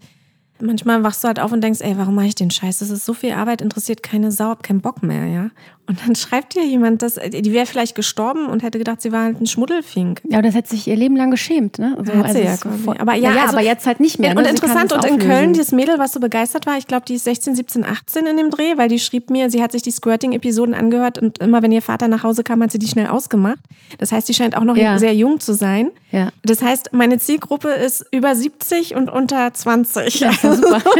manchmal 0.61 1.02
wachst 1.04 1.22
du 1.22 1.28
halt 1.28 1.38
auf 1.40 1.52
und 1.52 1.62
denkst, 1.62 1.81
ey, 1.83 1.96
warum 1.98 2.14
mache 2.14 2.26
ich 2.26 2.35
den 2.35 2.50
Scheiß? 2.50 2.78
Das 2.81 2.90
ist 2.90 3.04
so 3.04 3.14
viel 3.14 3.33
Arbeit, 3.33 3.61
interessiert 3.62 4.02
keine 4.02 4.33
Sau, 4.33 4.46
hab 4.46 4.62
keinen 4.62 4.81
Bock 4.81 5.02
mehr, 5.02 5.26
ja. 5.26 5.50
Und 5.88 5.98
dann 6.07 6.14
schreibt 6.14 6.55
dir 6.55 6.64
jemand, 6.66 7.01
dass 7.03 7.14
die 7.14 7.53
wäre 7.53 7.64
vielleicht 7.66 7.94
gestorben 7.94 8.46
und 8.46 8.62
hätte 8.62 8.77
gedacht, 8.79 9.01
sie 9.01 9.11
war 9.11 9.22
halt 9.24 9.40
ein 9.40 9.46
Schmuddelfink. 9.46 10.20
Ja, 10.29 10.42
das 10.42 10.55
hat 10.55 10.66
sich 10.68 10.87
ihr 10.87 10.96
Leben 10.96 11.16
lang 11.16 11.31
geschämt, 11.31 11.79
ne? 11.79 11.96
Also, 11.98 12.12
Hat 12.12 12.33
sie 12.33 12.42
ja 12.42 12.53
ist 12.55 12.61
quasi. 12.61 12.79
voll- 12.85 12.96
Aber 12.98 13.14
ja, 13.14 13.33
ja, 13.35 13.42
also- 13.44 13.57
aber 13.57 13.64
jetzt 13.64 13.87
halt 13.87 13.98
nicht 13.98 14.18
mehr. 14.18 14.31
Und 14.31 14.37
ne? 14.37 14.42
Sie 14.42 14.46
kann 14.48 14.55
interessant, 14.57 14.92
es 14.92 14.96
und 14.98 15.05
in 15.07 15.11
auflösen. 15.14 15.31
Köln, 15.31 15.53
dieses 15.55 15.72
Mädel, 15.72 15.98
was 15.98 16.12
so 16.12 16.20
begeistert 16.20 16.66
war, 16.66 16.77
ich 16.77 16.87
glaube, 16.87 17.05
die 17.09 17.14
ist 17.14 17.24
16, 17.24 17.55
17, 17.55 17.85
18 17.87 18.27
in 18.27 18.37
dem 18.37 18.51
Dreh, 18.51 18.77
weil 18.77 18.88
die 18.88 18.98
schrieb 18.98 19.31
mir, 19.31 19.51
sie 19.51 19.62
hat 19.62 19.72
sich 19.72 19.81
die 19.83 19.90
Squirting-Episoden 19.90 20.74
angehört 20.74 21.18
und 21.18 21.38
immer, 21.38 21.62
wenn 21.62 21.72
ihr 21.72 21.81
Vater 21.83 22.07
nach 22.09 22.22
Hause 22.22 22.44
kam, 22.44 22.62
hat 22.62 22.70
sie 22.70 22.79
die 22.79 22.88
schnell 22.88 23.07
ausgemacht. 23.07 23.59
Das 23.96 24.12
heißt, 24.12 24.29
die 24.29 24.35
scheint 24.35 24.57
auch 24.57 24.64
noch 24.64 24.77
Ja. 24.77 24.98
sehr 24.98 25.14
jung 25.14 25.40
zu 25.40 25.55
sein. 25.55 25.90
Ja. 26.12 26.29
Das 26.42 26.62
heißt, 26.62 26.90
meine 26.92 27.18
Zielgruppe 27.18 27.68
ist 27.70 28.05
über 28.12 28.35
70 28.35 28.94
und 28.94 29.11
unter 29.11 29.53
20. 29.55 30.20
Ja, 30.20 30.33
super. 30.33 30.83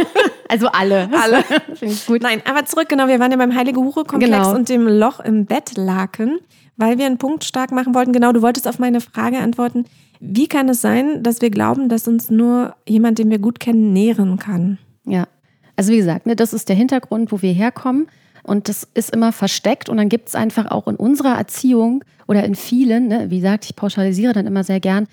Also 0.51 0.65
alle. 0.69 1.09
Alle. 1.15 1.43
Finde 1.75 1.93
ich 1.93 2.07
gut. 2.07 2.23
Nein, 2.23 2.41
aber 2.49 2.65
zurück, 2.65 2.89
genau, 2.89 3.07
wir 3.07 3.19
waren 3.19 3.29
ja 3.29 3.37
beim 3.37 3.53
Heilige 3.55 3.81
Hure-Komplex 3.81 4.33
Genau. 4.35 4.55
und 4.55 4.67
dem 4.79 4.99
Loch 4.99 5.19
im 5.19 5.45
Bettlaken, 5.45 6.39
weil 6.77 6.97
wir 6.97 7.05
einen 7.05 7.17
Punkt 7.17 7.43
stark 7.43 7.71
machen 7.71 7.93
wollten. 7.93 8.13
Genau, 8.13 8.31
du 8.31 8.41
wolltest 8.41 8.67
auf 8.67 8.79
meine 8.79 9.01
Frage 9.01 9.39
antworten. 9.39 9.85
Wie 10.19 10.47
kann 10.47 10.67
es 10.69 10.81
sein, 10.81 11.23
dass 11.23 11.41
wir 11.41 11.49
glauben, 11.49 11.89
dass 11.89 12.07
uns 12.07 12.29
nur 12.29 12.75
jemand, 12.87 13.19
den 13.19 13.29
wir 13.29 13.39
gut 13.39 13.59
kennen, 13.59 13.93
nähren 13.93 14.37
kann? 14.37 14.77
Ja. 15.05 15.27
Also 15.75 15.93
wie 15.93 15.97
gesagt, 15.97 16.25
ne, 16.25 16.35
das 16.35 16.53
ist 16.53 16.67
der 16.67 16.75
Hintergrund, 16.75 17.31
wo 17.31 17.41
wir 17.41 17.53
herkommen. 17.53 18.07
und 18.43 18.67
das 18.67 18.87
ist 18.93 19.13
immer 19.13 19.31
versteckt 19.31 19.89
und 19.89 19.97
dann 19.97 20.09
gibt 20.09 20.29
es 20.29 20.35
einfach 20.35 20.71
auch 20.71 20.87
in 20.87 20.95
unserer 20.95 21.37
Erziehung 21.37 22.03
oder 22.27 22.43
in 22.43 22.55
vielen, 22.55 23.07
ne, 23.07 23.29
wie 23.29 23.37
gesagt, 23.37 23.65
ich 23.65 23.75
pauschalisiere 23.75 24.33
dann 24.33 24.47
immer 24.47 24.63
sehr 24.63 24.79
gern, 24.79 25.07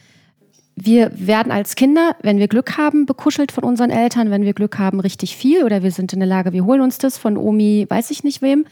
wir 0.74 1.10
werden 1.14 1.50
als 1.50 1.74
Kinder, 1.74 2.16
wenn 2.22 2.38
wir 2.38 2.48
Glück 2.48 2.76
haben, 2.76 3.06
bekuschelt 3.06 3.50
von 3.50 3.64
unseren 3.64 3.90
Eltern, 3.90 4.30
wenn 4.30 4.44
wir 4.44 4.52
Glück 4.52 4.78
haben, 4.78 5.00
richtig 5.00 5.34
viel 5.34 5.64
oder 5.64 5.82
wir 5.82 5.90
sind 5.90 6.12
in 6.12 6.20
der 6.20 6.28
Lage, 6.28 6.52
wir 6.52 6.66
holen 6.66 6.82
uns 6.82 6.98
das 6.98 7.16
von 7.16 7.38
Omi, 7.38 7.86
weiß 7.88 8.10
ich 8.10 8.24
nicht 8.24 8.42
wem. 8.42 8.66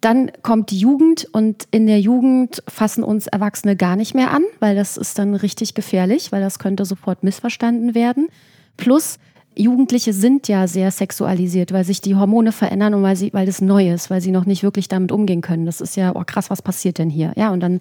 Dann 0.00 0.30
kommt 0.42 0.70
die 0.70 0.78
Jugend 0.78 1.26
und 1.32 1.66
in 1.72 1.86
der 1.86 2.00
Jugend 2.00 2.62
fassen 2.68 3.02
uns 3.02 3.26
Erwachsene 3.26 3.74
gar 3.74 3.96
nicht 3.96 4.14
mehr 4.14 4.30
an, 4.30 4.42
weil 4.60 4.76
das 4.76 4.96
ist 4.96 5.18
dann 5.18 5.34
richtig 5.34 5.74
gefährlich, 5.74 6.30
weil 6.30 6.40
das 6.40 6.60
könnte 6.60 6.84
sofort 6.84 7.24
missverstanden 7.24 7.96
werden. 7.96 8.28
Plus, 8.76 9.18
Jugendliche 9.56 10.12
sind 10.12 10.46
ja 10.46 10.68
sehr 10.68 10.92
sexualisiert, 10.92 11.72
weil 11.72 11.84
sich 11.84 12.00
die 12.00 12.14
Hormone 12.14 12.52
verändern 12.52 12.94
und 12.94 13.02
weil, 13.02 13.16
sie, 13.16 13.32
weil 13.32 13.46
das 13.46 13.60
neu 13.60 13.92
ist, 13.92 14.08
weil 14.08 14.20
sie 14.20 14.30
noch 14.30 14.46
nicht 14.46 14.62
wirklich 14.62 14.86
damit 14.86 15.10
umgehen 15.10 15.40
können. 15.40 15.66
Das 15.66 15.80
ist 15.80 15.96
ja, 15.96 16.14
oh 16.14 16.22
krass, 16.24 16.48
was 16.48 16.62
passiert 16.62 16.98
denn 16.98 17.10
hier? 17.10 17.32
Ja, 17.36 17.50
und 17.50 17.58
dann 17.58 17.80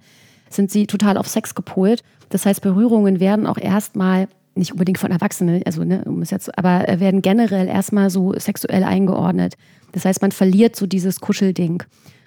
sind 0.49 0.71
sie 0.71 0.87
total 0.87 1.17
auf 1.17 1.27
Sex 1.27 1.53
gepolt. 1.53 2.03
Das 2.29 2.47
heißt, 2.47 2.61
Berührungen 2.61 3.19
werden 3.19 3.45
auch 3.45 3.59
erstmal 3.59 4.27
nicht 4.55 4.71
unbedingt 4.71 4.97
von 4.97 5.11
Erwachsenen, 5.11 5.61
also 5.65 5.83
ne, 5.83 6.03
um 6.05 6.23
es 6.23 6.31
jetzt, 6.31 6.57
aber 6.57 6.85
werden 6.99 7.21
generell 7.21 7.67
erstmal 7.67 8.09
so 8.09 8.33
sexuell 8.33 8.83
eingeordnet. 8.83 9.53
Das 9.97 10.05
heißt, 10.05 10.21
man 10.21 10.31
verliert 10.31 10.75
so 10.75 10.85
dieses 10.85 11.19
Kuschelding. 11.21 11.81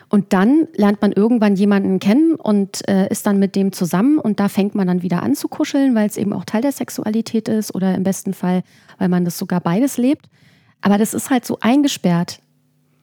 Und 0.09 0.33
dann 0.33 0.67
lernt 0.75 1.01
man 1.01 1.13
irgendwann 1.13 1.55
jemanden 1.55 2.01
kennen 2.01 2.35
und 2.35 2.87
äh, 2.89 3.09
ist 3.11 3.29
dann 3.29 3.39
mit 3.39 3.55
dem 3.55 3.71
zusammen 3.71 4.19
und 4.19 4.41
da 4.41 4.49
fängt 4.49 4.75
man 4.75 4.89
dann 4.89 5.03
wieder 5.03 5.23
an 5.23 5.37
zu 5.37 5.47
kuscheln, 5.47 5.95
weil 5.95 6.09
es 6.09 6.17
eben 6.17 6.33
auch 6.33 6.45
Teil 6.45 6.63
der 6.63 6.73
Sexualität 6.73 7.49
ist 7.49 7.73
oder 7.77 7.95
im 7.95 8.03
besten 8.03 8.35
Fall, 8.35 8.65
weil 8.99 9.09
man 9.09 9.25
das 9.25 9.39
sogar 9.39 9.61
beides 9.61 9.99
lebt. 9.99 10.27
Aber 10.81 10.99
das 10.99 11.15
ist 11.15 11.31
halt 11.31 11.45
so 11.45 11.59
eingesperrt. 11.61 12.41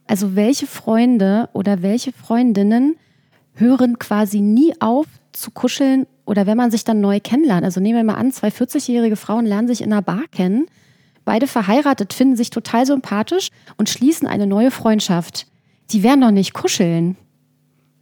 Also 0.05 0.35
welche 0.35 0.67
Freunde 0.67 1.47
oder 1.53 1.81
welche 1.81 2.11
Freundinnen 2.11 2.97
hören 3.53 3.99
quasi 3.99 4.41
nie 4.41 4.73
auf 4.81 5.05
zu 5.31 5.51
kuscheln 5.51 6.07
oder 6.25 6.45
wenn 6.45 6.57
man 6.57 6.71
sich 6.71 6.83
dann 6.83 6.99
neu 6.99 7.21
kennenlernt. 7.21 7.63
Also 7.63 7.79
nehmen 7.79 7.99
wir 7.99 8.03
mal 8.03 8.15
an, 8.15 8.33
zwei 8.33 8.49
40-jährige 8.49 9.15
Frauen 9.15 9.45
lernen 9.45 9.69
sich 9.69 9.81
in 9.81 9.93
einer 9.93 10.01
Bar 10.01 10.23
kennen, 10.29 10.65
beide 11.27 11.45
verheiratet, 11.45 12.13
finden 12.13 12.35
sich 12.35 12.49
total 12.49 12.87
sympathisch 12.87 13.49
und 13.77 13.87
schließen 13.87 14.27
eine 14.27 14.47
neue 14.47 14.71
Freundschaft 14.71 15.45
die 15.91 16.03
werden 16.03 16.21
doch 16.21 16.31
nicht 16.31 16.53
kuscheln. 16.53 17.15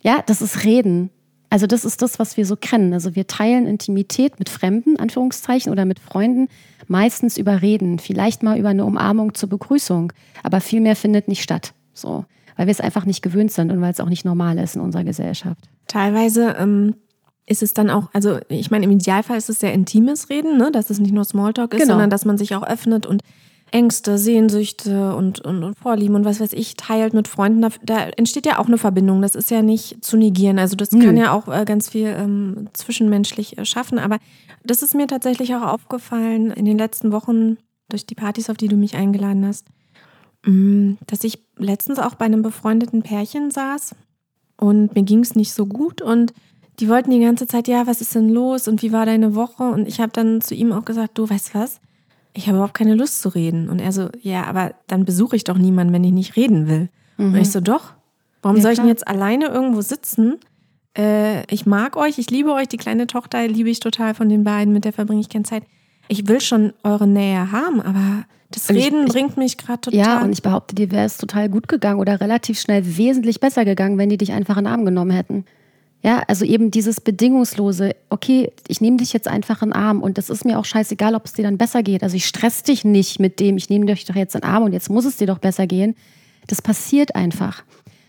Ja, 0.02 0.24
das 0.26 0.42
ist 0.42 0.64
Reden. 0.64 1.10
Also 1.50 1.68
das 1.68 1.86
ist 1.86 2.02
das, 2.02 2.20
was 2.20 2.38
wir 2.38 2.46
so 2.46 2.56
kennen. 2.56 2.94
Also 2.94 3.16
wir 3.16 3.28
teilen 3.28 3.68
Intimität 3.68 4.40
mit 4.40 4.50
Fremden, 4.50 4.98
Anführungszeichen, 4.98 5.72
oder 5.72 5.86
mit 5.86 6.00
Freunden, 6.00 6.50
meistens 6.88 7.38
über 7.38 7.62
Reden, 7.62 8.00
vielleicht 8.00 8.44
mal 8.44 8.58
über 8.58 8.70
eine 8.70 8.86
Umarmung 8.86 9.34
zur 9.36 9.50
Begrüßung, 9.50 10.12
aber 10.44 10.62
viel 10.62 10.82
mehr 10.82 10.96
findet 10.96 11.28
nicht 11.28 11.44
statt. 11.44 11.74
So, 11.94 12.26
weil 12.58 12.68
wir 12.68 12.72
es 12.72 12.82
einfach 12.82 13.06
nicht 13.06 13.22
gewöhnt 13.22 13.52
sind 13.52 13.72
und 13.72 13.80
weil 13.82 13.92
es 13.92 14.00
auch 14.00 14.10
nicht 14.10 14.26
normal 14.26 14.58
ist 14.58 14.76
in 14.76 14.82
unserer 14.82 15.04
Gesellschaft. 15.04 15.70
Teilweise 15.88 16.56
ähm, 16.60 16.96
ist 17.48 17.64
es 17.64 17.74
dann 17.74 17.90
auch, 17.90 18.10
also 18.14 18.40
ich 18.50 18.72
meine, 18.72 18.86
im 18.86 18.92
Idealfall 18.92 19.38
ist 19.38 19.50
es 19.50 19.60
sehr 19.60 19.74
intimes 19.74 20.30
Reden, 20.30 20.58
ne? 20.58 20.72
dass 20.72 20.90
es 20.90 21.00
nicht 21.00 21.14
nur 21.14 21.26
Smalltalk 21.26 21.74
ist, 21.74 21.82
genau. 21.82 21.94
sondern 21.94 22.10
dass 22.10 22.26
man 22.26 22.38
sich 22.38 22.56
auch 22.56 22.64
öffnet 22.64 23.06
und 23.06 23.22
Ängste, 23.72 24.18
Sehnsüchte 24.18 25.16
und, 25.16 25.42
und, 25.42 25.64
und 25.64 25.78
Vorlieben 25.78 26.16
und 26.16 26.26
was 26.26 26.40
weiß 26.40 26.54
ich 26.54 26.76
teilt 26.76 27.14
mit 27.14 27.28
Freunden, 27.28 27.62
da, 27.62 27.70
da, 27.84 28.10
entsteht 28.10 28.46
ja 28.46 28.60
auch 28.60 28.68
eine 28.68 28.78
Verbindung. 28.78 29.22
Das 29.22 29.36
ist 29.36 29.52
ja 29.52 29.62
nicht 29.62 30.04
zu 30.04 30.18
negieren. 30.18 30.60
Also 30.60 30.76
das 30.76 30.92
mhm. 30.92 31.02
kann 31.02 31.18
ja 31.18 31.34
auch 31.34 31.48
äh, 31.48 31.66
ganz 31.66 31.90
viel 31.90 32.08
ähm, 32.08 32.70
zwischenmenschlich 32.74 33.58
äh, 33.58 33.66
schaffen. 33.66 34.00
Aber 34.00 34.20
das 34.64 34.82
ist 34.82 34.96
mir 34.96 35.08
tatsächlich 35.08 35.56
auch 35.56 35.64
aufgefallen 35.64 36.52
in 36.52 36.66
den 36.66 36.78
letzten 36.78 37.12
Wochen 37.12 37.58
durch 37.90 38.06
die 38.06 38.16
Partys, 38.16 38.50
auf 38.50 38.58
die 38.58 38.68
du 38.68 38.78
mich 38.78 38.96
eingeladen 38.96 39.46
hast, 39.46 39.68
mh, 40.46 40.52
mm, 40.52 40.98
dass 41.08 41.24
ich 41.24 41.40
letztens 41.58 42.00
auch 42.00 42.16
bei 42.16 42.26
einem 42.26 42.44
befreundeten 42.44 43.04
Pärchen 43.04 43.52
saß 43.52 43.96
und 44.58 44.96
mir 44.96 45.04
ging 45.04 45.20
es 45.20 45.36
nicht 45.36 45.54
so 45.54 45.66
gut 45.66 46.02
und 46.02 46.34
die 46.80 46.90
wollten 46.90 47.12
die 47.12 47.20
ganze 47.20 47.48
Zeit, 47.48 47.68
ja, 47.68 47.88
was 47.88 48.02
ist 48.02 48.16
denn 48.16 48.30
los 48.30 48.68
und 48.68 48.82
wie 48.82 48.92
war 48.92 49.06
deine 49.06 49.36
Woche? 49.36 49.64
Und 49.64 49.88
ich 49.88 50.00
habe 50.00 50.12
dann 50.12 50.42
zu 50.42 50.56
ihm 50.56 50.72
auch 50.72 50.86
gesagt, 50.86 51.18
du 51.18 51.30
weißt 51.30 51.56
was, 51.56 51.80
ich 52.34 52.48
habe 52.48 52.58
überhaupt 52.58 52.74
keine 52.74 52.96
Lust 52.96 53.22
zu 53.22 53.30
reden. 53.30 53.70
Und 53.70 53.80
er 53.80 53.92
so, 53.92 54.10
ja, 54.22 54.44
aber 54.46 54.74
dann 54.88 55.06
besuche 55.06 55.36
ich 55.36 55.46
doch 55.46 55.58
niemanden, 55.58 55.94
wenn 55.94 56.04
ich 56.04 56.12
nicht 56.12 56.36
reden 56.36 56.68
will. 56.68 56.90
Mhm. 57.18 57.34
Und 57.34 57.40
ich 57.40 57.52
so, 57.52 57.62
doch. 57.62 57.94
Warum 58.42 58.58
ja, 58.58 58.64
soll 58.64 58.74
ich 58.74 58.80
denn 58.80 58.88
jetzt 58.88 59.08
alleine 59.08 59.48
irgendwo 59.48 59.82
sitzen? 59.82 60.36
Äh, 60.98 61.52
ich 61.52 61.66
mag 61.66 61.96
euch, 61.96 62.20
ich 62.20 62.30
liebe 62.30 62.54
euch, 62.54 62.68
die 62.68 62.78
kleine 62.78 63.08
Tochter 63.08 63.48
liebe 63.48 63.70
ich 63.70 63.80
total 63.80 64.14
von 64.14 64.30
den 64.30 64.44
beiden, 64.44 64.74
mit 64.74 64.86
der 64.86 64.94
verbringe 64.94 65.22
ich 65.22 65.30
keine 65.30 65.46
Zeit. 65.46 65.64
Ich 66.08 66.28
will 66.28 66.42
schon 66.42 66.74
eure 66.84 67.08
Nähe 67.08 67.52
haben, 67.52 67.82
aber 67.82 68.26
das 68.52 68.70
Reden 68.70 69.08
ich, 69.08 69.12
bringt 69.12 69.38
mich 69.38 69.58
gerade 69.58 69.82
total. 69.82 70.00
Ja, 70.00 70.22
und 70.22 70.32
ich 70.32 70.44
behaupte, 70.44 70.76
dir 70.76 70.92
wäre 70.92 71.06
es 71.06 71.18
total 71.18 71.50
gut 71.50 71.68
gegangen 71.68 72.00
oder 72.00 72.22
relativ 72.22 72.60
schnell 72.60 72.98
wesentlich 72.98 73.40
besser 73.40 73.66
gegangen, 73.66 73.98
wenn 73.98 74.10
die 74.10 74.18
dich 74.18 74.34
einfach 74.34 74.58
in 74.58 74.66
den 74.66 74.74
Arm 74.74 74.86
genommen 74.86 75.12
hätten. 75.12 75.46
Ja, 76.06 76.22
also 76.28 76.46
eben 76.46 76.70
dieses 76.70 77.02
bedingungslose, 77.02 77.96
okay, 78.12 78.52
ich 78.68 78.80
nehme 78.80 78.98
dich 78.98 79.12
jetzt 79.12 79.28
einfach 79.28 79.64
in 79.64 79.70
den 79.70 79.74
Arm 79.74 80.04
und 80.04 80.20
das 80.20 80.30
ist 80.30 80.46
mir 80.46 80.60
auch 80.60 80.66
scheißegal, 80.66 81.16
ob 81.16 81.26
es 81.26 81.34
dir 81.34 81.42
dann 81.42 81.58
besser 81.58 81.82
geht. 81.82 82.04
Also 82.04 82.16
ich 82.16 82.28
stress 82.28 82.62
dich 82.62 82.86
nicht 82.86 83.20
mit 83.20 83.40
dem, 83.40 83.58
ich 83.58 83.72
nehme 83.72 83.88
dich 83.88 84.06
doch 84.06 84.14
jetzt 84.14 84.36
in 84.36 84.42
den 84.42 84.48
Arm 84.48 84.62
und 84.62 84.72
jetzt 84.72 84.92
muss 84.92 85.06
es 85.06 85.18
dir 85.18 85.26
doch 85.26 85.40
besser 85.40 85.66
gehen. 85.66 85.96
Das 86.46 86.62
passiert 86.62 87.16
einfach. 87.16 87.64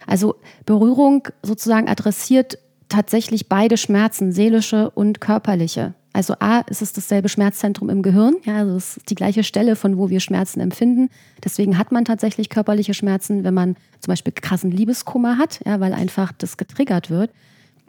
Also 0.07 0.35
Berührung 0.67 1.27
sozusagen 1.43 1.89
adressiert 1.89 2.59
tatsächlich 2.91 3.49
beide 3.49 3.79
Schmerzen, 3.79 4.31
seelische 4.31 4.91
und 4.91 5.23
körperliche. 5.23 5.95
Also 6.13 6.35
A, 6.39 6.61
ist 6.69 6.83
es 6.83 6.93
dasselbe 6.93 7.31
Schmerzzentrum 7.31 7.89
im 7.89 8.03
Gehirn, 8.03 8.37
ja, 8.45 8.59
also 8.59 8.77
es 8.77 8.99
ist 8.99 9.09
die 9.09 9.15
gleiche 9.15 9.43
Stelle, 9.43 9.75
von 9.75 9.97
wo 9.97 10.11
wir 10.11 10.21
Schmerzen 10.21 10.61
empfinden. 10.61 11.09
Deswegen 11.43 11.79
hat 11.79 11.93
man 11.93 12.05
tatsächlich 12.05 12.51
körperliche 12.51 12.93
Schmerzen, 12.93 13.43
wenn 13.43 13.55
man 13.55 13.75
zum 14.01 14.13
Beispiel 14.13 14.35
krassen 14.35 14.71
Liebeskummer 14.71 15.39
hat, 15.39 15.61
ja, 15.65 15.81
weil 15.81 15.95
einfach 15.95 16.33
das 16.33 16.59
getriggert 16.59 17.09
wird. 17.09 17.31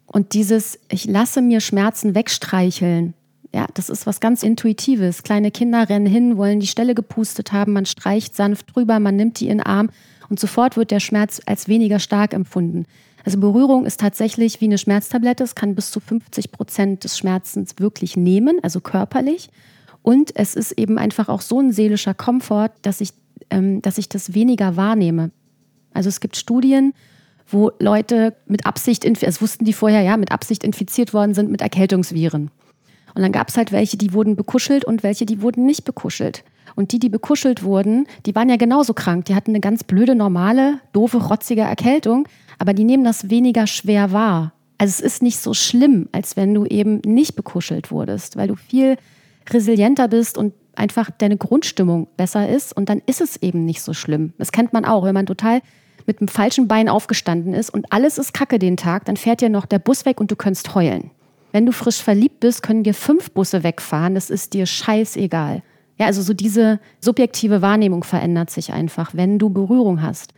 Und 0.08 0.34
dieses, 0.34 0.80
ich 0.90 1.06
lasse 1.06 1.42
mir 1.42 1.62
Schmerzen 1.62 2.16
wegstreicheln, 2.16 3.14
ja, 3.54 3.68
das 3.74 3.90
ist 3.90 4.06
was 4.06 4.20
ganz 4.20 4.44
Intuitives. 4.44 5.24
Kleine 5.24 5.52
Kinder 5.52 5.90
rennen 5.90 6.06
hin, 6.06 6.38
wollen 6.38 6.60
die 6.60 6.68
Stelle 6.68 6.96
gepustet 6.96 7.54
haben, 7.54 7.74
man 7.74 7.86
streicht 7.86 8.36
sanft 8.36 8.76
drüber, 8.76 9.00
man 9.00 9.16
nimmt 9.16 9.40
die 9.40 9.48
in 9.48 9.60
den 9.60 9.66
Arm 9.66 9.90
und 10.30 10.40
sofort 10.40 10.78
wird 10.78 10.92
der 10.92 11.00
Schmerz 11.00 11.42
als 11.46 11.68
weniger 11.68 12.00
stark 12.00 12.34
empfunden. 12.34 12.86
Also 13.24 13.40
Berührung 13.40 13.86
ist 13.86 14.00
tatsächlich 14.00 14.62
wie 14.62 14.66
eine 14.66 14.78
Schmerztablette. 14.78 15.44
Es 15.44 15.56
kann 15.56 15.76
bis 15.76 15.92
zu 15.92 16.00
50 16.00 16.52
Prozent 16.52 17.04
des 17.04 17.18
Schmerzens 17.18 17.76
wirklich 17.78 18.16
nehmen, 18.16 18.60
also 18.64 18.80
körperlich. 18.80 19.50
Und 20.02 20.34
es 20.36 20.56
ist 20.56 20.74
eben 20.74 20.98
einfach 20.98 21.28
auch 21.28 21.42
so 21.42 21.60
ein 21.60 21.74
seelischer 21.74 22.14
Komfort, 22.14 22.70
dass 22.84 23.02
ich, 23.02 23.10
ähm, 23.50 23.82
dass 23.82 23.98
ich 23.98 24.08
das 24.08 24.34
weniger 24.34 24.78
wahrnehme. 24.78 25.32
Also 25.94 26.08
es 26.08 26.22
gibt 26.22 26.38
Studien, 26.38 26.94
wo 27.48 27.72
Leute 27.80 28.36
mit 28.46 28.66
Absicht, 28.66 29.06
das 29.24 29.42
wussten 29.42 29.66
die 29.66 29.74
vorher, 29.74 30.02
ja, 30.02 30.18
mit 30.18 30.32
Absicht 30.32 30.64
infiziert 30.64 31.14
worden 31.14 31.34
sind 31.34 31.50
mit 31.50 31.62
Erkältungsviren. 31.62 32.52
Und 33.16 33.22
dann 33.22 33.32
gab 33.32 33.50
es 33.50 33.58
halt 33.58 33.72
welche, 33.72 33.98
die 33.98 34.14
wurden 34.14 34.36
bekuschelt 34.36 34.86
und 34.86 35.02
welche, 35.02 35.26
die 35.26 35.42
wurden 35.42 35.66
nicht 35.66 35.86
bekuschelt. 35.86 36.44
Und 36.76 36.92
die, 36.92 37.00
die 37.00 37.10
bekuschelt 37.10 37.64
wurden, 37.64 38.06
die 38.26 38.36
waren 38.36 38.50
ja 38.50 38.58
genauso 38.58 38.94
krank. 38.94 39.26
Die 39.26 39.36
hatten 39.36 39.52
eine 39.52 39.60
ganz 39.60 39.84
blöde, 39.84 40.14
normale, 40.14 40.80
doofe, 40.94 41.18
rotzige 41.18 41.62
Erkältung, 41.62 42.28
aber 42.60 42.74
die 42.74 42.84
nehmen 42.84 43.04
das 43.04 43.32
weniger 43.32 43.66
schwer 43.66 44.12
wahr. 44.12 44.54
Also 44.78 44.92
es 44.92 45.00
ist 45.00 45.24
nicht 45.24 45.40
so 45.40 45.56
schlimm, 45.56 46.08
als 46.12 46.38
wenn 46.38 46.54
du 46.54 46.66
eben 46.66 47.02
nicht 47.04 47.36
bekuschelt 47.36 47.90
wurdest, 47.90 48.38
weil 48.38 48.48
du 48.48 48.56
viel 48.56 48.98
resilienter 49.50 50.08
bist 50.08 50.38
und 50.38 50.54
einfach 50.76 51.10
deine 51.10 51.38
Grundstimmung 51.38 52.08
besser 52.16 52.48
ist 52.48 52.78
und 52.78 52.90
dann 52.90 53.02
ist 53.08 53.22
es 53.22 53.38
eben 53.38 53.66
nicht 53.66 53.82
so 53.82 53.94
schlimm. 53.94 54.34
Das 54.38 54.52
kennt 54.52 54.74
man 54.74 54.86
auch, 54.86 55.04
wenn 55.04 55.16
man 55.16 55.26
total 55.26 55.62
mit 56.08 56.20
dem 56.20 56.28
falschen 56.28 56.68
Bein 56.68 56.90
aufgestanden 56.90 57.54
ist 57.54 57.70
und 57.70 57.92
alles 57.92 58.18
ist 58.18 58.34
kacke 58.34 58.58
den 58.58 58.78
Tag, 58.78 59.06
dann 59.06 59.18
fährt 59.18 59.42
dir 59.42 59.50
noch 59.50 59.66
der 59.66 59.80
Bus 59.80 60.06
weg 60.06 60.20
und 60.20 60.32
du 60.32 60.36
könntest 60.36 60.74
heulen. 60.74 61.12
Wenn 61.52 61.66
du 61.66 61.72
frisch 61.72 62.02
verliebt 62.02 62.40
bist, 62.40 62.64
können 62.64 62.84
dir 62.84 62.94
fünf 62.94 63.32
Busse 63.32 63.64
wegfahren, 63.64 64.16
das 64.16 64.30
ist 64.30 64.54
dir 64.54 64.66
scheißegal. 64.66 65.62
Ja, 65.98 66.06
also 66.06 66.22
so 66.22 66.34
diese 66.34 66.80
subjektive 67.00 67.62
Wahrnehmung 67.62 68.04
verändert 68.04 68.50
sich 68.50 68.72
einfach, 68.72 69.12
wenn 69.14 69.40
du 69.40 69.50
Berührung 69.50 70.02
hast. 70.02 70.34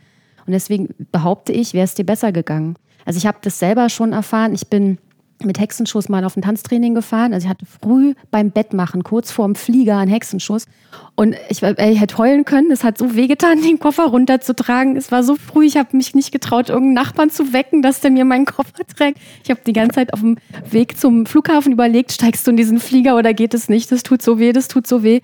Und 0.46 0.52
deswegen 0.52 0.88
behaupte 1.12 1.52
ich, 1.52 1.74
wäre 1.74 1.84
es 1.84 1.94
dir 1.94 2.04
besser 2.04 2.32
gegangen. 2.32 2.76
Also 3.04 3.18
ich 3.18 3.26
habe 3.26 3.38
das 3.42 3.58
selber 3.58 3.88
schon 3.88 4.12
erfahren. 4.12 4.54
Ich 4.54 4.68
bin 4.68 4.98
mit 5.44 5.58
Hexenschuss 5.58 6.08
mal 6.08 6.24
auf 6.24 6.36
ein 6.36 6.42
Tanztraining 6.42 6.94
gefahren. 6.94 7.32
Also 7.32 7.46
ich 7.46 7.50
hatte 7.50 7.66
früh 7.66 8.14
beim 8.30 8.50
Bett 8.50 8.72
machen, 8.72 9.04
kurz 9.04 9.30
vorm 9.30 9.54
Flieger, 9.54 9.98
einen 9.98 10.10
Hexenschuss. 10.10 10.66
Und 11.14 11.36
ich, 11.48 11.62
ich 11.62 12.00
hätte 12.00 12.18
heulen 12.18 12.44
können. 12.44 12.70
Es 12.70 12.84
hat 12.84 12.98
so 12.98 13.14
wehgetan, 13.14 13.62
den 13.62 13.78
Koffer 13.78 14.04
runterzutragen. 14.04 14.96
Es 14.96 15.12
war 15.12 15.22
so 15.22 15.36
früh, 15.36 15.66
ich 15.66 15.76
habe 15.76 15.96
mich 15.96 16.14
nicht 16.14 16.32
getraut, 16.32 16.68
irgendeinen 16.68 16.94
Nachbarn 16.94 17.30
zu 17.30 17.52
wecken, 17.52 17.82
dass 17.82 18.00
der 18.00 18.10
mir 18.10 18.24
meinen 18.24 18.46
Koffer 18.46 18.84
trägt. 18.96 19.18
Ich 19.44 19.50
habe 19.50 19.60
die 19.66 19.72
ganze 19.72 19.96
Zeit 19.96 20.12
auf 20.12 20.20
dem 20.20 20.36
Weg 20.70 20.98
zum 20.98 21.26
Flughafen 21.26 21.72
überlegt, 21.72 22.12
steigst 22.12 22.46
du 22.46 22.50
in 22.50 22.56
diesen 22.56 22.80
Flieger 22.80 23.16
oder 23.16 23.34
geht 23.34 23.54
es 23.54 23.68
nicht? 23.68 23.92
Das 23.92 24.02
tut 24.02 24.22
so 24.22 24.38
weh, 24.38 24.52
das 24.52 24.68
tut 24.68 24.86
so 24.86 25.02
weh. 25.02 25.20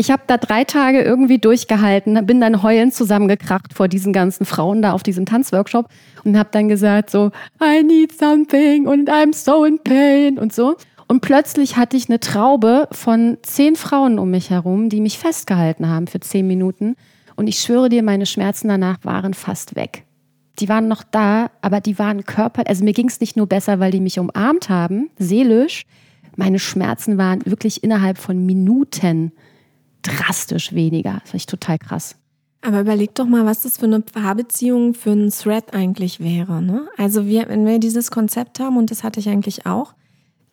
Ich 0.00 0.12
habe 0.12 0.22
da 0.28 0.36
drei 0.36 0.62
Tage 0.62 1.02
irgendwie 1.02 1.38
durchgehalten, 1.38 2.24
bin 2.24 2.40
dann 2.40 2.62
heulend 2.62 2.94
zusammengekracht 2.94 3.74
vor 3.74 3.88
diesen 3.88 4.12
ganzen 4.12 4.46
Frauen 4.46 4.80
da 4.80 4.92
auf 4.92 5.02
diesem 5.02 5.26
Tanzworkshop 5.26 5.88
und 6.22 6.38
habe 6.38 6.50
dann 6.52 6.68
gesagt 6.68 7.10
so, 7.10 7.32
I 7.60 7.82
need 7.82 8.16
something 8.16 8.86
und 8.86 9.10
I'm 9.10 9.34
so 9.34 9.64
in 9.64 9.80
pain 9.82 10.38
und 10.38 10.52
so. 10.52 10.76
Und 11.08 11.20
plötzlich 11.20 11.76
hatte 11.76 11.96
ich 11.96 12.08
eine 12.08 12.20
Traube 12.20 12.86
von 12.92 13.38
zehn 13.42 13.74
Frauen 13.74 14.20
um 14.20 14.30
mich 14.30 14.50
herum, 14.50 14.88
die 14.88 15.00
mich 15.00 15.18
festgehalten 15.18 15.88
haben 15.88 16.06
für 16.06 16.20
zehn 16.20 16.46
Minuten. 16.46 16.94
Und 17.34 17.48
ich 17.48 17.58
schwöre 17.58 17.88
dir, 17.88 18.04
meine 18.04 18.26
Schmerzen 18.26 18.68
danach 18.68 18.98
waren 19.02 19.34
fast 19.34 19.74
weg. 19.74 20.04
die 20.60 20.68
waren 20.68 20.86
noch 20.86 21.02
da, 21.02 21.50
aber 21.60 21.80
die 21.80 21.98
waren 21.98 22.24
körper, 22.24 22.62
also 22.68 22.84
mir 22.84 22.92
ging 22.92 23.08
es 23.08 23.18
nicht 23.18 23.36
nur 23.36 23.48
besser, 23.48 23.80
weil 23.80 23.90
die 23.90 24.00
mich 24.00 24.20
umarmt 24.20 24.68
haben, 24.68 25.10
seelisch. 25.18 25.86
Meine 26.36 26.60
Schmerzen 26.60 27.18
waren 27.18 27.44
wirklich 27.46 27.82
innerhalb 27.82 28.18
von 28.18 28.46
Minuten 28.46 29.32
drastisch 30.02 30.72
weniger. 30.72 31.18
Das 31.22 31.32
war 31.32 31.36
ich 31.36 31.46
total 31.46 31.78
krass. 31.78 32.16
Aber 32.60 32.80
überleg 32.80 33.14
doch 33.14 33.26
mal, 33.26 33.46
was 33.46 33.62
das 33.62 33.76
für 33.76 33.86
eine 33.86 34.00
Paarbeziehung 34.00 34.94
für 34.94 35.12
einen 35.12 35.30
Thread 35.30 35.72
eigentlich 35.74 36.18
wäre. 36.20 36.60
Ne? 36.60 36.88
Also 36.96 37.26
wir, 37.26 37.48
wenn 37.48 37.64
wir 37.64 37.78
dieses 37.78 38.10
Konzept 38.10 38.58
haben, 38.58 38.76
und 38.76 38.90
das 38.90 39.04
hatte 39.04 39.20
ich 39.20 39.28
eigentlich 39.28 39.66
auch, 39.66 39.94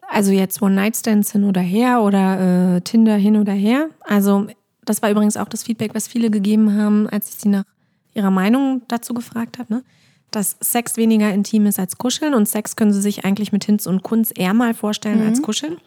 also 0.07 0.31
jetzt 0.31 0.61
One-Night-Stands 0.61 1.31
hin 1.31 1.43
oder 1.45 1.61
her 1.61 2.01
oder 2.01 2.75
äh, 2.75 2.81
Tinder 2.81 3.15
hin 3.15 3.37
oder 3.37 3.53
her. 3.53 3.89
Also 4.01 4.47
das 4.83 5.01
war 5.01 5.09
übrigens 5.09 5.35
auch 5.35 5.49
das 5.49 5.63
Feedback, 5.63 5.95
was 5.95 6.07
viele 6.07 6.29
gegeben 6.29 6.77
haben, 6.77 7.09
als 7.09 7.29
ich 7.29 7.35
sie 7.35 7.49
nach 7.49 7.65
ihrer 8.13 8.31
Meinung 8.31 8.83
dazu 8.87 9.13
gefragt 9.13 9.57
habe, 9.57 9.73
ne? 9.73 9.83
dass 10.31 10.57
Sex 10.61 10.97
weniger 10.97 11.33
intim 11.33 11.65
ist 11.65 11.79
als 11.79 11.97
Kuscheln 11.97 12.33
und 12.33 12.47
Sex 12.47 12.75
können 12.75 12.93
sie 12.93 13.01
sich 13.01 13.25
eigentlich 13.25 13.51
mit 13.51 13.65
Hinz 13.65 13.87
und 13.87 14.03
Kunz 14.03 14.31
eher 14.35 14.53
mal 14.53 14.73
vorstellen 14.73 15.21
mhm. 15.21 15.29
als 15.29 15.41
Kuscheln. 15.41 15.77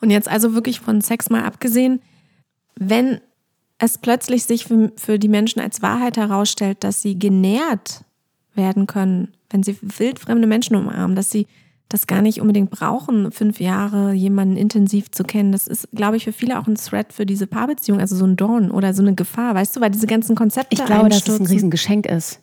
Und 0.00 0.10
jetzt 0.10 0.28
also 0.28 0.54
wirklich 0.54 0.80
von 0.80 1.00
Sex 1.00 1.30
mal 1.30 1.44
abgesehen, 1.44 2.00
wenn 2.78 3.20
es 3.78 3.98
plötzlich 3.98 4.44
sich 4.44 4.64
für, 4.64 4.92
für 4.96 5.18
die 5.18 5.28
Menschen 5.28 5.60
als 5.60 5.82
Wahrheit 5.82 6.16
herausstellt, 6.16 6.82
dass 6.84 7.02
sie 7.02 7.18
genährt 7.18 8.04
werden 8.54 8.86
können, 8.86 9.34
wenn 9.50 9.62
sie 9.62 9.76
wildfremde 9.80 10.46
Menschen 10.46 10.76
umarmen, 10.76 11.14
dass 11.14 11.30
sie 11.30 11.46
das 11.88 12.06
gar 12.08 12.20
nicht 12.20 12.40
unbedingt 12.40 12.70
brauchen, 12.70 13.30
fünf 13.30 13.60
Jahre 13.60 14.12
jemanden 14.12 14.56
intensiv 14.56 15.10
zu 15.12 15.22
kennen. 15.22 15.52
Das 15.52 15.68
ist, 15.68 15.88
glaube 15.94 16.16
ich, 16.16 16.24
für 16.24 16.32
viele 16.32 16.58
auch 16.58 16.66
ein 16.66 16.74
Threat 16.74 17.12
für 17.12 17.26
diese 17.26 17.46
Paarbeziehung, 17.46 18.00
also 18.00 18.16
so 18.16 18.26
ein 18.26 18.36
Dorn 18.36 18.72
oder 18.72 18.92
so 18.92 19.02
eine 19.02 19.14
Gefahr, 19.14 19.54
weißt 19.54 19.76
du, 19.76 19.80
weil 19.80 19.90
diese 19.90 20.08
ganzen 20.08 20.34
Konzepte. 20.34 20.74
Ich 20.74 20.84
glaube, 20.84 21.10
dass 21.10 21.28
es 21.28 21.38
ein 21.38 21.46
Riesengeschenk 21.46 22.06
ist 22.06 22.40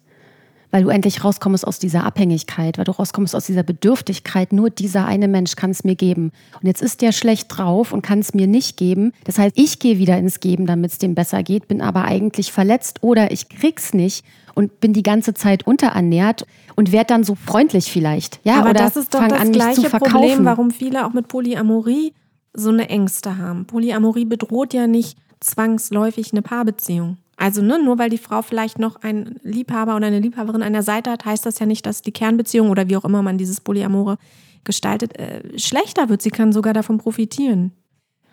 weil 0.73 0.83
du 0.83 0.89
endlich 0.89 1.23
rauskommst 1.23 1.67
aus 1.67 1.77
dieser 1.77 2.03
Abhängigkeit, 2.03 2.79
weil 2.79 2.85
du 2.85 2.93
rauskommst 2.93 3.35
aus 3.35 3.45
dieser 3.45 3.61
Bedürftigkeit, 3.61 4.51
nur 4.51 4.71
dieser 4.71 5.05
eine 5.05 5.27
Mensch 5.27 5.55
kann 5.55 5.69
es 5.69 5.83
mir 5.83 5.93
geben. 5.93 6.31
Und 6.59 6.65
jetzt 6.65 6.81
ist 6.81 7.03
der 7.03 7.11
schlecht 7.11 7.45
drauf 7.55 7.93
und 7.93 8.01
kann 8.01 8.17
es 8.17 8.33
mir 8.33 8.47
nicht 8.47 8.75
geben. 8.75 9.13
Das 9.23 9.37
heißt, 9.37 9.55
ich 9.55 9.77
gehe 9.77 9.99
wieder 9.99 10.17
ins 10.17 10.39
Geben, 10.39 10.65
damit 10.65 10.93
es 10.93 10.97
dem 10.97 11.13
besser 11.13 11.43
geht, 11.43 11.67
bin 11.67 11.79
aber 11.79 12.05
eigentlich 12.05 12.51
verletzt 12.51 13.03
oder 13.03 13.31
ich 13.31 13.49
krieg's 13.49 13.93
nicht 13.93 14.25
und 14.55 14.79
bin 14.79 14.93
die 14.93 15.03
ganze 15.03 15.35
Zeit 15.35 15.67
unterernährt 15.67 16.47
und 16.75 16.91
werde 16.91 17.07
dann 17.07 17.23
so 17.23 17.35
freundlich 17.35 17.91
vielleicht. 17.91 18.39
Ja, 18.43 18.55
aber 18.55 18.71
oder 18.71 18.79
das 18.79 18.95
ist 18.97 19.13
doch 19.13 19.27
das 19.27 19.41
an, 19.41 19.51
gleiche 19.51 19.91
Problem, 19.91 20.43
warum 20.43 20.71
viele 20.71 21.05
auch 21.05 21.13
mit 21.13 21.27
Polyamorie 21.27 22.13
so 22.53 22.69
eine 22.69 22.89
Ängste 22.89 23.37
haben. 23.37 23.67
Polyamorie 23.67 24.25
bedroht 24.25 24.73
ja 24.73 24.87
nicht 24.87 25.19
zwangsläufig 25.39 26.31
eine 26.31 26.41
Paarbeziehung. 26.41 27.17
Also 27.35 27.61
ne, 27.61 27.81
nur 27.83 27.97
weil 27.97 28.09
die 28.09 28.17
Frau 28.17 28.41
vielleicht 28.41 28.79
noch 28.79 29.01
einen 29.01 29.39
Liebhaber 29.43 29.95
oder 29.95 30.07
eine 30.07 30.19
Liebhaberin 30.19 30.63
an 30.63 30.73
der 30.73 30.83
Seite 30.83 31.11
hat, 31.11 31.25
heißt 31.25 31.45
das 31.45 31.59
ja 31.59 31.65
nicht, 31.65 31.85
dass 31.85 32.01
die 32.01 32.11
Kernbeziehung 32.11 32.69
oder 32.69 32.89
wie 32.89 32.97
auch 32.97 33.05
immer 33.05 33.21
man 33.21 33.37
dieses 33.37 33.59
Polyamore 33.59 34.17
gestaltet, 34.63 35.17
äh, 35.17 35.57
schlechter 35.57 36.09
wird. 36.09 36.21
Sie 36.21 36.29
kann 36.29 36.53
sogar 36.53 36.73
davon 36.73 36.97
profitieren. 36.97 37.71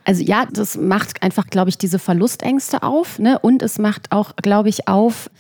Also 0.05 0.23
ja, 0.23 0.47
das 0.47 0.77
macht 0.77 1.23
einfach, 1.23 1.47
glaube 1.47 1.71
ich, 1.71 1.79
diese 1.79 1.99
Verlustängste 1.99 2.83
auf. 2.83 3.19
Ne? 3.19 3.39
Und 3.39 3.63
es 3.63 3.79
macht 3.79 4.13
auch, 4.13 4.37
glaube 4.37 4.69
ich, 4.69 4.89
auf, 4.89 5.31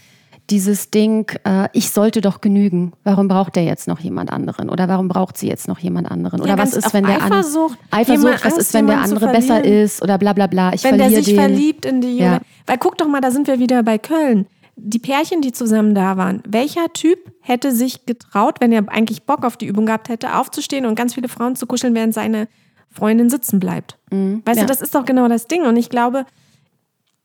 dieses 0.50 0.90
Ding, 0.90 1.30
äh, 1.44 1.68
ich 1.72 1.90
sollte 1.90 2.20
doch 2.20 2.40
genügen. 2.40 2.92
Warum 3.04 3.28
braucht 3.28 3.56
der 3.56 3.64
jetzt 3.64 3.86
noch 3.88 4.00
jemand 4.00 4.32
anderen? 4.32 4.68
Oder 4.68 4.88
warum 4.88 5.08
braucht 5.08 5.38
sie 5.38 5.48
jetzt 5.48 5.68
noch 5.68 5.78
jemand 5.78 6.10
anderen? 6.10 6.40
Oder 6.40 6.50
ja, 6.50 6.58
was 6.58 6.74
ist, 6.74 6.92
wenn 6.92 7.04
der 7.04 7.22
andere 7.22 7.70
Eifersucht, 7.90 8.44
was 8.44 8.56
ist, 8.58 8.74
wenn 8.74 8.86
der 8.86 9.00
andere 9.00 9.28
besser 9.28 9.64
ist? 9.64 10.02
Oder 10.02 10.18
bla 10.18 10.32
bla 10.32 10.46
bla. 10.46 10.72
Ich 10.72 10.84
wenn 10.84 10.98
der 10.98 11.10
sich 11.10 11.26
den. 11.26 11.36
verliebt 11.36 11.84
in 11.84 12.00
die 12.00 12.18
Junge. 12.18 12.32
Ja. 12.32 12.40
Weil 12.66 12.78
guck 12.78 12.98
doch 12.98 13.08
mal, 13.08 13.20
da 13.20 13.30
sind 13.30 13.46
wir 13.46 13.58
wieder 13.58 13.82
bei 13.82 13.98
Köln. 13.98 14.46
Die 14.76 14.98
Pärchen, 14.98 15.42
die 15.42 15.52
zusammen 15.52 15.94
da 15.94 16.16
waren, 16.16 16.42
welcher 16.46 16.92
Typ 16.92 17.18
hätte 17.40 17.70
sich 17.72 18.06
getraut, 18.06 18.56
wenn 18.60 18.72
er 18.72 18.88
eigentlich 18.88 19.24
Bock 19.24 19.44
auf 19.44 19.56
die 19.56 19.66
Übung 19.66 19.86
gehabt 19.86 20.08
hätte, 20.08 20.36
aufzustehen 20.36 20.86
und 20.86 20.94
ganz 20.94 21.14
viele 21.14 21.28
Frauen 21.28 21.54
zu 21.54 21.66
kuscheln, 21.66 21.94
während 21.94 22.14
seine 22.14 22.48
Freundin 22.90 23.28
sitzen 23.28 23.60
bleibt? 23.60 23.98
Mhm. 24.10 24.42
Weißt 24.44 24.60
ja. 24.60 24.66
du, 24.66 24.72
das 24.72 24.80
ist 24.80 24.94
doch 24.94 25.04
genau 25.04 25.28
das 25.28 25.46
Ding. 25.46 25.62
Und 25.62 25.76
ich 25.76 25.90
glaube, 25.90 26.24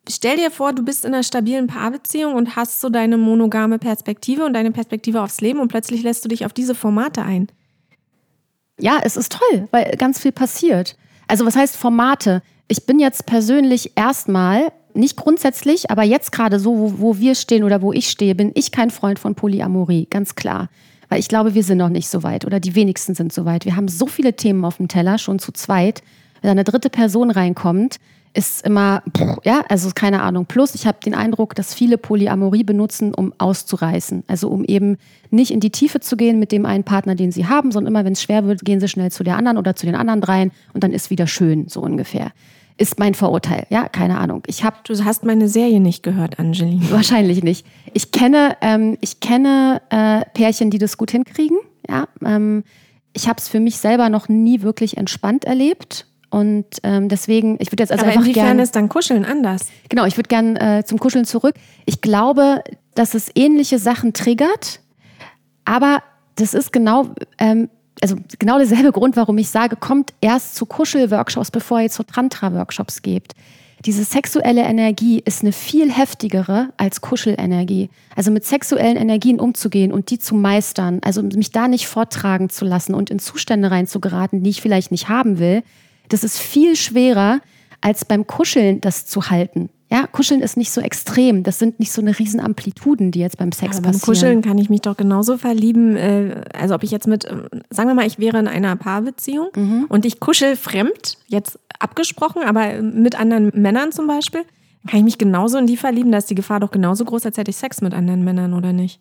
stell 0.09 0.37
dir 0.37 0.51
vor, 0.51 0.73
du 0.73 0.83
bist 0.83 1.05
in 1.05 1.13
einer 1.13 1.23
stabilen 1.23 1.67
Paarbeziehung 1.67 2.33
und 2.33 2.55
hast 2.55 2.81
so 2.81 2.89
deine 2.89 3.17
monogame 3.17 3.79
Perspektive 3.79 4.45
und 4.45 4.53
deine 4.53 4.71
Perspektive 4.71 5.21
aufs 5.21 5.41
Leben 5.41 5.59
und 5.59 5.67
plötzlich 5.67 6.03
lässt 6.03 6.23
du 6.23 6.29
dich 6.29 6.45
auf 6.45 6.53
diese 6.53 6.75
Formate 6.75 7.21
ein. 7.21 7.47
Ja, 8.79 8.99
es 9.03 9.15
ist 9.15 9.31
toll, 9.31 9.67
weil 9.71 9.95
ganz 9.97 10.19
viel 10.19 10.31
passiert. 10.31 10.97
Also 11.27 11.45
was 11.45 11.55
heißt 11.55 11.77
Formate? 11.77 12.41
Ich 12.67 12.85
bin 12.85 12.99
jetzt 12.99 13.25
persönlich 13.25 13.93
erstmal, 13.95 14.71
nicht 14.93 15.17
grundsätzlich, 15.17 15.91
aber 15.91 16.03
jetzt 16.03 16.31
gerade 16.31 16.59
so, 16.59 16.77
wo, 16.77 16.99
wo 16.99 17.17
wir 17.17 17.35
stehen 17.35 17.63
oder 17.63 17.81
wo 17.81 17.93
ich 17.93 18.09
stehe, 18.09 18.33
bin 18.33 18.51
ich 18.55 18.71
kein 18.71 18.89
Freund 18.89 19.19
von 19.19 19.35
Polyamorie, 19.35 20.07
ganz 20.09 20.35
klar. 20.35 20.69
Weil 21.09 21.19
ich 21.19 21.27
glaube, 21.27 21.53
wir 21.53 21.63
sind 21.63 21.77
noch 21.77 21.89
nicht 21.89 22.09
so 22.09 22.23
weit 22.23 22.45
oder 22.45 22.59
die 22.59 22.75
wenigsten 22.75 23.13
sind 23.13 23.31
so 23.31 23.45
weit. 23.45 23.65
Wir 23.65 23.75
haben 23.75 23.87
so 23.87 24.07
viele 24.07 24.35
Themen 24.35 24.65
auf 24.65 24.77
dem 24.77 24.87
Teller, 24.87 25.17
schon 25.17 25.39
zu 25.39 25.51
zweit. 25.51 26.01
Wenn 26.41 26.51
eine 26.51 26.63
dritte 26.63 26.89
Person 26.89 27.29
reinkommt, 27.29 27.97
ist 28.35 28.65
immer, 28.65 29.01
ja, 29.43 29.63
also 29.69 29.89
keine 29.95 30.21
Ahnung. 30.21 30.45
Plus, 30.45 30.75
ich 30.75 30.85
habe 30.85 30.97
den 31.03 31.15
Eindruck, 31.15 31.55
dass 31.55 31.73
viele 31.73 31.97
Polyamorie 31.97 32.63
benutzen, 32.63 33.13
um 33.13 33.33
auszureißen. 33.37 34.23
Also 34.27 34.49
um 34.49 34.65
eben 34.65 34.97
nicht 35.29 35.51
in 35.51 35.61
die 35.61 35.71
Tiefe 35.71 36.01
zu 36.01 36.17
gehen 36.17 36.37
mit 36.37 36.51
dem 36.51 36.65
einen 36.65 36.83
Partner, 36.83 37.15
den 37.15 37.31
sie 37.31 37.47
haben, 37.47 37.71
sondern 37.71 37.93
immer, 37.93 38.05
wenn 38.05 38.13
es 38.13 38.21
schwer 38.21 38.45
wird, 38.45 38.65
gehen 38.65 38.79
sie 38.79 38.89
schnell 38.89 39.11
zu 39.11 39.23
der 39.23 39.37
anderen 39.37 39.57
oder 39.57 39.75
zu 39.75 39.85
den 39.85 39.95
anderen 39.95 40.21
dreien 40.21 40.51
und 40.73 40.83
dann 40.83 40.91
ist 40.91 41.09
wieder 41.09 41.27
schön, 41.27 41.67
so 41.69 41.81
ungefähr. 41.81 42.31
Ist 42.77 42.99
mein 42.99 43.13
Vorurteil, 43.13 43.65
ja, 43.69 43.87
keine 43.87 44.17
Ahnung. 44.17 44.43
Ich 44.47 44.65
habe, 44.65 44.75
du 44.83 45.05
hast 45.05 45.23
meine 45.23 45.47
Serie 45.47 45.79
nicht 45.79 46.03
gehört, 46.03 46.37
Angeline. 46.37 46.81
Wahrscheinlich 46.91 47.41
nicht. 47.41 47.65
Ich 47.93 48.11
kenne, 48.11 48.57
ähm, 48.59 48.97
ich 48.99 49.21
kenne 49.21 49.81
äh, 49.89 50.25
Pärchen, 50.33 50.71
die 50.71 50.77
das 50.77 50.97
gut 50.97 51.11
hinkriegen. 51.11 51.57
Ja, 51.89 52.09
ähm, 52.25 52.65
ich 53.13 53.29
habe 53.29 53.37
es 53.37 53.47
für 53.47 53.61
mich 53.61 53.77
selber 53.77 54.09
noch 54.09 54.27
nie 54.27 54.61
wirklich 54.61 54.97
entspannt 54.97 55.45
erlebt 55.45 56.05
und 56.29 56.65
ähm, 56.83 57.09
deswegen, 57.09 57.57
ich 57.59 57.71
würde 57.71 57.83
jetzt 57.83 57.91
also 57.91 58.03
Aber 58.03 58.11
einfach 58.11 58.25
inwiefern 58.25 58.45
gern, 58.45 58.59
ist 58.59 58.75
dann 58.75 58.89
Kuscheln 58.89 59.25
anders? 59.25 59.67
Genau, 59.89 60.05
ich 60.05 60.17
würde 60.17 60.27
gerne 60.27 60.79
äh, 60.79 60.83
zum 60.83 60.99
Kuscheln 60.99 61.25
zurück. 61.25 61.55
Ich 61.85 62.01
glaube, 62.01 62.63
dass 62.93 63.13
es 63.13 63.31
ähnliche 63.35 63.79
Sachen 63.79 64.13
triggert, 64.13 64.79
aber 65.65 66.03
das 66.35 66.53
ist 66.53 66.71
genau, 66.73 67.07
ähm, 67.37 67.69
also 68.01 68.15
genau 68.39 68.57
derselbe 68.57 68.91
Grund, 68.91 69.15
warum 69.15 69.37
ich 69.37 69.49
sage, 69.49 69.75
kommt 69.75 70.13
erst 70.21 70.55
zu 70.55 70.65
Kuschelworkshops, 70.65 71.51
bevor 71.51 71.81
ihr 71.81 71.89
zu 71.89 72.03
Tantra-Workshops 72.03 73.01
geht. 73.01 73.33
Diese 73.85 74.03
sexuelle 74.03 74.63
Energie 74.63 75.21
ist 75.23 75.43
eine 75.43 75.51
viel 75.51 75.91
heftigere 75.91 76.69
als 76.75 77.01
Kuschelenergie. 77.01 77.89
Also 78.15 78.31
mit 78.31 78.43
sexuellen 78.43 78.97
Energien 78.97 79.39
umzugehen 79.39 79.91
und 79.91 80.09
die 80.09 80.17
zu 80.17 80.33
meistern, 80.33 81.01
also 81.03 81.21
mich 81.21 81.51
da 81.51 81.67
nicht 81.67 81.87
vortragen 81.87 82.49
zu 82.49 82.65
lassen 82.65 82.95
und 82.95 83.11
in 83.11 83.19
Zustände 83.19 83.69
reinzugeraten, 83.69 84.41
die 84.41 84.49
ich 84.49 84.61
vielleicht 84.61 84.91
nicht 84.91 85.07
haben 85.07 85.37
will, 85.37 85.61
das 86.09 86.23
ist 86.23 86.39
viel 86.39 86.75
schwerer, 86.75 87.41
als 87.81 88.05
beim 88.05 88.25
Kuscheln 88.27 88.81
das 88.81 89.05
zu 89.05 89.29
halten. 89.29 89.69
Ja, 89.91 90.07
Kuscheln 90.07 90.41
ist 90.41 90.57
nicht 90.57 90.71
so 90.71 90.81
extrem. 90.81 91.43
Das 91.43 91.59
sind 91.59 91.79
nicht 91.79 91.91
so 91.91 92.01
eine 92.01 92.17
riesen 92.17 92.39
Amplituden, 92.39 93.11
die 93.11 93.19
jetzt 93.19 93.37
beim 93.37 93.51
Sex 93.51 93.77
Aber 93.77 93.87
passieren. 93.87 93.91
Beim 93.91 94.01
Kuscheln 94.01 94.41
kann 94.41 94.57
ich 94.57 94.69
mich 94.69 94.81
doch 94.81 94.97
genauso 94.97 95.37
verlieben. 95.37 95.95
Äh, 95.95 96.41
also 96.53 96.73
ob 96.73 96.83
ich 96.83 96.91
jetzt 96.91 97.07
mit, 97.07 97.25
äh, 97.25 97.35
sagen 97.69 97.89
wir 97.89 97.93
mal, 97.93 98.07
ich 98.07 98.17
wäre 98.17 98.39
in 98.39 98.47
einer 98.47 98.75
Paarbeziehung 98.75 99.49
mhm. 99.55 99.85
und 99.87 100.05
ich 100.05 100.19
kuschel 100.19 100.55
fremd, 100.55 101.17
jetzt 101.27 101.59
abgesprochen, 101.79 102.41
aber 102.43 102.81
mit 102.81 103.19
anderen 103.19 103.51
Männern 103.53 103.91
zum 103.91 104.07
Beispiel, 104.07 104.41
kann 104.87 104.99
ich 104.99 105.05
mich 105.05 105.17
genauso 105.17 105.57
in 105.57 105.67
die 105.67 105.77
verlieben. 105.77 106.11
Da 106.11 106.17
ist 106.17 106.29
die 106.29 106.35
Gefahr 106.35 106.59
doch 106.59 106.71
genauso 106.71 107.05
groß, 107.05 107.25
als 107.25 107.37
hätte 107.37 107.51
ich 107.51 107.57
Sex 107.57 107.81
mit 107.81 107.93
anderen 107.93 108.23
Männern, 108.23 108.53
oder 108.53 108.73
nicht? 108.73 108.99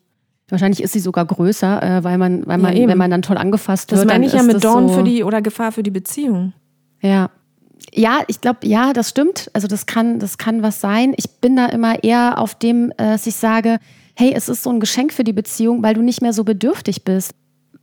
Wahrscheinlich 0.49 0.83
ist 0.83 0.93
sie 0.93 0.99
sogar 0.99 1.25
größer, 1.25 1.81
äh, 1.81 2.03
weil 2.03 2.19
man, 2.19 2.45
weil 2.45 2.59
man, 2.59 2.77
ja, 2.77 2.87
wenn 2.87 2.97
man 2.97 3.09
dann 3.09 3.23
toll 3.23 3.37
angefasst 3.37 3.91
wird. 3.91 4.01
Das 4.01 4.07
meine 4.07 4.25
ich 4.27 4.33
ja 4.33 4.43
mit 4.43 4.63
Dorn 4.63 4.87
so 4.87 4.95
für 4.95 5.03
die 5.03 5.23
oder 5.23 5.41
Gefahr 5.41 5.71
für 5.71 5.81
die 5.81 5.91
Beziehung. 5.91 6.53
Ja. 7.05 7.29
Ja, 7.93 8.23
ich 8.27 8.41
glaube, 8.41 8.59
ja, 8.63 8.93
das 8.93 9.09
stimmt. 9.09 9.49
Also 9.53 9.67
das 9.67 9.85
kann, 9.85 10.19
das 10.19 10.37
kann 10.37 10.63
was 10.63 10.81
sein. 10.81 11.13
Ich 11.17 11.29
bin 11.39 11.55
da 11.55 11.67
immer 11.67 12.03
eher 12.03 12.39
auf 12.39 12.55
dem, 12.55 12.91
äh, 12.91 13.11
dass 13.11 13.27
ich 13.27 13.35
sage, 13.35 13.79
hey, 14.15 14.33
es 14.35 14.49
ist 14.49 14.63
so 14.63 14.71
ein 14.71 14.79
Geschenk 14.79 15.13
für 15.13 15.23
die 15.23 15.33
Beziehung, 15.33 15.83
weil 15.83 15.93
du 15.93 16.01
nicht 16.01 16.21
mehr 16.21 16.33
so 16.33 16.43
bedürftig 16.43 17.03
bist. 17.03 17.33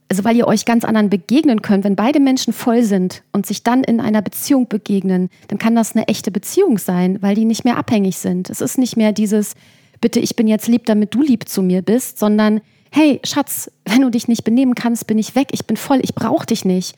Also 0.09 0.25
weil 0.25 0.37
ihr 0.37 0.49
euch 0.49 0.65
ganz 0.65 0.85
anderen 0.85 1.09
begegnen 1.09 1.63
könnt. 1.63 1.85
Wenn 1.85 1.97
beide 1.97 2.21
Menschen 2.21 2.53
voll 2.53 2.83
sind 2.83 3.23
und 3.33 3.47
sich 3.47 3.63
dann 3.63 3.85
in 3.85 4.01
einer 4.01 4.21
Beziehung 4.21 4.67
begegnen, 4.69 5.31
dann 5.49 5.59
kann 5.59 5.75
das 5.75 5.95
eine 5.95 6.09
echte 6.09 6.31
Beziehung 6.31 6.79
sein, 6.79 7.23
weil 7.23 7.35
die 7.35 7.47
nicht 7.47 7.65
mehr 7.65 7.79
abhängig 7.79 8.19
sind. 8.19 8.51
Es 8.51 8.61
ist 8.61 8.77
nicht 8.77 8.97
mehr 8.97 9.13
dieses, 9.13 9.55
bitte, 10.01 10.21
ich 10.21 10.37
bin 10.37 10.49
jetzt 10.49 10.69
lieb, 10.69 10.85
damit 10.85 11.15
du 11.15 11.23
lieb 11.23 11.49
zu 11.49 11.63
mir 11.63 11.81
bist, 11.81 12.19
sondern 12.19 12.61
hey, 12.91 13.21
Schatz, 13.25 13.71
wenn 13.87 14.03
du 14.03 14.11
dich 14.11 14.29
nicht 14.29 14.45
benehmen 14.45 14.75
kannst, 14.75 15.07
bin 15.07 15.17
ich 15.17 15.35
weg, 15.35 15.49
ich 15.53 15.67
bin 15.67 15.79
voll, 15.79 16.01
ich 16.03 16.15
brauche 16.15 16.45
dich 16.45 16.67
nicht 16.67 16.95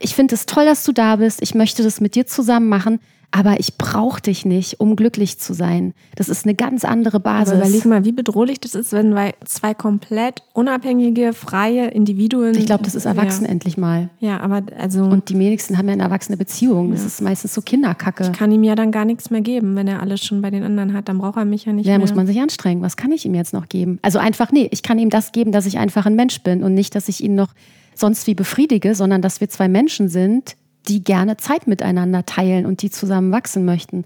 ich 0.00 0.14
finde 0.14 0.34
es 0.34 0.46
toll, 0.46 0.64
dass 0.64 0.84
du 0.84 0.92
da 0.92 1.16
bist. 1.16 1.42
Ich 1.42 1.54
möchte 1.54 1.82
das 1.82 2.00
mit 2.00 2.14
dir 2.14 2.26
zusammen 2.26 2.68
machen. 2.68 2.98
aber 3.32 3.60
ich 3.60 3.78
brauche 3.78 4.20
dich 4.20 4.44
nicht, 4.44 4.80
um 4.80 4.96
glücklich 4.96 5.38
zu 5.38 5.54
sein. 5.54 5.94
Das 6.16 6.28
ist 6.28 6.44
eine 6.44 6.54
ganz 6.54 6.84
andere 6.84 7.20
Basis. 7.20 7.54
Aber 7.54 7.62
überleg 7.62 7.84
mal, 7.84 8.04
wie 8.04 8.10
bedrohlich 8.12 8.58
das 8.58 8.74
ist, 8.74 8.92
wenn 8.92 9.14
zwei 9.44 9.72
komplett 9.72 10.42
unabhängige, 10.52 11.32
freie 11.32 11.88
Individuen. 11.88 12.56
Ich 12.56 12.66
glaube, 12.66 12.82
das 12.82 12.96
ist 12.96 13.04
erwachsen 13.04 13.44
ja. 13.44 13.50
endlich 13.50 13.76
mal. 13.76 14.10
Ja, 14.18 14.40
aber 14.40 14.62
also. 14.76 15.04
Und 15.04 15.28
die 15.28 15.38
wenigsten 15.38 15.78
haben 15.78 15.86
ja 15.86 15.92
eine 15.92 16.02
erwachsene 16.02 16.36
Beziehung. 16.36 16.88
Ja. 16.88 16.94
Das 16.94 17.04
ist 17.04 17.20
meistens 17.20 17.54
so 17.54 17.62
Kinderkacke. 17.62 18.24
Ich 18.24 18.32
kann 18.32 18.50
ihm 18.50 18.64
ja 18.64 18.74
dann 18.74 18.90
gar 18.90 19.04
nichts 19.04 19.30
mehr 19.30 19.42
geben, 19.42 19.76
wenn 19.76 19.86
er 19.86 20.00
alles 20.00 20.24
schon 20.24 20.42
bei 20.42 20.50
den 20.50 20.64
anderen 20.64 20.92
hat. 20.92 21.08
Dann 21.08 21.18
braucht 21.18 21.36
er 21.36 21.44
mich 21.44 21.66
ja 21.66 21.72
nicht 21.72 21.86
ja, 21.86 21.92
mehr. 21.92 21.98
Ja, 21.98 22.00
muss 22.00 22.16
man 22.16 22.26
sich 22.26 22.40
anstrengen. 22.40 22.82
Was 22.82 22.96
kann 22.96 23.12
ich 23.12 23.24
ihm 23.24 23.34
jetzt 23.34 23.52
noch 23.52 23.68
geben? 23.68 24.00
Also 24.02 24.18
einfach, 24.18 24.50
nee, 24.50 24.68
ich 24.72 24.82
kann 24.82 24.98
ihm 24.98 25.10
das 25.10 25.30
geben, 25.30 25.52
dass 25.52 25.66
ich 25.66 25.78
einfach 25.78 26.04
ein 26.04 26.16
Mensch 26.16 26.42
bin 26.42 26.64
und 26.64 26.74
nicht, 26.74 26.96
dass 26.96 27.08
ich 27.08 27.22
ihn 27.22 27.36
noch 27.36 27.54
sonst 27.94 28.26
wie 28.26 28.34
befriedige, 28.34 28.94
sondern 28.94 29.22
dass 29.22 29.40
wir 29.40 29.48
zwei 29.48 29.68
Menschen 29.68 30.08
sind, 30.08 30.56
die 30.88 31.04
gerne 31.04 31.36
Zeit 31.36 31.66
miteinander 31.66 32.24
teilen 32.24 32.66
und 32.66 32.82
die 32.82 32.90
zusammen 32.90 33.32
wachsen 33.32 33.64
möchten. 33.64 34.04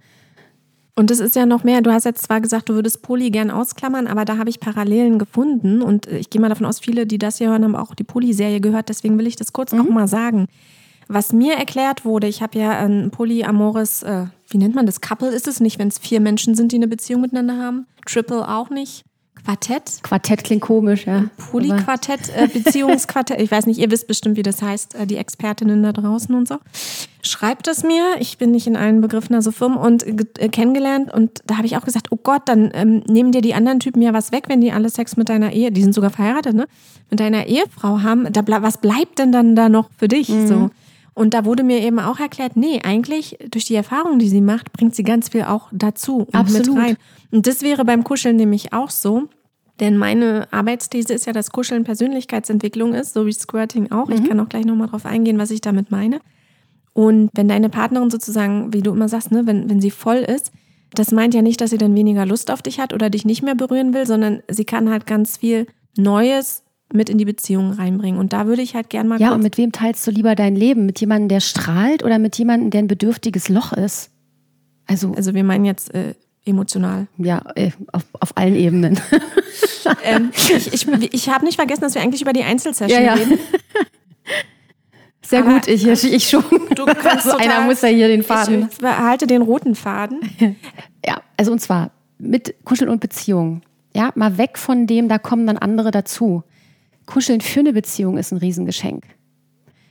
Und 0.97 1.11
es 1.11 1.19
ist 1.19 1.35
ja 1.35 1.45
noch 1.45 1.65
mehr. 1.65 1.83
Du 1.83 1.93
hast 1.93 2.05
jetzt 2.05 2.23
zwar 2.23 2.41
gesagt, 2.41 2.69
du 2.69 2.75
würdest 2.75 3.03
Poly 3.03 3.31
gern 3.31 3.51
ausklammern, 3.51 4.07
aber 4.07 4.25
da 4.25 4.39
habe 4.39 4.49
ich 4.49 4.61
Parallelen 4.61 5.19
gefunden. 5.19 5.83
Und 5.83 6.07
ich 6.07 6.31
gehe 6.31 6.41
mal 6.41 6.49
davon 6.49 6.67
aus, 6.67 6.79
viele, 6.79 7.07
die 7.07 7.19
das 7.19 7.39
hier 7.39 7.49
hören, 7.49 7.65
haben 7.65 7.75
auch 7.75 7.95
die 7.97 8.05
Poly-Serie 8.05 8.61
gehört. 8.61 8.89
Deswegen 8.89 9.19
will 9.19 9.27
ich 9.27 9.35
das 9.35 9.53
kurz 9.53 9.73
mhm. 9.73 9.79
noch 9.79 9.89
mal 9.89 10.07
sagen. 10.07 10.47
Was 11.09 11.33
mir 11.33 11.55
erklärt 11.55 12.05
wurde, 12.05 12.29
ich 12.29 12.43
habe 12.43 12.59
ja 12.59 12.79
ein 12.79 13.11
polyamores, 13.11 14.05
äh, 14.05 14.27
wie 14.49 14.59
nennt 14.59 14.75
man 14.75 14.87
das? 14.87 15.01
Couple 15.01 15.29
ist 15.29 15.49
es 15.49 15.61
nicht, 15.61 15.79
wenn 15.79 15.89
es 15.89 15.99
vier 15.99 16.21
Menschen 16.21 16.55
sind, 16.55 16.71
die 16.71 16.77
eine 16.77 16.89
Beziehung 16.89 17.21
miteinander 17.21 17.59
haben. 17.59 17.87
Triple 18.07 18.49
auch 18.49 18.71
nicht. 18.71 19.05
Quartett. 19.45 20.03
Quartett 20.03 20.43
klingt 20.43 20.63
komisch, 20.63 21.07
ja. 21.07 21.25
Polyquartett, 21.51 22.31
äh, 22.35 22.49
Beziehungsquartett. 22.49 23.41
Ich 23.41 23.51
weiß 23.51 23.67
nicht, 23.67 23.79
ihr 23.79 23.91
wisst 23.91 24.07
bestimmt, 24.07 24.37
wie 24.37 24.43
das 24.43 24.63
heißt, 24.63 24.95
äh, 24.95 25.07
die 25.07 25.17
Expertinnen 25.17 25.83
da 25.83 25.93
draußen 25.93 26.35
und 26.35 26.49
so. 26.49 26.57
Schreibt 27.23 27.69
es 27.69 27.83
mir. 27.83 28.17
Ich 28.21 28.39
bin 28.39 28.53
nicht 28.53 28.67
in 28.67 28.77
allen 28.77 29.03
Begriffen 29.03 29.41
so 29.43 29.51
firm 29.51 29.77
und 29.77 30.07
äh, 30.07 30.49
kennengelernt. 30.49 31.13
Und 31.13 31.43
da 31.47 31.59
habe 31.59 31.67
ich 31.67 31.77
auch 31.77 31.85
gesagt, 31.85 32.07
oh 32.11 32.19
Gott, 32.23 32.43
dann 32.47 32.71
ähm, 32.73 33.03
nehmen 33.07 33.33
dir 33.33 33.43
die 33.43 33.55
anderen 33.55 33.81
Typen 33.81 34.01
ja 34.01 34.15
was 34.15 34.33
weg, 34.33 34.45
wenn 34.49 34.63
die 34.63 34.73
alle 34.73 34.89
Sex 34.89 35.17
mit 35.17 35.29
deiner 35.29 35.53
Ehe, 35.53 35.71
die 35.71 35.83
sind 35.83 35.95
sogar 35.95 36.11
verheiratet, 36.11 36.55
ne? 36.55 36.67
Mit 37.11 37.21
deiner 37.21 37.47
Ehefrau 37.47 38.03
haben. 38.03 38.33
Da, 38.33 38.43
was 38.63 38.79
bleibt 38.79 39.19
denn 39.19 39.31
dann 39.31 39.55
da 39.55 39.69
noch 39.69 39.91
für 39.99 40.09
dich? 40.09 40.31
Mhm. 40.31 40.47
So. 40.47 40.71
Und 41.15 41.33
da 41.33 41.45
wurde 41.45 41.63
mir 41.63 41.81
eben 41.81 42.01
auch 42.01 42.19
erklärt, 42.19 42.57
nee, 42.57 42.81
eigentlich 42.83 43.39
durch 43.51 43.65
die 43.65 43.77
Erfahrung, 43.77 44.19
die 44.19 44.29
sie 44.29 44.41
macht, 44.41 44.73
bringt 44.73 44.97
sie 44.97 45.05
ganz 45.05 45.29
viel 45.29 45.45
auch 45.45 45.69
dazu 45.71 46.23
und 46.23 46.35
Absolut. 46.35 46.67
mit 46.67 46.77
rein. 46.77 46.97
Und 47.35 47.49
das 47.49 47.63
wäre 47.63 47.85
beim 47.85 48.05
Kuscheln 48.05 48.37
nämlich 48.37 48.73
auch 48.73 48.91
so. 48.91 49.25
Denn 49.81 49.97
meine 49.97 50.47
Arbeitsthese 50.53 51.13
ist 51.13 51.27
ja, 51.27 51.33
dass 51.33 51.51
Kuscheln 51.51 51.83
Persönlichkeitsentwicklung 51.83 52.95
ist, 52.95 53.13
so 53.13 53.27
wie 53.27 53.33
Squirting 53.33 53.91
auch. 53.91 54.07
Mhm. 54.07 54.15
Ich 54.15 54.29
kann 54.29 54.39
auch 54.39 54.49
gleich 54.49 54.65
nochmal 54.65 54.87
drauf 54.87 55.05
eingehen, 55.05 55.37
was 55.37 55.51
ich 55.51 55.61
damit 55.61 55.91
meine. 55.91 56.21
Und 56.93 57.31
wenn 57.35 57.49
deine 57.49 57.71
Partnerin 57.71 58.09
sozusagen, 58.09 58.73
wie 58.73 58.83
du 58.83 58.93
immer 58.93 59.09
sagst, 59.09 59.33
ne, 59.33 59.49
wenn, 59.49 59.69
wenn 59.69 59.81
sie 59.81 59.91
voll 59.91 60.19
ist, 60.19 60.53
das 60.95 61.11
meint 61.11 61.35
ja 61.35 61.43
nicht, 61.43 61.61
dass 61.61 61.71
sie 61.71 61.77
dann 61.77 61.97
weniger 61.97 62.25
Lust 62.25 62.53
auf 62.53 62.63
dich 62.63 62.79
hat 62.79 62.93
oder 62.93 63.11
dich 63.11 63.25
nicht 63.25 63.43
mehr 63.43 63.57
berühren 63.57 63.95
will, 63.95 64.07
sondern 64.07 64.45
sie 64.49 64.65
kann 64.65 64.89
halt 64.89 65.05
ganz 65.05 65.39
viel 65.39 65.67
Neues 65.97 66.63
mit 66.93 67.11
in 67.11 67.19
die 67.19 67.25
Beziehung 67.25 67.73
reinbringen. 67.73 68.21
Und 68.21 68.33
da 68.33 68.47
würde 68.47 68.63
ich 68.63 68.77
halt 68.77 68.91
gern 68.91 69.09
mal. 69.09 69.21
Ja, 69.21 69.35
und 69.35 69.43
mit 69.43 69.59
wem 69.59 69.73
teilst 69.73 70.07
du 70.07 70.13
lieber 70.13 70.37
dein 70.37 70.55
Leben? 70.55 70.87
Mit 70.87 71.01
jemandem, 71.01 71.31
der 71.31 71.41
strahlt 71.41 72.05
oder 72.05 72.21
mit 72.21 72.39
jemandem, 72.39 72.71
der 72.71 72.79
ein 72.79 72.87
bedürftiges 72.87 73.49
Loch 73.49 73.73
ist? 73.73 74.13
Also, 74.87 75.13
also 75.15 75.35
wir 75.35 75.43
meinen 75.43 75.65
jetzt 75.65 75.93
äh, 75.95 76.15
emotional. 76.45 77.07
Ja, 77.19 77.43
äh, 77.55 77.71
auf, 77.93 78.05
auf 78.21 78.37
allen 78.37 78.55
Ebenen. 78.55 79.01
ähm, 80.05 80.31
ich 80.35 80.73
ich, 80.73 81.15
ich 81.15 81.29
habe 81.29 81.45
nicht 81.45 81.57
vergessen, 81.57 81.83
dass 81.83 81.95
wir 81.95 82.03
eigentlich 82.03 82.23
über 82.23 82.33
die 82.33 82.45
Einzelsession 82.45 82.91
ja, 82.91 83.07
ja. 83.07 83.15
reden. 83.15 83.39
Sehr 85.23 85.41
Aber 85.41 85.55
gut, 85.55 85.69
ich, 85.69 85.87
ich 85.87 86.29
schon. 86.29 86.45
Du 86.75 86.85
kannst 86.85 87.07
also 87.27 87.37
einer 87.39 87.63
muss 87.63 87.81
ja 87.81 87.89
hier 87.89 88.09
den 88.09 88.23
Faden. 88.23 88.69
Ich 88.71 88.79
behalte 88.79 89.27
den 89.27 89.43
roten 89.43 89.75
Faden. 89.75 90.21
Ja, 91.05 91.23
also 91.37 91.51
und 91.51 91.61
zwar 91.61 91.93
mit 92.19 92.55
Kuscheln 92.65 92.91
und 92.91 93.01
Beziehung. 93.01 93.63
Ja, 93.95 94.13
mal 94.17 94.37
weg 94.39 94.59
von 94.59 94.87
dem, 94.87 95.09
da 95.09 95.19
kommen 95.19 95.47
dann 95.47 95.57
andere 95.57 95.91
dazu. 95.91 96.43
Kuscheln 97.07 97.41
für 97.41 97.61
eine 97.61 97.73
Beziehung 97.73 98.19
ist 98.19 98.33
ein 98.33 98.39
Riesengeschenk. 98.39 99.05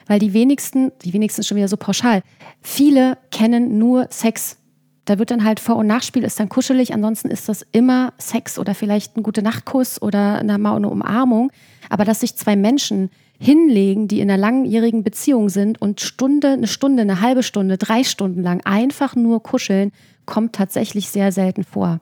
Weil 0.07 0.19
die 0.19 0.33
wenigsten, 0.33 0.91
die 1.03 1.13
wenigsten 1.13 1.43
schon 1.43 1.57
wieder 1.57 1.67
so 1.67 1.77
pauschal, 1.77 2.21
viele 2.61 3.17
kennen 3.31 3.77
nur 3.77 4.07
Sex 4.09 4.57
da 5.05 5.19
wird 5.19 5.31
dann 5.31 5.43
halt 5.43 5.59
Vor- 5.59 5.75
und 5.75 5.87
Nachspiel 5.87 6.23
ist 6.23 6.39
dann 6.39 6.49
kuschelig, 6.49 6.93
ansonsten 6.93 7.29
ist 7.29 7.49
das 7.49 7.65
immer 7.71 8.13
Sex 8.17 8.57
oder 8.57 8.73
vielleicht 8.73 9.17
ein 9.17 9.23
gute 9.23 9.41
Nachtkuss 9.41 10.01
oder 10.01 10.39
eine, 10.39 10.57
mal 10.57 10.75
eine 10.75 10.89
Umarmung. 10.89 11.51
Aber 11.89 12.05
dass 12.05 12.21
sich 12.21 12.35
zwei 12.35 12.55
Menschen 12.55 13.09
hinlegen, 13.39 14.07
die 14.07 14.21
in 14.21 14.31
einer 14.31 14.39
langjährigen 14.39 15.03
Beziehung 15.03 15.49
sind 15.49 15.81
und 15.81 15.99
Stunde, 15.99 16.49
eine 16.49 16.67
Stunde, 16.67 17.01
eine 17.01 17.19
halbe 17.19 17.43
Stunde, 17.43 17.77
drei 17.77 18.03
Stunden 18.03 18.41
lang 18.41 18.61
einfach 18.63 19.15
nur 19.15 19.43
kuscheln, 19.43 19.91
kommt 20.25 20.53
tatsächlich 20.55 21.09
sehr 21.09 21.33
selten 21.33 21.65
vor. 21.65 21.99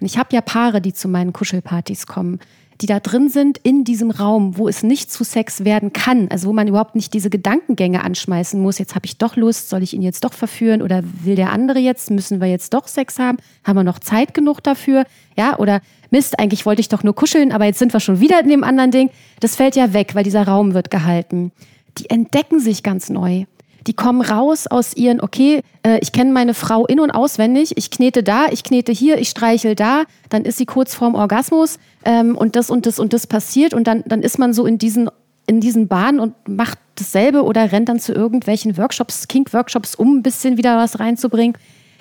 Und 0.00 0.06
ich 0.06 0.18
habe 0.18 0.34
ja 0.34 0.40
Paare, 0.40 0.80
die 0.80 0.92
zu 0.92 1.08
meinen 1.08 1.32
Kuschelpartys 1.32 2.06
kommen 2.06 2.40
die 2.80 2.86
da 2.86 2.98
drin 2.98 3.28
sind 3.28 3.58
in 3.58 3.84
diesem 3.84 4.10
Raum, 4.10 4.56
wo 4.56 4.68
es 4.68 4.82
nicht 4.82 5.12
zu 5.12 5.22
Sex 5.24 5.64
werden 5.64 5.92
kann, 5.92 6.28
also 6.28 6.48
wo 6.48 6.52
man 6.52 6.66
überhaupt 6.66 6.94
nicht 6.94 7.12
diese 7.12 7.28
Gedankengänge 7.28 8.02
anschmeißen 8.02 8.60
muss, 8.60 8.78
jetzt 8.78 8.94
habe 8.94 9.06
ich 9.06 9.18
doch 9.18 9.36
Lust, 9.36 9.68
soll 9.68 9.82
ich 9.82 9.92
ihn 9.92 10.02
jetzt 10.02 10.24
doch 10.24 10.32
verführen 10.32 10.80
oder 10.80 11.02
will 11.22 11.36
der 11.36 11.52
andere 11.52 11.78
jetzt, 11.78 12.10
müssen 12.10 12.40
wir 12.40 12.48
jetzt 12.48 12.72
doch 12.72 12.88
Sex 12.88 13.18
haben, 13.18 13.38
haben 13.64 13.76
wir 13.76 13.84
noch 13.84 13.98
Zeit 13.98 14.32
genug 14.32 14.62
dafür, 14.62 15.04
ja, 15.36 15.58
oder 15.58 15.80
Mist, 16.10 16.38
eigentlich 16.38 16.66
wollte 16.66 16.80
ich 16.80 16.88
doch 16.88 17.04
nur 17.04 17.14
kuscheln, 17.14 17.52
aber 17.52 17.66
jetzt 17.66 17.78
sind 17.78 17.92
wir 17.92 18.00
schon 18.00 18.20
wieder 18.20 18.40
in 18.40 18.48
dem 18.48 18.64
anderen 18.64 18.90
Ding. 18.90 19.10
Das 19.38 19.54
fällt 19.54 19.76
ja 19.76 19.92
weg, 19.92 20.14
weil 20.14 20.24
dieser 20.24 20.42
Raum 20.42 20.74
wird 20.74 20.90
gehalten. 20.90 21.52
Die 21.98 22.10
entdecken 22.10 22.58
sich 22.58 22.82
ganz 22.82 23.10
neu 23.10 23.44
die 23.86 23.94
kommen 23.94 24.20
raus 24.20 24.66
aus 24.66 24.94
ihren, 24.94 25.20
okay, 25.20 25.62
äh, 25.82 25.98
ich 26.00 26.12
kenne 26.12 26.32
meine 26.32 26.54
Frau 26.54 26.86
in- 26.86 27.00
und 27.00 27.10
auswendig, 27.10 27.76
ich 27.76 27.90
knete 27.90 28.22
da, 28.22 28.46
ich 28.50 28.62
knete 28.62 28.92
hier, 28.92 29.18
ich 29.18 29.30
streichel 29.30 29.74
da, 29.74 30.04
dann 30.28 30.44
ist 30.44 30.58
sie 30.58 30.66
kurz 30.66 30.94
vorm 30.94 31.14
Orgasmus 31.14 31.78
ähm, 32.04 32.36
und 32.36 32.56
das 32.56 32.70
und 32.70 32.86
das 32.86 32.98
und 32.98 33.12
das 33.12 33.26
passiert 33.26 33.74
und 33.74 33.86
dann, 33.86 34.02
dann 34.06 34.22
ist 34.22 34.38
man 34.38 34.52
so 34.52 34.66
in 34.66 34.78
diesen, 34.78 35.10
in 35.46 35.60
diesen 35.60 35.88
Bahnen 35.88 36.20
und 36.20 36.34
macht 36.48 36.78
dasselbe 36.96 37.42
oder 37.44 37.72
rennt 37.72 37.88
dann 37.88 38.00
zu 38.00 38.12
irgendwelchen 38.12 38.76
Workshops, 38.76 39.28
Kink-Workshops, 39.28 39.94
um 39.94 40.18
ein 40.18 40.22
bisschen 40.22 40.56
wieder 40.56 40.76
was 40.76 41.00
reinzubringen. 41.00 41.56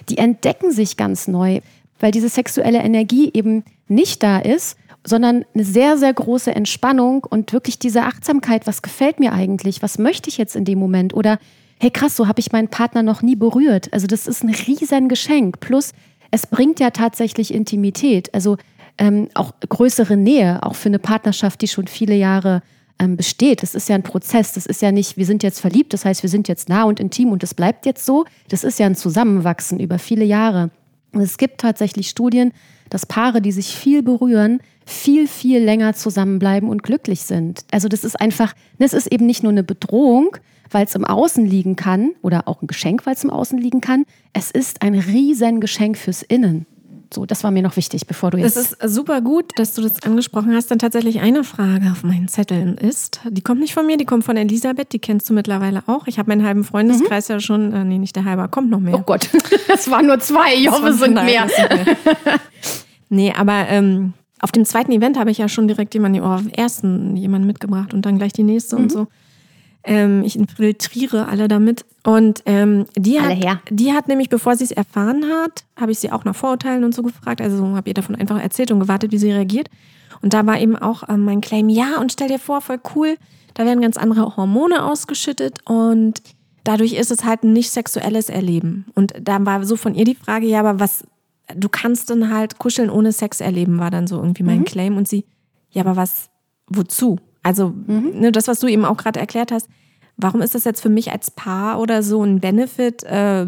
Die 0.10 0.18
entdecken 0.18 0.72
sich 0.72 0.98
ganz 0.98 1.28
neu, 1.28 1.62
weil 2.00 2.12
diese 2.12 2.30
sexuelle 2.30 2.80
Energie 2.80 3.30
eben 3.34 3.64
nicht 3.88 4.24
da 4.24 4.40
ist 4.40 4.78
sondern 5.06 5.46
eine 5.54 5.64
sehr, 5.64 5.98
sehr 5.98 6.14
große 6.14 6.54
Entspannung 6.54 7.24
und 7.24 7.54
wirklich 7.54 7.80
diese 7.80 8.04
Achtsamkeit, 8.04 8.68
was 8.68 8.82
gefällt 8.82 9.20
mir 9.20 9.34
eigentlich, 9.34 9.82
was 9.82 9.98
möchte 9.98 10.30
ich 10.30 10.38
jetzt 10.38 10.56
in 10.56 10.66
dem 10.66 10.80
Moment 10.80 11.14
oder 11.14 11.40
hey 11.80 11.92
krass, 11.92 12.16
so 12.16 12.28
habe 12.28 12.40
ich 12.40 12.52
meinen 12.52 12.68
Partner 12.68 13.04
noch 13.04 13.22
nie 13.22 13.36
berührt. 13.36 13.92
Also 13.94 14.06
das 14.06 14.28
ist 14.28 14.44
ein 14.44 14.54
riesen 14.54 15.08
Geschenk. 15.08 15.62
Plus, 15.62 15.94
es 16.30 16.46
bringt 16.46 16.80
ja 16.80 16.90
tatsächlich 16.90 17.54
Intimität, 17.54 18.34
also 18.34 18.58
ähm, 19.00 19.30
auch 19.34 19.54
größere 19.68 20.18
Nähe, 20.18 20.62
auch 20.62 20.76
für 20.76 20.90
eine 20.90 21.00
Partnerschaft, 21.00 21.62
die 21.62 21.68
schon 21.68 21.88
viele 21.88 22.16
Jahre 22.16 22.62
ähm, 23.00 23.16
besteht. 23.18 23.64
Das 23.64 23.74
ist 23.74 23.90
ja 23.90 23.96
ein 23.96 24.04
Prozess. 24.04 24.54
Das 24.54 24.66
ist 24.66 24.82
ja 24.82 24.92
nicht, 24.92 25.18
wir 25.18 25.26
sind 25.26 25.42
jetzt 25.42 25.62
verliebt, 25.62 25.94
das 25.94 26.06
heißt, 26.06 26.22
wir 26.22 26.30
sind 26.30 26.48
jetzt 26.48 26.70
nah 26.70 26.84
und 26.84 27.00
intim 27.00 27.32
und 27.32 27.42
es 27.42 27.54
bleibt 27.54 27.86
jetzt 27.86 28.06
so. 28.06 28.26
Das 28.50 28.64
ist 28.64 28.78
ja 28.78 28.86
ein 28.86 28.96
Zusammenwachsen 28.96 29.80
über 29.80 29.98
viele 29.98 30.26
Jahre. 30.26 30.70
Und 31.14 31.22
es 31.22 31.38
gibt 31.38 31.62
tatsächlich 31.62 32.10
Studien, 32.10 32.52
dass 32.90 33.06
Paare, 33.06 33.42
die 33.42 33.52
sich 33.52 33.76
viel 33.76 34.04
berühren, 34.04 34.60
viel, 34.86 35.28
viel 35.28 35.64
länger 35.64 35.94
zusammenbleiben 35.94 36.70
und 36.70 36.84
glücklich 36.84 37.22
sind. 37.22 37.64
Also 37.72 37.88
das 37.88 38.04
ist 38.04 38.20
einfach, 38.20 38.54
das 38.80 38.94
ist 38.94 39.08
eben 39.08 39.26
nicht 39.26 39.44
nur 39.44 39.52
eine 39.52 39.64
Bedrohung, 39.64 40.36
weil 40.72 40.86
es 40.86 40.96
im 40.96 41.06
Außen 41.06 41.46
liegen 41.46 41.76
kann 41.76 42.12
oder 42.22 42.48
auch 42.48 42.62
ein 42.62 42.68
Geschenk, 42.68 43.06
weil 43.06 43.14
es 43.14 43.24
im 43.24 43.30
Außen 43.30 43.58
liegen 43.58 43.82
kann. 43.82 44.06
Es 44.34 44.52
ist 44.52 44.82
ein 44.82 44.94
riesen 44.94 45.62
Geschenk 45.62 45.98
fürs 45.98 46.22
Innen. 46.22 46.66
So, 47.12 47.26
das 47.26 47.44
war 47.44 47.50
mir 47.50 47.64
noch 47.64 47.76
wichtig, 47.76 48.06
bevor 48.06 48.30
du 48.30 48.38
jetzt. 48.38 48.56
Es 48.56 48.74
ist 48.74 48.94
super 48.94 49.22
gut, 49.22 49.58
dass 49.58 49.74
du 49.74 49.82
das 49.82 50.04
angesprochen 50.04 50.54
hast. 50.54 50.70
Dann 50.70 50.78
tatsächlich 50.78 51.22
eine 51.22 51.44
Frage 51.44 51.92
auf 51.92 52.04
meinen 52.04 52.28
Zetteln 52.28 52.78
ist, 52.78 53.22
die 53.28 53.42
kommt 53.42 53.62
nicht 53.62 53.74
von 53.74 53.88
mir, 53.88 53.98
die 53.98 54.06
kommt 54.06 54.24
von 54.24 54.38
Elisabeth, 54.38 54.94
die 54.94 55.00
kennst 55.00 55.28
du 55.30 55.34
mittlerweile 55.34 55.84
auch. 55.88 56.06
Ich 56.06 56.20
habe 56.20 56.30
meinen 56.30 56.46
halben 56.46 56.64
Freundeskreis 56.64 57.28
mhm. 57.30 57.34
ja 57.34 57.40
schon, 57.40 57.74
äh, 57.74 57.84
nee, 57.84 57.98
nicht 57.98 58.16
der 58.16 58.26
halbe, 58.26 58.48
kommt 58.50 58.70
noch 58.70 58.80
mehr. 58.80 58.94
Oh 58.94 59.02
Gott, 59.02 59.30
das 59.68 59.90
waren 59.90 60.06
nur 60.06 60.20
zwei, 60.20 60.54
ich 60.54 60.70
hoffe, 60.70 60.90
es 60.90 61.00
sind 61.00 61.16
mehr. 61.16 61.48
nee, 63.10 63.34
aber 63.36 63.68
ähm, 63.70 64.14
auf 64.40 64.52
dem 64.52 64.66
zweiten 64.66 64.92
Event 64.92 65.18
habe 65.18 65.32
ich 65.32 65.40
ja 65.40 65.50
schon 65.50 65.68
direkt 65.68 65.96
jemanden, 65.96 66.22
oh, 66.22 66.26
auf 66.26 66.42
dem 66.42 66.52
ersten 66.52 67.16
jemanden 67.18 67.48
mitgebracht 67.48 67.94
und 67.94 68.06
dann 68.06 68.18
gleich 68.18 68.34
die 68.34 68.44
nächste 68.44 68.76
mhm. 68.76 68.84
und 68.84 68.92
so. 68.92 69.08
Ähm, 69.84 70.24
ich 70.24 70.36
infiltriere 70.36 71.28
alle 71.28 71.48
damit. 71.48 71.86
Und 72.04 72.44
ähm, 72.46 72.86
die, 72.96 73.20
hat, 73.20 73.38
die 73.70 73.94
hat 73.94 74.08
nämlich, 74.08 74.30
bevor 74.30 74.56
sie 74.56 74.66
es 74.66 74.72
erfahren 74.72 75.26
hat, 75.26 75.64
habe 75.76 75.92
ich 75.92 76.00
sie 76.00 76.12
auch 76.12 76.26
nach 76.26 76.36
Vorurteilen 76.36 76.84
und 76.84 76.94
so 76.94 77.02
gefragt. 77.02 77.42
Also 77.42 77.76
habe 77.76 77.90
ihr 77.90 77.94
davon 77.94 78.16
einfach 78.16 78.42
erzählt 78.42 78.72
und 78.72 78.80
gewartet, 78.80 79.12
wie 79.12 79.18
sie 79.18 79.32
reagiert. 79.32 79.70
Und 80.22 80.34
da 80.34 80.46
war 80.46 80.60
eben 80.60 80.76
auch 80.76 81.08
ähm, 81.08 81.24
mein 81.24 81.42
Claim, 81.42 81.70
ja, 81.70 82.00
und 82.00 82.12
stell 82.12 82.28
dir 82.28 82.40
vor, 82.40 82.62
voll 82.62 82.80
cool, 82.96 83.16
da 83.54 83.66
werden 83.66 83.82
ganz 83.82 83.98
andere 83.98 84.36
Hormone 84.38 84.84
ausgeschüttet 84.84 85.60
und 85.66 86.22
dadurch 86.64 86.94
ist 86.94 87.12
es 87.12 87.24
halt 87.24 87.44
ein 87.44 87.54
nicht 87.54 87.72
sexuelles 87.72 88.30
Erleben. 88.30 88.86
Und 88.96 89.14
da 89.22 89.44
war 89.46 89.66
so 89.66 89.76
von 89.76 89.96
ihr 89.96 90.06
die 90.06 90.16
Frage, 90.16 90.48
ja, 90.48 90.60
aber 90.60 90.80
was, 90.80 91.04
du 91.56 91.70
kannst 91.70 92.10
dann 92.10 92.34
halt 92.34 92.60
kuscheln 92.60 92.90
ohne 92.90 93.12
Sex 93.12 93.42
erleben, 93.42 93.80
war 93.80 93.92
dann 93.92 94.08
so 94.08 94.18
irgendwie 94.18 94.44
mein 94.44 94.60
mhm. 94.60 94.66
Claim. 94.66 94.98
Und 94.98 95.08
sie, 95.08 95.26
ja, 95.72 95.84
aber 95.84 95.96
was, 95.96 96.30
wozu? 96.68 97.18
Also 97.44 97.70
mhm. 97.70 98.12
ne, 98.20 98.32
das, 98.32 98.48
was 98.48 98.60
du 98.60 98.68
eben 98.68 98.86
auch 98.86 98.98
gerade 98.98 99.20
erklärt 99.20 99.52
hast, 99.52 99.68
warum 100.18 100.42
ist 100.42 100.56
das 100.56 100.66
jetzt 100.66 100.82
für 100.82 100.90
mich 100.90 101.12
als 101.12 101.32
Paar 101.32 101.80
oder 101.80 102.04
so 102.04 102.24
ein 102.24 102.40
Benefit, 102.40 103.04
äh, 103.04 103.48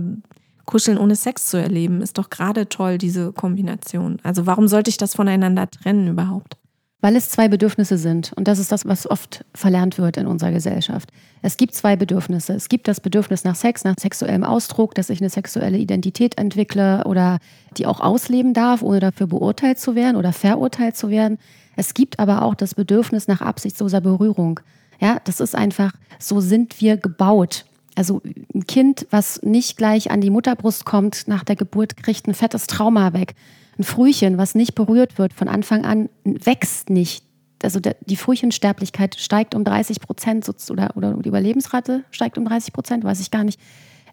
Kuscheln 0.65 0.97
ohne 0.97 1.15
Sex 1.15 1.47
zu 1.47 1.57
erleben, 1.57 2.01
ist 2.01 2.17
doch 2.17 2.29
gerade 2.29 2.69
toll, 2.69 2.97
diese 2.97 3.33
Kombination. 3.33 4.19
Also 4.23 4.45
warum 4.45 4.67
sollte 4.67 4.89
ich 4.89 4.97
das 4.97 5.15
voneinander 5.15 5.69
trennen 5.69 6.07
überhaupt? 6.07 6.55
Weil 7.01 7.15
es 7.15 7.29
zwei 7.29 7.47
Bedürfnisse 7.47 7.97
sind. 7.97 8.31
Und 8.35 8.47
das 8.47 8.59
ist 8.59 8.71
das, 8.71 8.85
was 8.85 9.09
oft 9.09 9.43
verlernt 9.55 9.97
wird 9.97 10.17
in 10.17 10.27
unserer 10.27 10.51
Gesellschaft. 10.51 11.09
Es 11.41 11.57
gibt 11.57 11.73
zwei 11.73 11.95
Bedürfnisse. 11.95 12.53
Es 12.53 12.69
gibt 12.69 12.87
das 12.87 13.01
Bedürfnis 13.01 13.43
nach 13.43 13.55
Sex, 13.55 13.83
nach 13.83 13.95
sexuellem 13.99 14.43
Ausdruck, 14.43 14.93
dass 14.93 15.09
ich 15.09 15.19
eine 15.19 15.31
sexuelle 15.31 15.79
Identität 15.79 16.37
entwickle 16.37 17.03
oder 17.05 17.39
die 17.77 17.87
auch 17.87 17.99
ausleben 17.99 18.53
darf, 18.53 18.83
ohne 18.83 18.99
dafür 18.99 19.27
beurteilt 19.27 19.79
zu 19.79 19.95
werden 19.95 20.15
oder 20.15 20.31
verurteilt 20.31 20.95
zu 20.95 21.09
werden. 21.09 21.39
Es 21.81 21.95
gibt 21.95 22.19
aber 22.19 22.43
auch 22.43 22.53
das 22.53 22.75
Bedürfnis 22.75 23.27
nach 23.27 23.41
absichtsloser 23.41 24.01
Berührung. 24.01 24.59
Ja, 24.99 25.19
das 25.23 25.39
ist 25.39 25.55
einfach, 25.55 25.93
so 26.19 26.39
sind 26.39 26.79
wir 26.79 26.95
gebaut. 26.95 27.65
Also 27.95 28.21
ein 28.53 28.67
Kind, 28.67 29.07
was 29.09 29.41
nicht 29.41 29.77
gleich 29.77 30.11
an 30.11 30.21
die 30.21 30.29
Mutterbrust 30.29 30.85
kommt 30.85 31.27
nach 31.27 31.43
der 31.43 31.55
Geburt, 31.55 31.97
kriegt 31.97 32.27
ein 32.27 32.35
fettes 32.35 32.67
Trauma 32.67 33.13
weg. 33.13 33.33
Ein 33.79 33.83
Frühchen, 33.83 34.37
was 34.37 34.53
nicht 34.53 34.75
berührt 34.75 35.17
wird 35.17 35.33
von 35.33 35.47
Anfang 35.47 35.83
an, 35.83 36.09
wächst 36.23 36.91
nicht. 36.91 37.25
Also 37.63 37.79
die 37.79 38.15
Frühchensterblichkeit 38.15 39.15
steigt 39.15 39.55
um 39.55 39.63
30 39.63 40.01
Prozent 40.01 40.47
oder, 40.69 40.95
oder 40.95 41.15
die 41.15 41.29
Überlebensrate 41.29 42.03
steigt 42.11 42.37
um 42.37 42.45
30 42.45 42.73
Prozent, 42.73 43.03
weiß 43.03 43.21
ich 43.21 43.31
gar 43.31 43.43
nicht, 43.43 43.59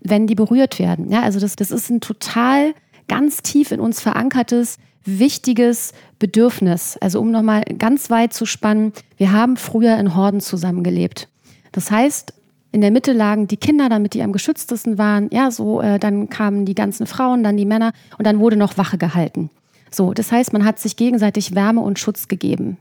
wenn 0.01 0.27
die 0.27 0.35
berührt 0.35 0.79
werden. 0.79 1.11
Ja, 1.11 1.21
also 1.21 1.39
das, 1.39 1.55
das 1.55 1.71
ist 1.71 1.91
ein 1.91 2.01
total 2.01 2.73
ganz 3.09 3.43
tief 3.43 3.73
in 3.73 3.81
uns 3.81 4.01
verankertes, 4.01 4.79
wichtiges 5.05 5.93
Bedürfnis. 6.19 6.97
Also 7.01 7.21
um 7.21 7.31
nochmal 7.31 7.63
ganz 7.79 8.11
weit 8.11 8.33
zu 8.33 8.47
spannen, 8.47 8.93
wir 9.17 9.33
haben 9.33 9.57
früher 9.57 9.97
in 9.99 10.15
Horden 10.15 10.41
zusammengelebt. 10.41 11.29
Das 11.73 11.91
heißt, 11.91 12.33
in 12.71 12.81
der 12.81 12.91
Mitte 12.91 13.13
lagen 13.13 13.47
die 13.47 13.57
Kinder, 13.57 13.89
damit 13.89 14.15
die 14.15 14.23
am 14.23 14.33
geschütztesten 14.33 14.99
waren. 14.99 15.31
Ja, 15.33 15.51
so, 15.51 15.81
äh, 15.81 15.99
dann 15.99 16.29
kamen 16.29 16.65
die 16.65 16.75
ganzen 16.75 17.07
Frauen, 17.07 17.43
dann 17.43 17.57
die 17.57 17.65
Männer 17.65 17.93
und 18.19 18.27
dann 18.27 18.39
wurde 18.41 18.57
noch 18.57 18.77
Wache 18.77 18.99
gehalten. 18.99 19.51
So, 19.91 20.13
das 20.13 20.31
heißt, 20.31 20.53
man 20.53 20.65
hat 20.65 20.79
sich 20.79 20.97
gegenseitig 20.97 21.55
Wärme 21.55 21.81
und 21.81 21.99
Schutz 21.99 22.29
gegeben. 22.29 22.77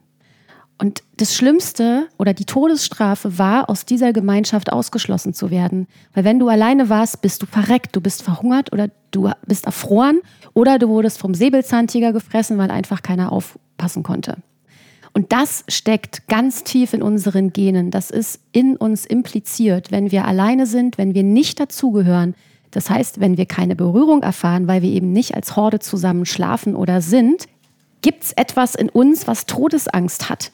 Und 0.80 1.02
das 1.18 1.34
Schlimmste 1.34 2.08
oder 2.20 2.34
die 2.34 2.46
Todesstrafe 2.46 3.40
war, 3.40 3.70
aus 3.70 3.86
dieser 3.86 4.14
Gemeinschaft 4.14 4.72
ausgeschlossen 4.72 5.34
zu 5.34 5.50
werden. 5.50 5.88
Weil 6.14 6.24
wenn 6.24 6.38
du 6.38 6.50
alleine 6.50 6.90
warst, 6.90 7.22
bist 7.22 7.42
du 7.42 7.48
verreckt, 7.48 7.96
du 7.96 8.02
bist 8.02 8.22
verhungert 8.22 8.72
oder 8.72 8.90
du 9.10 9.32
bist 9.48 9.66
erfroren 9.66 10.22
oder 10.54 10.78
du 10.78 10.88
wurdest 10.90 11.18
vom 11.18 11.34
Säbelzahntiger 11.34 12.14
gefressen, 12.14 12.60
weil 12.60 12.70
einfach 12.70 13.02
keiner 13.02 13.32
aufpassen 13.32 14.04
konnte. 14.04 14.38
Und 15.14 15.32
das 15.32 15.64
steckt 15.68 16.28
ganz 16.28 16.64
tief 16.64 16.94
in 16.94 17.02
unseren 17.02 17.52
Genen. 17.52 17.90
Das 17.90 18.12
ist 18.12 18.40
in 18.52 18.76
uns 18.76 19.04
impliziert, 19.04 19.92
wenn 19.92 20.12
wir 20.12 20.26
alleine 20.26 20.68
sind, 20.68 21.00
wenn 21.00 21.16
wir 21.16 21.24
nicht 21.24 21.60
dazugehören. 21.60 22.36
Das 22.70 22.92
heißt, 22.92 23.20
wenn 23.20 23.36
wir 23.36 23.48
keine 23.48 23.76
Berührung 23.76 24.22
erfahren, 24.22 24.68
weil 24.68 24.84
wir 24.84 24.92
eben 24.92 25.12
nicht 25.12 25.34
als 25.34 25.56
Horde 25.56 25.80
zusammen 25.80 26.28
schlafen 26.28 26.76
oder 26.76 27.02
sind, 27.02 27.48
gibt 28.04 28.26
es 28.26 28.34
etwas 28.34 28.76
in 28.76 28.90
uns, 28.90 29.26
was 29.26 29.48
Todesangst 29.48 30.30
hat. 30.30 30.52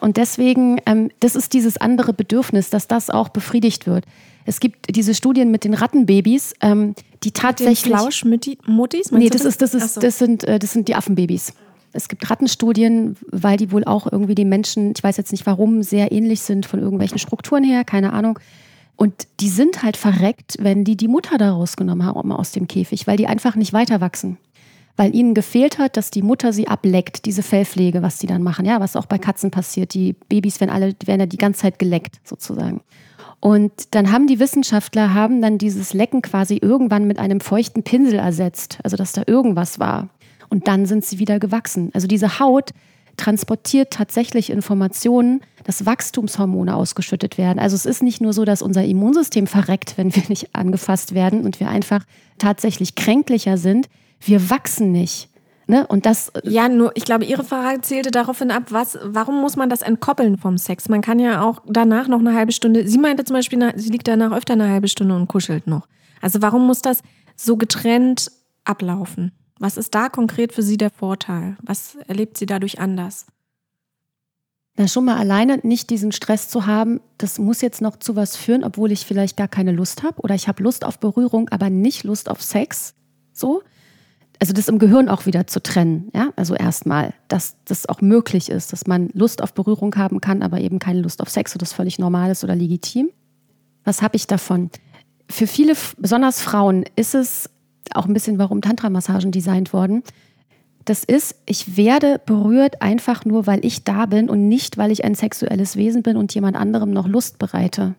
Und 0.00 0.16
deswegen, 0.16 0.80
ähm, 0.86 1.10
das 1.20 1.36
ist 1.36 1.52
dieses 1.52 1.76
andere 1.76 2.12
Bedürfnis, 2.12 2.70
dass 2.70 2.88
das 2.88 3.10
auch 3.10 3.28
befriedigt 3.28 3.86
wird. 3.86 4.04
Es 4.46 4.60
gibt 4.60 4.94
diese 4.96 5.14
Studien 5.14 5.50
mit 5.50 5.64
den 5.64 5.74
Rattenbabys, 5.74 6.54
ähm, 6.60 6.94
die 7.22 7.32
tatsächlich. 7.32 7.94
Flauschmuttis? 7.94 9.12
Nee, 9.12 9.28
das, 9.28 9.44
ist, 9.44 9.60
das, 9.62 9.74
ist, 9.74 9.94
so. 9.94 10.00
das, 10.00 10.18
sind, 10.18 10.44
äh, 10.44 10.58
das 10.58 10.72
sind 10.72 10.88
die 10.88 10.94
Affenbabys. 10.94 11.52
Es 11.92 12.08
gibt 12.08 12.28
Rattenstudien, 12.30 13.16
weil 13.30 13.56
die 13.56 13.72
wohl 13.72 13.84
auch 13.84 14.10
irgendwie 14.10 14.34
den 14.34 14.48
Menschen, 14.48 14.92
ich 14.96 15.02
weiß 15.02 15.16
jetzt 15.16 15.32
nicht 15.32 15.46
warum, 15.46 15.82
sehr 15.82 16.12
ähnlich 16.12 16.40
sind 16.40 16.64
von 16.64 16.80
irgendwelchen 16.80 17.18
Strukturen 17.18 17.64
her, 17.64 17.84
keine 17.84 18.12
Ahnung. 18.12 18.38
Und 18.96 19.26
die 19.40 19.48
sind 19.48 19.82
halt 19.82 19.96
verreckt, 19.96 20.56
wenn 20.60 20.84
die 20.84 20.96
die 20.96 21.08
Mutter 21.08 21.38
da 21.38 21.52
rausgenommen 21.52 22.06
haben 22.06 22.32
aus 22.32 22.52
dem 22.52 22.68
Käfig, 22.68 23.06
weil 23.06 23.16
die 23.16 23.26
einfach 23.26 23.56
nicht 23.56 23.72
weiter 23.72 24.00
wachsen. 24.00 24.36
Weil 25.00 25.14
ihnen 25.14 25.32
gefehlt 25.32 25.78
hat, 25.78 25.96
dass 25.96 26.10
die 26.10 26.20
Mutter 26.20 26.52
sie 26.52 26.68
ableckt, 26.68 27.24
diese 27.24 27.42
Fellpflege, 27.42 28.02
was 28.02 28.18
sie 28.18 28.26
dann 28.26 28.42
machen. 28.42 28.66
Ja, 28.66 28.80
was 28.80 28.96
auch 28.96 29.06
bei 29.06 29.16
Katzen 29.16 29.50
passiert. 29.50 29.94
Die 29.94 30.12
Babys 30.12 30.60
werden 30.60 30.68
alle, 30.68 30.94
werden 31.06 31.20
ja 31.20 31.26
die 31.26 31.38
ganze 31.38 31.62
Zeit 31.62 31.78
geleckt, 31.78 32.20
sozusagen. 32.22 32.82
Und 33.40 33.72
dann 33.92 34.12
haben 34.12 34.26
die 34.26 34.38
Wissenschaftler 34.38 35.14
haben 35.14 35.40
dann 35.40 35.56
dieses 35.56 35.94
Lecken 35.94 36.20
quasi 36.20 36.58
irgendwann 36.60 37.06
mit 37.06 37.18
einem 37.18 37.40
feuchten 37.40 37.82
Pinsel 37.82 38.18
ersetzt, 38.18 38.78
also 38.82 38.98
dass 38.98 39.12
da 39.12 39.22
irgendwas 39.26 39.78
war 39.78 40.10
und 40.50 40.68
dann 40.68 40.84
sind 40.84 41.02
sie 41.02 41.18
wieder 41.18 41.38
gewachsen. 41.38 41.88
Also 41.94 42.06
diese 42.06 42.38
Haut 42.38 42.72
transportiert 43.16 43.94
tatsächlich 43.94 44.50
Informationen, 44.50 45.40
dass 45.64 45.86
Wachstumshormone 45.86 46.76
ausgeschüttet 46.76 47.38
werden. 47.38 47.58
Also 47.58 47.74
es 47.74 47.86
ist 47.86 48.02
nicht 48.02 48.20
nur 48.20 48.34
so, 48.34 48.44
dass 48.44 48.60
unser 48.60 48.84
Immunsystem 48.84 49.46
verreckt, 49.46 49.94
wenn 49.96 50.14
wir 50.14 50.24
nicht 50.28 50.54
angefasst 50.54 51.14
werden 51.14 51.46
und 51.46 51.58
wir 51.58 51.70
einfach 51.70 52.04
tatsächlich 52.36 52.96
kränklicher 52.96 53.56
sind. 53.56 53.88
Wir 54.20 54.50
wachsen 54.50 54.92
nicht. 54.92 55.30
Ne? 55.66 55.86
Und 55.86 56.04
das 56.04 56.32
ja, 56.42 56.68
nur 56.68 56.90
ich 56.96 57.04
glaube, 57.04 57.24
Ihre 57.24 57.44
Frage 57.44 57.80
zählte 57.80 58.10
daraufhin 58.10 58.50
ab, 58.50 58.64
was, 58.70 58.98
warum 59.04 59.40
muss 59.40 59.54
man 59.54 59.70
das 59.70 59.82
entkoppeln 59.82 60.36
vom 60.36 60.58
Sex? 60.58 60.88
Man 60.88 61.00
kann 61.00 61.20
ja 61.20 61.42
auch 61.42 61.62
danach 61.66 62.08
noch 62.08 62.18
eine 62.18 62.34
halbe 62.34 62.50
Stunde. 62.50 62.88
Sie 62.88 62.98
meinte 62.98 63.24
zum 63.24 63.36
Beispiel, 63.36 63.72
sie 63.76 63.90
liegt 63.90 64.08
danach 64.08 64.32
öfter 64.32 64.54
eine 64.54 64.68
halbe 64.68 64.88
Stunde 64.88 65.14
und 65.14 65.28
kuschelt 65.28 65.66
noch. 65.66 65.86
Also 66.20 66.42
warum 66.42 66.66
muss 66.66 66.82
das 66.82 67.02
so 67.36 67.56
getrennt 67.56 68.32
ablaufen? 68.64 69.30
Was 69.60 69.76
ist 69.76 69.94
da 69.94 70.08
konkret 70.08 70.52
für 70.52 70.62
Sie 70.62 70.76
der 70.76 70.90
Vorteil? 70.90 71.56
Was 71.62 71.96
erlebt 72.08 72.36
sie 72.36 72.46
dadurch 72.46 72.80
anders? 72.80 73.26
Na, 74.76 74.88
schon 74.88 75.04
mal 75.04 75.18
alleine 75.18 75.60
nicht 75.62 75.90
diesen 75.90 76.10
Stress 76.10 76.48
zu 76.48 76.66
haben, 76.66 77.00
das 77.18 77.38
muss 77.38 77.60
jetzt 77.60 77.82
noch 77.82 77.96
zu 77.96 78.16
was 78.16 78.36
führen, 78.36 78.64
obwohl 78.64 78.90
ich 78.90 79.04
vielleicht 79.04 79.36
gar 79.36 79.48
keine 79.48 79.72
Lust 79.72 80.02
habe 80.02 80.20
oder 80.22 80.34
ich 80.34 80.48
habe 80.48 80.62
Lust 80.62 80.84
auf 80.84 80.98
Berührung, 80.98 81.48
aber 81.50 81.70
nicht 81.70 82.04
Lust 82.04 82.28
auf 82.28 82.42
Sex. 82.42 82.94
So. 83.32 83.62
Also 84.40 84.54
das 84.54 84.68
im 84.68 84.78
Gehirn 84.78 85.10
auch 85.10 85.26
wieder 85.26 85.46
zu 85.46 85.62
trennen, 85.62 86.10
ja, 86.14 86.30
also 86.34 86.54
erstmal, 86.54 87.12
dass 87.28 87.56
das 87.66 87.86
auch 87.86 88.00
möglich 88.00 88.48
ist, 88.48 88.72
dass 88.72 88.86
man 88.86 89.10
Lust 89.12 89.42
auf 89.42 89.52
Berührung 89.52 89.94
haben 89.96 90.22
kann, 90.22 90.42
aber 90.42 90.60
eben 90.60 90.78
keine 90.78 91.02
Lust 91.02 91.20
auf 91.20 91.28
Sex 91.28 91.52
und 91.52 91.60
das 91.60 91.74
völlig 91.74 91.98
normal 91.98 92.30
ist 92.30 92.42
oder 92.42 92.56
legitim. 92.56 93.10
Was 93.84 94.00
habe 94.00 94.16
ich 94.16 94.26
davon? 94.26 94.70
Für 95.28 95.46
viele, 95.46 95.74
besonders 95.98 96.40
Frauen, 96.40 96.84
ist 96.96 97.14
es 97.14 97.50
auch 97.94 98.06
ein 98.06 98.14
bisschen, 98.14 98.38
warum 98.38 98.62
Tantra-Massagen 98.62 99.30
designt 99.30 99.72
worden. 99.72 100.02
Das 100.84 101.04
ist, 101.04 101.36
ich 101.46 101.76
werde 101.76 102.20
berührt 102.24 102.80
einfach 102.80 103.24
nur, 103.24 103.46
weil 103.46 103.64
ich 103.64 103.84
da 103.84 104.06
bin 104.06 104.30
und 104.30 104.48
nicht, 104.48 104.78
weil 104.78 104.90
ich 104.90 105.04
ein 105.04 105.14
sexuelles 105.14 105.76
Wesen 105.76 106.02
bin 106.02 106.16
und 106.16 106.34
jemand 106.34 106.56
anderem 106.56 106.90
noch 106.90 107.06
Lust 107.06 107.38
bereite, 107.38 107.94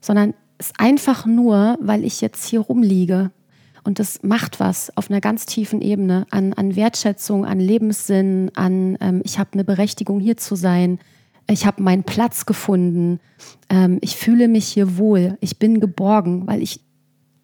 sondern 0.00 0.34
es 0.58 0.66
ist 0.66 0.80
einfach 0.80 1.26
nur, 1.26 1.78
weil 1.80 2.04
ich 2.04 2.20
jetzt 2.20 2.46
hier 2.46 2.60
rumliege. 2.60 3.30
Und 3.82 3.98
das 3.98 4.22
macht 4.22 4.60
was 4.60 4.96
auf 4.96 5.10
einer 5.10 5.20
ganz 5.20 5.46
tiefen 5.46 5.80
Ebene 5.80 6.26
an, 6.30 6.52
an 6.52 6.76
Wertschätzung, 6.76 7.46
an 7.46 7.60
Lebenssinn, 7.60 8.50
an 8.54 8.98
ähm, 9.00 9.22
ich 9.24 9.38
habe 9.38 9.50
eine 9.54 9.64
Berechtigung 9.64 10.20
hier 10.20 10.36
zu 10.36 10.54
sein, 10.54 10.98
ich 11.48 11.66
habe 11.66 11.82
meinen 11.82 12.04
Platz 12.04 12.46
gefunden, 12.46 13.20
ähm, 13.68 13.98
ich 14.02 14.16
fühle 14.16 14.48
mich 14.48 14.66
hier 14.66 14.98
wohl, 14.98 15.36
ich 15.40 15.58
bin 15.58 15.80
geborgen, 15.80 16.46
weil 16.46 16.62
ich 16.62 16.80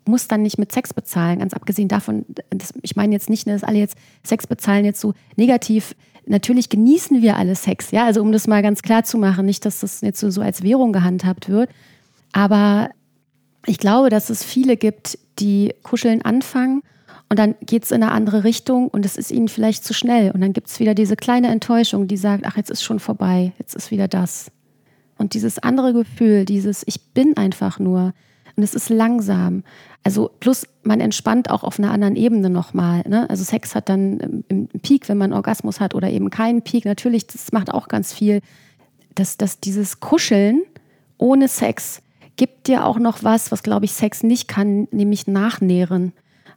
muss 0.04 0.28
dann 0.28 0.42
nicht 0.42 0.58
mit 0.58 0.70
Sex 0.70 0.94
bezahlen, 0.94 1.40
ganz 1.40 1.52
abgesehen 1.52 1.88
davon, 1.88 2.24
das, 2.50 2.72
ich 2.82 2.94
meine 2.94 3.12
jetzt 3.12 3.28
nicht, 3.28 3.48
dass 3.48 3.64
alle 3.64 3.78
jetzt 3.78 3.96
Sex 4.22 4.46
bezahlen 4.46 4.84
jetzt 4.84 5.00
so 5.00 5.14
negativ. 5.36 5.96
Natürlich 6.26 6.68
genießen 6.68 7.22
wir 7.22 7.36
alle 7.36 7.56
Sex, 7.56 7.90
ja, 7.90 8.04
also 8.04 8.20
um 8.20 8.30
das 8.30 8.46
mal 8.46 8.62
ganz 8.62 8.82
klar 8.82 9.04
zu 9.04 9.18
machen, 9.18 9.46
nicht, 9.46 9.64
dass 9.64 9.80
das 9.80 10.00
jetzt 10.02 10.20
so, 10.20 10.30
so 10.30 10.40
als 10.40 10.62
Währung 10.62 10.92
gehandhabt 10.92 11.48
wird, 11.48 11.70
aber 12.32 12.90
ich 13.66 13.78
glaube, 13.78 14.10
dass 14.10 14.30
es 14.30 14.44
viele 14.44 14.76
gibt, 14.76 15.18
die 15.38 15.74
kuscheln 15.82 16.22
anfangen 16.22 16.82
und 17.28 17.38
dann 17.38 17.54
geht 17.60 17.84
es 17.84 17.90
in 17.90 18.02
eine 18.02 18.12
andere 18.12 18.44
Richtung 18.44 18.88
und 18.88 19.04
es 19.04 19.16
ist 19.16 19.30
ihnen 19.30 19.48
vielleicht 19.48 19.84
zu 19.84 19.94
schnell 19.94 20.30
und 20.30 20.40
dann 20.40 20.52
gibt 20.52 20.68
es 20.68 20.80
wieder 20.80 20.94
diese 20.94 21.16
kleine 21.16 21.48
Enttäuschung, 21.48 22.08
die 22.08 22.16
sagt, 22.16 22.44
ach, 22.46 22.56
jetzt 22.56 22.70
ist 22.70 22.82
schon 22.82 23.00
vorbei, 23.00 23.52
jetzt 23.58 23.74
ist 23.74 23.90
wieder 23.90 24.08
das. 24.08 24.50
Und 25.18 25.34
dieses 25.34 25.58
andere 25.58 25.92
Gefühl, 25.92 26.44
dieses 26.44 26.82
Ich 26.86 27.12
bin 27.14 27.36
einfach 27.36 27.78
nur, 27.78 28.12
und 28.56 28.62
es 28.62 28.74
ist 28.74 28.88
langsam. 28.88 29.64
Also 30.02 30.30
plus 30.40 30.66
man 30.82 31.00
entspannt 31.00 31.50
auch 31.50 31.62
auf 31.62 31.78
einer 31.78 31.90
anderen 31.90 32.16
Ebene 32.16 32.48
nochmal. 32.48 33.02
Ne? 33.06 33.28
Also 33.28 33.44
Sex 33.44 33.74
hat 33.74 33.88
dann 33.88 34.44
im 34.48 34.68
Peak, 34.68 35.08
wenn 35.08 35.18
man 35.18 35.32
Orgasmus 35.32 35.78
hat 35.78 35.94
oder 35.94 36.10
eben 36.10 36.30
keinen 36.30 36.62
Peak. 36.62 36.86
Natürlich, 36.86 37.26
das 37.26 37.52
macht 37.52 37.70
auch 37.70 37.88
ganz 37.88 38.12
viel. 38.12 38.40
Dass, 39.14 39.36
dass 39.36 39.60
dieses 39.60 40.00
Kuscheln 40.00 40.62
ohne 41.18 41.48
Sex 41.48 42.02
gibt 42.36 42.68
dir 42.68 42.84
auch 42.84 42.98
noch 42.98 43.24
was, 43.24 43.50
was 43.50 43.62
glaube 43.62 43.84
ich 43.84 43.92
Sex 43.92 44.22
nicht 44.22 44.48
kann, 44.48 44.88
nämlich 44.90 45.26
nachnähren. 45.26 46.12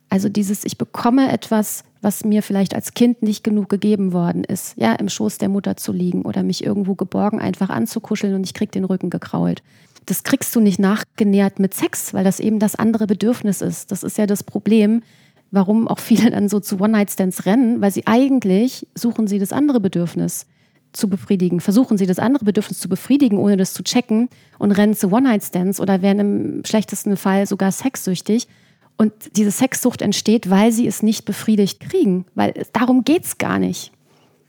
Also 0.10 0.28
dieses, 0.28 0.66
ich 0.66 0.78
bekomme 0.78 1.32
etwas, 1.32 1.84
was 2.02 2.24
mir 2.24 2.42
vielleicht 2.42 2.74
als 2.74 2.94
Kind 2.94 3.22
nicht 3.22 3.44
genug 3.44 3.70
gegeben 3.70 4.14
worden 4.14 4.44
ist, 4.44 4.74
ja, 4.78 4.94
im 4.94 5.10
Schoß 5.10 5.38
der 5.38 5.50
Mutter 5.50 5.78
zu 5.78 5.92
liegen 5.92 6.24
oder 6.24 6.44
mich 6.44 6.64
irgendwo 6.64 6.96
geborgen 6.96 7.40
einfach 7.40 7.70
anzukuscheln 7.70 8.34
und 8.34 8.46
ich 8.46 8.54
krieg 8.54 8.72
den 8.72 8.86
Rücken 8.86 9.10
gekrault 9.10 9.62
das 10.10 10.24
kriegst 10.24 10.56
du 10.56 10.60
nicht 10.60 10.80
nachgenährt 10.80 11.60
mit 11.60 11.74
Sex, 11.74 12.14
weil 12.14 12.24
das 12.24 12.40
eben 12.40 12.60
das 12.60 12.76
andere 12.76 13.06
Bedürfnis 13.06 13.62
ist. 13.62 13.92
Das 13.92 14.04
ist 14.04 14.18
ja 14.18 14.26
das 14.26 14.44
Problem, 14.44 15.04
warum 15.52 15.88
auch 15.88 16.00
viele 16.00 16.32
dann 16.32 16.50
so 16.50 16.60
zu 16.60 16.80
One-Night-Stands 16.80 17.46
rennen, 17.46 17.82
weil 17.82 17.92
sie 17.92 18.08
eigentlich 18.08 18.88
suchen 18.96 19.28
sie 19.28 19.40
das 19.40 19.54
andere 19.54 19.80
Bedürfnis 19.80 20.48
zu 20.92 21.10
befriedigen, 21.10 21.60
versuchen 21.60 21.98
sie 21.98 22.06
das 22.06 22.20
andere 22.20 22.46
Bedürfnis 22.46 22.80
zu 22.80 22.90
befriedigen, 22.90 23.38
ohne 23.38 23.58
das 23.58 23.74
zu 23.74 23.84
checken 23.84 24.30
und 24.58 24.72
rennen 24.72 24.96
zu 24.96 25.12
One-Night-Stands 25.12 25.80
oder 25.80 26.02
werden 26.02 26.20
im 26.20 26.66
schlechtesten 26.66 27.16
Fall 27.18 27.46
sogar 27.46 27.72
sexsüchtig 27.72 28.48
Und 28.98 29.14
diese 29.38 29.52
Sexsucht 29.52 30.02
entsteht, 30.02 30.50
weil 30.50 30.72
sie 30.72 30.88
es 30.88 31.04
nicht 31.04 31.26
befriedigt 31.26 31.80
kriegen, 31.80 32.26
weil 32.36 32.66
darum 32.74 33.04
geht 33.04 33.26
es 33.26 33.38
gar 33.38 33.60
nicht. 33.60 33.92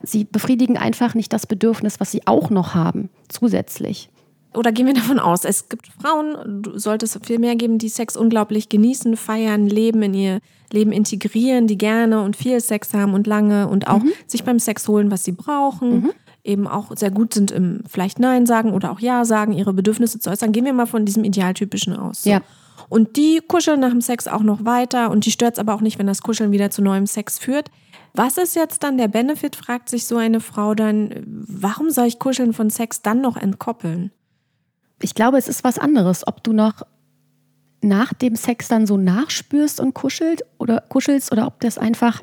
Sie 0.02 0.24
befriedigen 0.24 0.78
einfach 0.78 1.14
nicht 1.14 1.32
das 1.32 1.46
Bedürfnis, 1.46 2.00
was 2.00 2.10
sie 2.10 2.26
auch 2.26 2.50
noch 2.50 2.74
haben, 2.74 3.10
zusätzlich. 3.28 4.08
Oder 4.54 4.72
gehen 4.72 4.86
wir 4.86 4.94
davon 4.94 5.20
aus, 5.20 5.44
es 5.44 5.68
gibt 5.68 5.88
Frauen, 6.02 6.62
du 6.62 6.76
solltest 6.78 7.24
viel 7.24 7.38
mehr 7.38 7.54
geben, 7.54 7.78
die 7.78 7.88
Sex 7.88 8.16
unglaublich 8.16 8.68
genießen, 8.68 9.16
feiern, 9.16 9.68
leben, 9.68 10.02
in 10.02 10.14
ihr 10.14 10.40
Leben 10.72 10.92
integrieren, 10.92 11.66
die 11.66 11.78
gerne 11.78 12.22
und 12.22 12.36
viel 12.36 12.60
Sex 12.60 12.94
haben 12.94 13.14
und 13.14 13.26
lange 13.26 13.68
und 13.68 13.88
auch 13.88 14.02
mhm. 14.02 14.12
sich 14.26 14.44
beim 14.44 14.58
Sex 14.58 14.86
holen, 14.88 15.10
was 15.10 15.24
sie 15.24 15.32
brauchen. 15.32 16.02
Mhm. 16.02 16.10
Eben 16.42 16.66
auch 16.66 16.96
sehr 16.96 17.10
gut 17.10 17.34
sind 17.34 17.50
im 17.50 17.82
vielleicht 17.88 18.18
Nein 18.18 18.46
sagen 18.46 18.72
oder 18.72 18.90
auch 18.92 19.00
Ja 19.00 19.24
sagen, 19.24 19.52
ihre 19.52 19.72
Bedürfnisse 19.72 20.18
zu 20.18 20.30
äußern. 20.30 20.52
Gehen 20.52 20.64
wir 20.64 20.72
mal 20.72 20.86
von 20.86 21.04
diesem 21.04 21.24
Idealtypischen 21.24 21.96
aus. 21.96 22.22
So. 22.22 22.30
Ja. 22.30 22.40
Und 22.88 23.16
die 23.16 23.40
kuscheln 23.46 23.80
nach 23.80 23.90
dem 23.90 24.00
Sex 24.00 24.26
auch 24.26 24.42
noch 24.42 24.64
weiter 24.64 25.10
und 25.10 25.26
die 25.26 25.30
stört 25.30 25.54
es 25.54 25.58
aber 25.58 25.74
auch 25.74 25.80
nicht, 25.80 25.98
wenn 25.98 26.06
das 26.06 26.22
Kuscheln 26.22 26.50
wieder 26.50 26.70
zu 26.70 26.82
neuem 26.82 27.06
Sex 27.06 27.38
führt. 27.38 27.70
Was 28.14 28.36
ist 28.36 28.56
jetzt 28.56 28.82
dann 28.82 28.98
der 28.98 29.08
Benefit, 29.08 29.54
fragt 29.54 29.88
sich 29.88 30.06
so 30.06 30.16
eine 30.16 30.40
Frau 30.40 30.74
dann, 30.74 31.22
warum 31.24 31.90
soll 31.90 32.06
ich 32.06 32.18
Kuscheln 32.18 32.52
von 32.52 32.70
Sex 32.70 33.02
dann 33.02 33.20
noch 33.20 33.36
entkoppeln? 33.36 34.10
Ich 35.00 35.14
glaube, 35.14 35.38
es 35.38 35.46
ist 35.46 35.62
was 35.62 35.78
anderes, 35.78 36.26
ob 36.26 36.42
du 36.42 36.52
noch 36.52 36.82
nach 37.82 38.12
dem 38.12 38.36
Sex 38.36 38.68
dann 38.68 38.86
so 38.86 38.96
nachspürst 38.96 39.80
und 39.80 39.94
kuschelt 39.94 40.42
oder 40.58 40.80
kuschelst 40.80 41.32
oder 41.32 41.46
ob 41.46 41.60
das 41.60 41.78
einfach, 41.78 42.22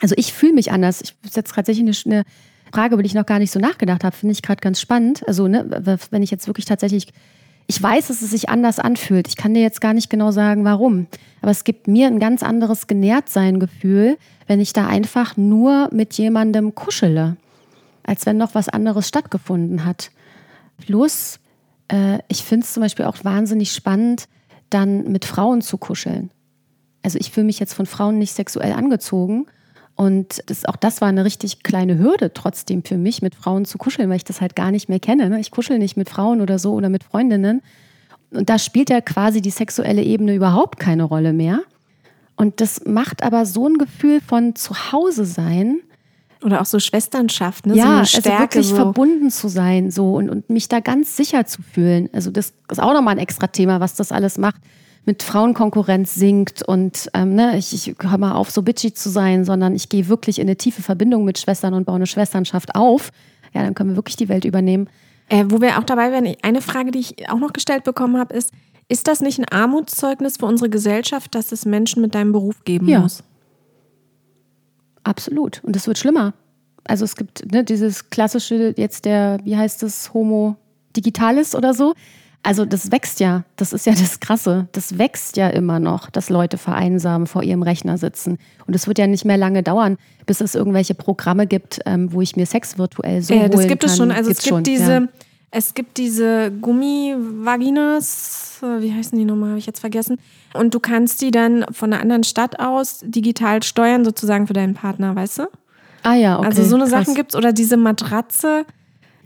also 0.00 0.14
ich 0.16 0.32
fühle 0.32 0.54
mich 0.54 0.72
anders. 0.72 1.00
Ich 1.02 1.14
ist 1.22 1.36
jetzt 1.36 1.54
tatsächlich 1.54 2.06
eine, 2.06 2.24
Frage, 2.72 2.94
über 2.94 3.02
die 3.02 3.08
ich 3.08 3.14
noch 3.14 3.26
gar 3.26 3.38
nicht 3.38 3.50
so 3.50 3.60
nachgedacht 3.60 4.04
habe, 4.04 4.16
finde 4.16 4.32
ich 4.32 4.42
gerade 4.42 4.60
ganz 4.60 4.80
spannend. 4.80 5.26
Also, 5.26 5.48
ne, 5.48 5.98
wenn 6.10 6.22
ich 6.22 6.30
jetzt 6.30 6.46
wirklich 6.46 6.66
tatsächlich 6.66 7.08
ich 7.70 7.80
weiß, 7.82 8.08
dass 8.08 8.22
es 8.22 8.30
sich 8.30 8.48
anders 8.48 8.78
anfühlt. 8.78 9.28
Ich 9.28 9.36
kann 9.36 9.52
dir 9.52 9.60
jetzt 9.60 9.82
gar 9.82 9.92
nicht 9.92 10.08
genau 10.08 10.30
sagen, 10.30 10.64
warum. 10.64 11.06
Aber 11.42 11.50
es 11.50 11.64
gibt 11.64 11.86
mir 11.86 12.06
ein 12.06 12.18
ganz 12.18 12.42
anderes 12.42 12.86
Genährtsein-Gefühl, 12.86 14.16
wenn 14.46 14.58
ich 14.58 14.72
da 14.72 14.86
einfach 14.86 15.36
nur 15.36 15.90
mit 15.92 16.14
jemandem 16.14 16.74
kuschele, 16.74 17.36
als 18.04 18.24
wenn 18.24 18.38
noch 18.38 18.54
was 18.54 18.70
anderes 18.70 19.06
stattgefunden 19.06 19.84
hat. 19.84 20.10
Plus, 20.78 21.40
äh, 21.88 22.20
ich 22.28 22.42
finde 22.42 22.64
es 22.64 22.72
zum 22.72 22.82
Beispiel 22.82 23.04
auch 23.04 23.22
wahnsinnig 23.22 23.72
spannend, 23.72 24.28
dann 24.70 25.12
mit 25.12 25.26
Frauen 25.26 25.60
zu 25.60 25.76
kuscheln. 25.76 26.30
Also 27.02 27.18
ich 27.18 27.30
fühle 27.30 27.46
mich 27.46 27.58
jetzt 27.58 27.74
von 27.74 27.86
Frauen 27.86 28.16
nicht 28.16 28.32
sexuell 28.32 28.72
angezogen, 28.72 29.46
und 29.98 30.44
das, 30.46 30.64
auch 30.64 30.76
das 30.76 31.00
war 31.00 31.08
eine 31.08 31.24
richtig 31.24 31.64
kleine 31.64 31.98
Hürde 31.98 32.32
trotzdem 32.32 32.84
für 32.84 32.96
mich, 32.96 33.20
mit 33.20 33.34
Frauen 33.34 33.64
zu 33.64 33.78
kuscheln, 33.78 34.08
weil 34.08 34.18
ich 34.18 34.24
das 34.24 34.40
halt 34.40 34.54
gar 34.54 34.70
nicht 34.70 34.88
mehr 34.88 35.00
kenne. 35.00 35.28
Ne? 35.28 35.40
Ich 35.40 35.50
kuschel 35.50 35.80
nicht 35.80 35.96
mit 35.96 36.08
Frauen 36.08 36.40
oder 36.40 36.60
so 36.60 36.74
oder 36.74 36.88
mit 36.88 37.02
Freundinnen. 37.02 37.62
Und 38.30 38.48
da 38.48 38.60
spielt 38.60 38.90
ja 38.90 39.00
quasi 39.00 39.42
die 39.42 39.50
sexuelle 39.50 40.04
Ebene 40.04 40.36
überhaupt 40.36 40.78
keine 40.78 41.02
Rolle 41.02 41.32
mehr. 41.32 41.62
Und 42.36 42.60
das 42.60 42.84
macht 42.86 43.24
aber 43.24 43.44
so 43.44 43.68
ein 43.68 43.76
Gefühl 43.76 44.20
von 44.20 44.54
Zuhause 44.54 45.24
sein. 45.24 45.80
Oder 46.44 46.60
auch 46.60 46.66
so 46.66 46.78
Schwesternschaft, 46.78 47.66
ne? 47.66 47.74
Ja, 47.74 47.84
so 47.84 47.90
eine 47.90 48.06
Stärke, 48.06 48.30
also 48.30 48.42
wirklich 48.42 48.66
so. 48.68 48.76
verbunden 48.76 49.30
zu 49.32 49.48
sein 49.48 49.90
so 49.90 50.14
und, 50.14 50.30
und 50.30 50.48
mich 50.48 50.68
da 50.68 50.78
ganz 50.78 51.16
sicher 51.16 51.44
zu 51.44 51.60
fühlen. 51.62 52.08
Also 52.12 52.30
das 52.30 52.52
ist 52.70 52.80
auch 52.80 52.92
nochmal 52.92 53.16
ein 53.16 53.18
extra 53.18 53.48
Thema, 53.48 53.80
was 53.80 53.96
das 53.96 54.12
alles 54.12 54.38
macht 54.38 54.60
mit 55.08 55.22
Frauenkonkurrenz 55.22 56.14
sinkt 56.14 56.62
und 56.62 57.08
ähm, 57.14 57.34
ne, 57.34 57.56
ich, 57.56 57.72
ich 57.72 57.94
höre 57.98 58.18
mal 58.18 58.34
auf, 58.34 58.50
so 58.50 58.60
bitchy 58.60 58.92
zu 58.92 59.08
sein, 59.08 59.46
sondern 59.46 59.74
ich 59.74 59.88
gehe 59.88 60.06
wirklich 60.08 60.38
in 60.38 60.46
eine 60.46 60.56
tiefe 60.56 60.82
Verbindung 60.82 61.24
mit 61.24 61.38
Schwestern 61.38 61.72
und 61.72 61.86
baue 61.86 61.96
eine 61.96 62.06
Schwesternschaft 62.06 62.74
auf, 62.74 63.10
ja, 63.54 63.62
dann 63.62 63.74
können 63.74 63.88
wir 63.88 63.96
wirklich 63.96 64.16
die 64.16 64.28
Welt 64.28 64.44
übernehmen. 64.44 64.90
Äh, 65.30 65.46
wo 65.48 65.62
wir 65.62 65.78
auch 65.78 65.84
dabei 65.84 66.12
wären, 66.12 66.36
eine 66.42 66.60
Frage, 66.60 66.90
die 66.90 66.98
ich 66.98 67.30
auch 67.30 67.38
noch 67.38 67.54
gestellt 67.54 67.84
bekommen 67.84 68.18
habe, 68.18 68.34
ist, 68.34 68.52
ist 68.88 69.08
das 69.08 69.22
nicht 69.22 69.38
ein 69.38 69.46
Armutszeugnis 69.46 70.36
für 70.36 70.44
unsere 70.44 70.68
Gesellschaft, 70.68 71.34
dass 71.34 71.52
es 71.52 71.64
Menschen 71.64 72.02
mit 72.02 72.14
deinem 72.14 72.32
Beruf 72.32 72.62
geben 72.64 72.86
ja. 72.86 73.00
muss? 73.00 73.24
Absolut. 75.04 75.64
Und 75.64 75.74
es 75.74 75.86
wird 75.86 75.96
schlimmer. 75.96 76.34
Also 76.84 77.06
es 77.06 77.16
gibt 77.16 77.50
ne, 77.50 77.64
dieses 77.64 78.10
klassische, 78.10 78.74
jetzt 78.76 79.06
der, 79.06 79.38
wie 79.42 79.56
heißt 79.56 79.82
es, 79.84 80.12
Homo 80.12 80.56
Digitalis 80.94 81.54
oder 81.54 81.72
so. 81.72 81.94
Also 82.42 82.64
das 82.64 82.92
wächst 82.92 83.20
ja, 83.20 83.44
das 83.56 83.72
ist 83.72 83.86
ja 83.86 83.92
das 83.92 84.20
Krasse. 84.20 84.68
Das 84.72 84.98
wächst 84.98 85.36
ja 85.36 85.48
immer 85.48 85.80
noch, 85.80 86.08
dass 86.08 86.30
Leute 86.30 86.56
vereinsamen 86.56 87.26
vor 87.26 87.42
ihrem 87.42 87.62
Rechner 87.62 87.98
sitzen. 87.98 88.38
Und 88.66 88.74
es 88.74 88.86
wird 88.86 88.98
ja 88.98 89.06
nicht 89.06 89.24
mehr 89.24 89.36
lange 89.36 89.62
dauern, 89.62 89.98
bis 90.24 90.40
es 90.40 90.54
irgendwelche 90.54 90.94
Programme 90.94 91.46
gibt, 91.46 91.80
ähm, 91.84 92.12
wo 92.12 92.22
ich 92.22 92.36
mir 92.36 92.46
Sex 92.46 92.78
virtuell 92.78 93.22
so 93.22 93.34
äh, 93.34 93.50
Das 93.50 93.66
gibt 93.66 93.82
kann. 93.82 93.90
es 93.90 93.96
schon. 93.96 94.10
Also 94.10 94.28
Gibt's 94.28 94.38
es 94.38 94.44
gibt 94.44 94.54
schon, 94.54 94.64
diese, 94.64 94.92
ja. 94.92 95.08
es 95.50 95.74
gibt 95.74 95.98
diese 95.98 96.50
Gummivaginas, 96.52 98.60
wie 98.78 98.94
heißen 98.94 99.18
die 99.18 99.24
nochmal, 99.24 99.50
habe 99.50 99.58
ich 99.58 99.66
jetzt 99.66 99.80
vergessen. 99.80 100.18
Und 100.54 100.74
du 100.74 100.80
kannst 100.80 101.20
die 101.20 101.30
dann 101.30 101.66
von 101.72 101.92
einer 101.92 102.00
anderen 102.00 102.24
Stadt 102.24 102.60
aus 102.60 103.00
digital 103.04 103.62
steuern, 103.62 104.04
sozusagen 104.04 104.46
für 104.46 104.54
deinen 104.54 104.74
Partner, 104.74 105.14
weißt 105.14 105.40
du? 105.40 105.48
Ah 106.02 106.14
ja, 106.14 106.38
okay. 106.38 106.46
Also 106.46 106.64
so 106.64 106.76
eine 106.76 106.84
Krass. 106.84 107.04
Sachen 107.04 107.14
gibt 107.14 107.34
es. 107.34 107.36
Oder 107.36 107.52
diese 107.52 107.76
Matratze 107.76 108.64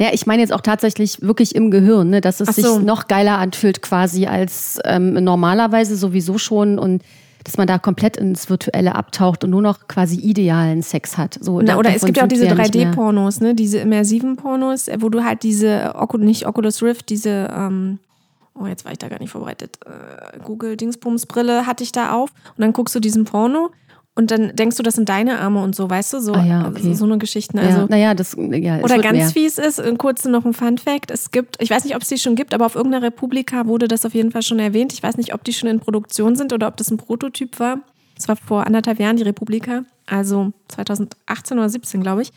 ja, 0.02 0.08
ich 0.12 0.26
meine 0.26 0.42
jetzt 0.42 0.52
auch 0.52 0.62
tatsächlich 0.62 1.22
wirklich 1.22 1.54
im 1.54 1.70
Gehirn, 1.70 2.10
ne, 2.10 2.20
dass 2.20 2.40
es 2.40 2.56
so. 2.56 2.74
sich 2.74 2.84
noch 2.84 3.06
geiler 3.06 3.38
anfühlt 3.38 3.82
quasi 3.82 4.26
als 4.26 4.80
ähm, 4.84 5.14
normalerweise 5.14 5.96
sowieso 5.96 6.38
schon 6.38 6.76
und 6.76 7.04
dass 7.44 7.56
man 7.56 7.68
da 7.68 7.78
komplett 7.78 8.16
ins 8.16 8.50
Virtuelle 8.50 8.96
abtaucht 8.96 9.44
und 9.44 9.50
nur 9.50 9.62
noch 9.62 9.86
quasi 9.86 10.16
idealen 10.16 10.82
Sex 10.82 11.18
hat. 11.18 11.38
So, 11.40 11.60
Na, 11.60 11.76
oder 11.76 11.94
es 11.94 12.04
gibt 12.04 12.16
ja 12.16 12.24
auch 12.24 12.28
diese 12.28 12.46
3D-Pornos, 12.46 13.40
ne, 13.40 13.54
diese 13.54 13.78
immersiven 13.78 14.34
Pornos, 14.34 14.88
wo 14.98 15.08
du 15.08 15.22
halt 15.22 15.44
diese, 15.44 15.94
nicht 16.18 16.46
Oculus 16.48 16.82
Rift, 16.82 17.08
diese, 17.08 17.48
ähm, 17.56 18.00
oh, 18.54 18.66
jetzt 18.66 18.84
war 18.84 18.90
ich 18.90 18.98
da 18.98 19.08
gar 19.08 19.20
nicht 19.20 19.30
vorbereitet, 19.30 19.78
äh, 19.86 20.38
Google 20.40 20.76
Dingsbums 20.76 21.26
Brille 21.26 21.64
hatte 21.64 21.84
ich 21.84 21.92
da 21.92 22.12
auf 22.12 22.30
und 22.56 22.60
dann 22.60 22.72
guckst 22.72 22.94
du 22.96 22.98
diesen 22.98 23.24
Porno 23.24 23.70
und 24.14 24.30
dann 24.30 24.54
denkst 24.54 24.76
du, 24.76 24.82
das 24.82 24.94
sind 24.94 25.08
deine 25.08 25.38
Arme 25.38 25.62
und 25.62 25.74
so, 25.74 25.88
weißt 25.88 26.12
du, 26.12 26.20
so, 26.20 26.34
ah 26.34 26.44
ja, 26.44 26.68
okay. 26.68 26.82
so, 26.82 26.92
so 26.92 27.04
eine 27.06 27.16
Geschichte. 27.16 27.58
Also, 27.58 27.80
ja, 27.80 27.86
naja, 27.88 28.14
das, 28.14 28.36
ja, 28.36 28.78
Oder 28.80 28.98
ganz 28.98 29.16
mehr. 29.16 29.28
fies 29.28 29.56
ist, 29.56 29.78
äh, 29.78 29.94
kurz 29.96 30.26
noch 30.26 30.44
ein 30.44 30.52
Fun 30.52 30.76
Fact, 30.76 31.10
es 31.10 31.30
gibt, 31.30 31.62
ich 31.62 31.70
weiß 31.70 31.84
nicht, 31.84 31.96
ob 31.96 32.02
es 32.02 32.08
die 32.08 32.18
schon 32.18 32.34
gibt, 32.34 32.52
aber 32.52 32.66
auf 32.66 32.74
irgendeiner 32.74 33.06
Republika 33.06 33.66
wurde 33.66 33.88
das 33.88 34.04
auf 34.04 34.12
jeden 34.12 34.30
Fall 34.30 34.42
schon 34.42 34.58
erwähnt. 34.58 34.92
Ich 34.92 35.02
weiß 35.02 35.16
nicht, 35.16 35.32
ob 35.32 35.44
die 35.44 35.54
schon 35.54 35.70
in 35.70 35.80
Produktion 35.80 36.36
sind 36.36 36.52
oder 36.52 36.68
ob 36.68 36.76
das 36.76 36.90
ein 36.90 36.98
Prototyp 36.98 37.58
war. 37.58 37.78
Das 38.14 38.28
war 38.28 38.36
vor 38.36 38.66
anderthalb 38.66 39.00
Jahren 39.00 39.16
die 39.16 39.22
Republika, 39.22 39.84
also 40.06 40.52
2018 40.68 41.58
oder 41.58 41.70
17, 41.70 42.02
glaube 42.02 42.20
ich, 42.20 42.32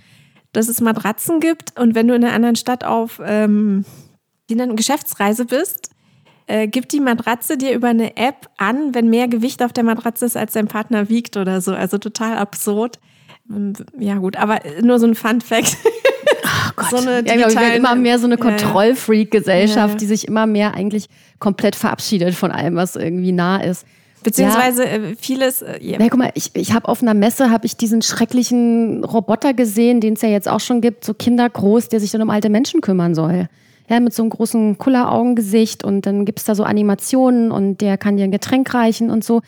dass 0.53 0.69
es 0.69 0.79
Matratzen 0.79 1.41
gibt 1.41 1.77
und 1.77 1.93
wenn 1.93 2.07
du 2.07 2.15
in 2.15 2.23
einer 2.23 2.33
anderen 2.33 2.55
Stadt 2.55 2.85
auf 2.85 3.21
ähm, 3.23 3.83
Geschäftsreise 4.47 5.43
bist, 5.45 5.89
äh, 6.47 6.67
gibt 6.67 6.91
die 6.93 6.99
Matratze 6.99 7.57
dir 7.57 7.73
über 7.73 7.87
eine 7.89 8.17
App 8.17 8.49
an, 8.57 8.93
wenn 8.93 9.09
mehr 9.09 9.27
Gewicht 9.27 9.63
auf 9.63 9.73
der 9.73 9.83
Matratze 9.83 10.25
ist, 10.25 10.37
als 10.37 10.53
dein 10.53 10.67
Partner 10.67 11.09
wiegt 11.09 11.37
oder 11.37 11.61
so. 11.61 11.73
Also 11.73 11.97
total 11.97 12.37
absurd. 12.37 12.99
Ähm, 13.49 13.73
ja, 13.97 14.15
gut, 14.15 14.37
aber 14.37 14.59
nur 14.81 14.99
so 14.99 15.07
ein 15.07 15.15
Fun-Fact. 15.15 15.77
Oh 15.83 16.71
Gott. 16.75 16.89
So 16.91 16.97
eine 16.97 17.25
ja, 17.25 17.35
ich 17.35 17.47
glaube, 17.47 17.75
immer 17.75 17.95
mehr 17.95 18.19
so 18.19 18.25
eine 18.25 18.37
Kontrollfreak-Gesellschaft, 18.37 19.93
ja. 19.93 19.97
die 19.97 20.05
sich 20.05 20.27
immer 20.27 20.45
mehr 20.45 20.75
eigentlich 20.75 21.09
komplett 21.39 21.75
verabschiedet 21.75 22.35
von 22.35 22.51
allem, 22.51 22.75
was 22.75 22.95
irgendwie 22.95 23.31
nah 23.31 23.57
ist. 23.57 23.85
Beziehungsweise 24.23 24.83
ja. 24.83 24.89
Äh, 24.91 25.15
vieles. 25.19 25.61
Äh, 25.61 25.79
ja. 25.81 25.97
Na, 25.99 26.09
guck 26.09 26.19
mal, 26.19 26.31
ich, 26.33 26.51
ich 26.53 26.73
habe 26.73 26.87
auf 26.87 27.01
einer 27.01 27.13
Messe 27.13 27.49
habe 27.51 27.65
ich 27.65 27.77
diesen 27.77 28.01
schrecklichen 28.01 29.03
Roboter 29.03 29.53
gesehen, 29.53 30.01
den 30.01 30.13
es 30.13 30.21
ja 30.21 30.29
jetzt 30.29 30.47
auch 30.47 30.59
schon 30.59 30.81
gibt, 30.81 31.05
so 31.05 31.13
kindergroß, 31.13 31.89
der 31.89 31.99
sich 31.99 32.11
dann 32.11 32.21
um 32.21 32.29
alte 32.29 32.49
Menschen 32.49 32.81
kümmern 32.81 33.15
soll 33.15 33.49
ja, 33.89 33.99
mit 33.99 34.13
so 34.13 34.23
einem 34.23 34.31
großen 34.31 34.77
Kulleraugengesicht 34.77 35.83
und 35.83 36.05
dann 36.05 36.25
gibt 36.25 36.39
es 36.39 36.45
da 36.45 36.55
so 36.55 36.63
Animationen 36.63 37.51
und 37.51 37.81
der 37.81 37.97
kann 37.97 38.17
dir 38.17 38.23
ein 38.23 38.31
Getränk 38.31 38.73
reichen 38.73 39.09
und 39.09 39.23
so. 39.23 39.41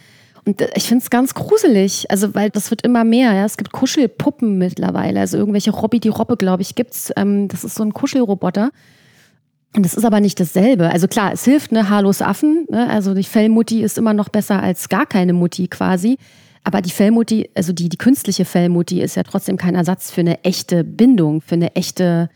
Und 0.45 0.61
ich 0.75 0.87
finde 0.87 1.03
es 1.03 1.09
ganz 1.09 1.33
gruselig, 1.33 2.09
also 2.09 2.33
weil 2.33 2.49
das 2.49 2.69
wird 2.69 2.83
immer 2.83 3.03
mehr. 3.03 3.33
Ja? 3.33 3.43
Es 3.43 3.57
gibt 3.57 3.73
Kuschelpuppen 3.73 4.57
mittlerweile, 4.57 5.19
also 5.19 5.37
irgendwelche 5.37 5.71
Robby 5.71 5.99
die 5.99 6.07
Robbe, 6.07 6.37
glaube 6.37 6.61
ich, 6.61 6.75
gibt's. 6.75 7.11
Ähm, 7.17 7.49
das 7.49 7.65
ist 7.65 7.75
so 7.75 7.83
ein 7.83 7.93
Kuschelroboter. 7.93 8.69
Und 9.75 9.83
das 9.83 9.93
ist 9.93 10.05
aber 10.05 10.21
nicht 10.21 10.39
dasselbe. 10.39 10.89
Also 10.89 11.07
klar, 11.07 11.33
es 11.33 11.43
hilft, 11.43 11.73
ne, 11.73 11.89
haarlos 11.89 12.21
Affen. 12.21 12.65
Ne? 12.69 12.89
Also 12.89 13.13
die 13.13 13.23
Fellmutti 13.23 13.81
ist 13.81 13.97
immer 13.97 14.13
noch 14.13 14.29
besser 14.29 14.63
als 14.63 14.87
gar 14.87 15.05
keine 15.05 15.33
Mutti 15.33 15.67
quasi. 15.67 16.17
Aber 16.63 16.81
die 16.81 16.91
Fellmutti, 16.91 17.49
also 17.53 17.73
die, 17.73 17.89
die 17.89 17.97
künstliche 17.97 18.45
Fellmutti 18.45 19.01
ist 19.01 19.15
ja 19.15 19.23
trotzdem 19.23 19.57
kein 19.57 19.75
Ersatz 19.75 20.11
für 20.11 20.21
eine 20.21 20.43
echte 20.43 20.83
Bindung, 20.83 21.41
für 21.41 21.55
eine 21.55 21.75
echte 21.75 22.29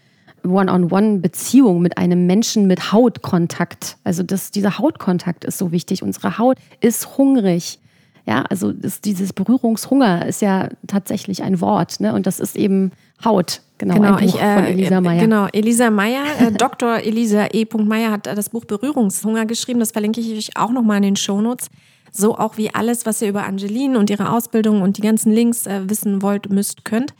One-on-One-Beziehung 0.43 1.81
mit 1.81 1.97
einem 1.97 2.25
Menschen 2.25 2.67
mit 2.67 2.91
Hautkontakt. 2.91 3.97
Also 4.03 4.23
das, 4.23 4.51
dieser 4.51 4.77
Hautkontakt 4.77 5.45
ist 5.45 5.57
so 5.57 5.71
wichtig. 5.71 6.03
Unsere 6.03 6.37
Haut 6.37 6.57
ist 6.79 7.17
hungrig. 7.17 7.79
Ja, 8.25 8.43
also 8.43 8.71
das, 8.71 9.01
dieses 9.01 9.33
Berührungshunger 9.33 10.25
ist 10.27 10.41
ja 10.41 10.69
tatsächlich 10.87 11.43
ein 11.43 11.59
Wort, 11.59 11.99
ne? 11.99 12.13
Und 12.13 12.27
das 12.27 12.39
ist 12.39 12.55
eben 12.55 12.91
Haut. 13.25 13.61
Genau, 13.79 13.95
genau 13.95 14.19
ich, 14.19 14.39
äh, 14.39 14.55
von 14.55 14.65
Elisa 14.65 15.01
Meyer. 15.01 15.19
Genau, 15.19 15.47
Elisa 15.51 15.89
Meyer, 15.89 16.23
äh, 16.39 16.51
Dr. 16.57 16.97
Elisa 16.97 17.47
E. 17.51 17.65
Meyer 17.77 18.11
hat 18.11 18.27
das 18.27 18.49
Buch 18.49 18.65
Berührungshunger 18.65 19.45
geschrieben. 19.45 19.79
Das 19.79 19.91
verlinke 19.91 20.21
ich 20.21 20.37
euch 20.37 20.57
auch 20.57 20.71
nochmal 20.71 20.97
in 20.97 21.03
den 21.03 21.15
Shownotes. 21.15 21.69
So 22.11 22.37
auch 22.37 22.57
wie 22.57 22.73
alles, 22.75 23.05
was 23.05 23.21
ihr 23.21 23.29
über 23.29 23.43
Angeline 23.43 23.97
und 23.97 24.09
ihre 24.09 24.31
Ausbildung 24.31 24.81
und 24.81 24.97
die 24.97 25.01
ganzen 25.01 25.31
Links 25.31 25.65
äh, 25.65 25.89
wissen 25.89 26.21
wollt, 26.21 26.49
müsst, 26.51 26.85
könnt. 26.85 27.13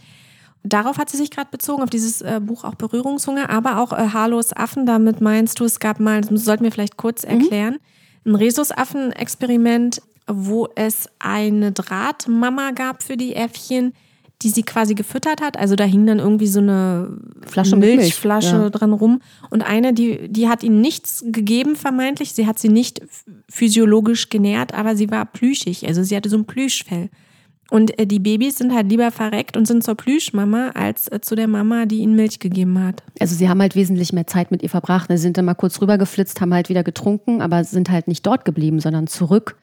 Darauf 0.64 0.98
hat 0.98 1.10
sie 1.10 1.18
sich 1.18 1.32
gerade 1.32 1.50
bezogen, 1.50 1.82
auf 1.82 1.90
dieses 1.90 2.22
äh, 2.22 2.40
Buch 2.42 2.64
auch 2.64 2.76
Berührungshunger, 2.76 3.50
aber 3.50 3.80
auch 3.80 3.94
äh, 3.94 4.10
Haarlos 4.10 4.54
Affen. 4.54 4.86
Damit 4.86 5.20
meinst 5.20 5.60
du, 5.60 5.66
es 5.66 5.80
gab 5.80 6.00
mal, 6.00 6.22
das 6.22 6.46
sollten 6.46 6.64
wir 6.64 6.72
vielleicht 6.72 6.98
kurz 6.98 7.24
mhm. 7.24 7.30
erklären, 7.30 7.78
mhm. 8.24 8.32
ein 8.32 8.36
Rhesusaffen-Experiment, 8.36 10.02
wo 10.28 10.68
es 10.76 11.10
eine 11.20 11.72
Drahtmama 11.72 12.72
gab 12.72 13.02
für 13.02 13.18
die 13.18 13.36
Äffchen, 13.36 13.94
die 14.44 14.50
sie 14.50 14.64
quasi 14.64 14.94
gefüttert 14.96 15.42
hat. 15.42 15.58
Also 15.58 15.76
da 15.76 15.84
hing 15.84 16.06
dann 16.06 16.20
irgendwie 16.20 16.48
so 16.48 16.60
eine 16.60 17.18
Flasche 17.46 17.76
mit 17.76 17.90
Milch, 17.90 17.98
Milchflasche 17.98 18.56
ja. 18.56 18.70
dran 18.70 18.94
rum. 18.94 19.22
Und 19.50 19.62
eine, 19.62 19.94
die, 19.94 20.30
die 20.30 20.48
hat 20.48 20.64
ihnen 20.64 20.82
nichts 20.82 21.24
gegeben, 21.28 21.76
vermeintlich. 21.76 22.34
Sie 22.34 22.48
hat 22.48 22.60
sie 22.60 22.70
nicht 22.70 23.02
physiologisch 23.50 24.30
genährt, 24.30 24.74
aber 24.74 24.96
sie 24.96 25.10
war 25.12 25.26
plüschig. 25.26 25.88
Also 25.88 26.04
sie 26.04 26.16
hatte 26.16 26.30
so 26.30 26.38
ein 26.38 26.46
Plüschfell. 26.46 27.10
Und 27.72 27.98
äh, 27.98 28.06
die 28.06 28.20
Babys 28.20 28.58
sind 28.58 28.76
halt 28.76 28.90
lieber 28.90 29.12
verreckt 29.12 29.56
und 29.56 29.66
sind 29.66 29.82
zur 29.82 29.96
Plüschmama 29.96 30.72
als 30.76 31.08
äh, 31.08 31.22
zu 31.22 31.36
der 31.36 31.48
Mama, 31.48 31.86
die 31.86 32.00
ihnen 32.00 32.18
Milch 32.18 32.40
gegeben 32.40 32.84
hat. 32.84 33.02
Also 33.18 33.34
sie 33.34 33.48
haben 33.48 33.62
halt 33.62 33.78
wesentlich 33.78 34.12
mehr 34.12 34.28
Zeit 34.28 34.52
mit 34.52 34.62
ihr 34.62 34.70
verbracht. 34.70 35.10
Sie 35.10 35.16
sind 35.16 35.38
dann 35.38 35.46
mal 35.46 35.54
kurz 35.54 35.82
rübergeflitzt, 35.82 36.42
haben 36.42 36.54
halt 36.54 36.68
wieder 36.68 36.84
getrunken, 36.84 37.42
aber 37.42 37.64
sind 37.64 37.90
halt 37.90 38.10
nicht 38.10 38.26
dort 38.28 38.44
geblieben, 38.44 38.82
sondern 38.82 39.08
zurück 39.08 39.56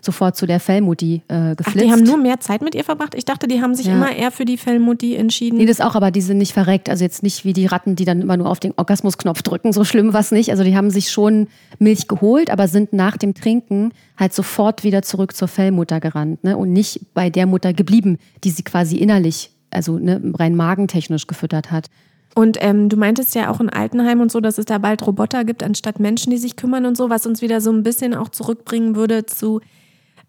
sofort 0.00 0.36
zu 0.36 0.46
der 0.46 0.60
Fellmutti 0.60 1.22
äh, 1.28 1.54
geflitzt. 1.56 1.68
Ach, 1.68 1.72
die 1.82 1.90
haben 1.92 2.02
nur 2.02 2.16
mehr 2.16 2.38
Zeit 2.40 2.62
mit 2.62 2.74
ihr 2.74 2.84
verbracht? 2.84 3.14
Ich 3.14 3.24
dachte, 3.24 3.48
die 3.48 3.60
haben 3.60 3.74
sich 3.74 3.86
Ja. 3.86 3.94
immer 3.94 4.14
eher 4.14 4.30
für 4.30 4.44
die 4.44 4.56
Fellmutti 4.56 5.16
entschieden. 5.16 5.58
Nee, 5.58 5.66
das 5.66 5.80
auch, 5.80 5.94
aber 5.94 6.10
die 6.10 6.20
sind 6.20 6.38
nicht 6.38 6.52
verreckt. 6.52 6.88
Also 6.88 7.04
jetzt 7.04 7.22
nicht 7.22 7.44
wie 7.44 7.52
die 7.52 7.66
Ratten, 7.66 7.96
die 7.96 8.04
dann 8.04 8.20
immer 8.22 8.36
nur 8.36 8.48
auf 8.48 8.60
den 8.60 8.72
Orgasmusknopf 8.76 9.42
drücken. 9.42 9.72
So 9.72 9.84
schlimm 9.84 10.12
war 10.12 10.20
es 10.20 10.30
nicht. 10.30 10.50
Also 10.50 10.62
die 10.64 10.76
haben 10.76 10.90
sich 10.90 11.10
schon 11.10 11.48
Milch 11.78 12.08
geholt, 12.08 12.50
aber 12.50 12.68
sind 12.68 12.92
nach 12.92 13.16
dem 13.16 13.34
Trinken 13.34 13.92
halt 14.16 14.32
sofort 14.32 14.84
wieder 14.84 15.02
zurück 15.02 15.34
zur 15.36 15.48
Fellmutter 15.48 16.00
gerannt 16.00 16.44
ne? 16.44 16.56
und 16.56 16.72
nicht 16.72 17.00
bei 17.14 17.30
der 17.30 17.46
Mutter 17.46 17.72
geblieben, 17.72 18.18
die 18.44 18.50
sie 18.50 18.62
quasi 18.62 18.96
innerlich, 18.96 19.50
also 19.70 19.98
ne, 19.98 20.20
rein 20.34 20.54
magentechnisch 20.56 21.26
gefüttert 21.26 21.70
hat. 21.70 21.86
Und 22.34 22.58
ähm, 22.60 22.90
du 22.90 22.98
meintest 22.98 23.34
ja 23.34 23.50
auch 23.50 23.60
in 23.60 23.70
Altenheim 23.70 24.20
und 24.20 24.30
so, 24.30 24.40
dass 24.40 24.58
es 24.58 24.66
da 24.66 24.76
bald 24.76 25.06
Roboter 25.06 25.42
gibt, 25.44 25.62
anstatt 25.62 25.98
Menschen, 26.00 26.30
die 26.30 26.36
sich 26.36 26.54
kümmern 26.54 26.84
und 26.84 26.94
so, 26.94 27.08
was 27.08 27.24
uns 27.24 27.40
wieder 27.40 27.62
so 27.62 27.72
ein 27.72 27.82
bisschen 27.82 28.14
auch 28.14 28.28
zurückbringen 28.28 28.94
würde 28.94 29.24
zu 29.24 29.60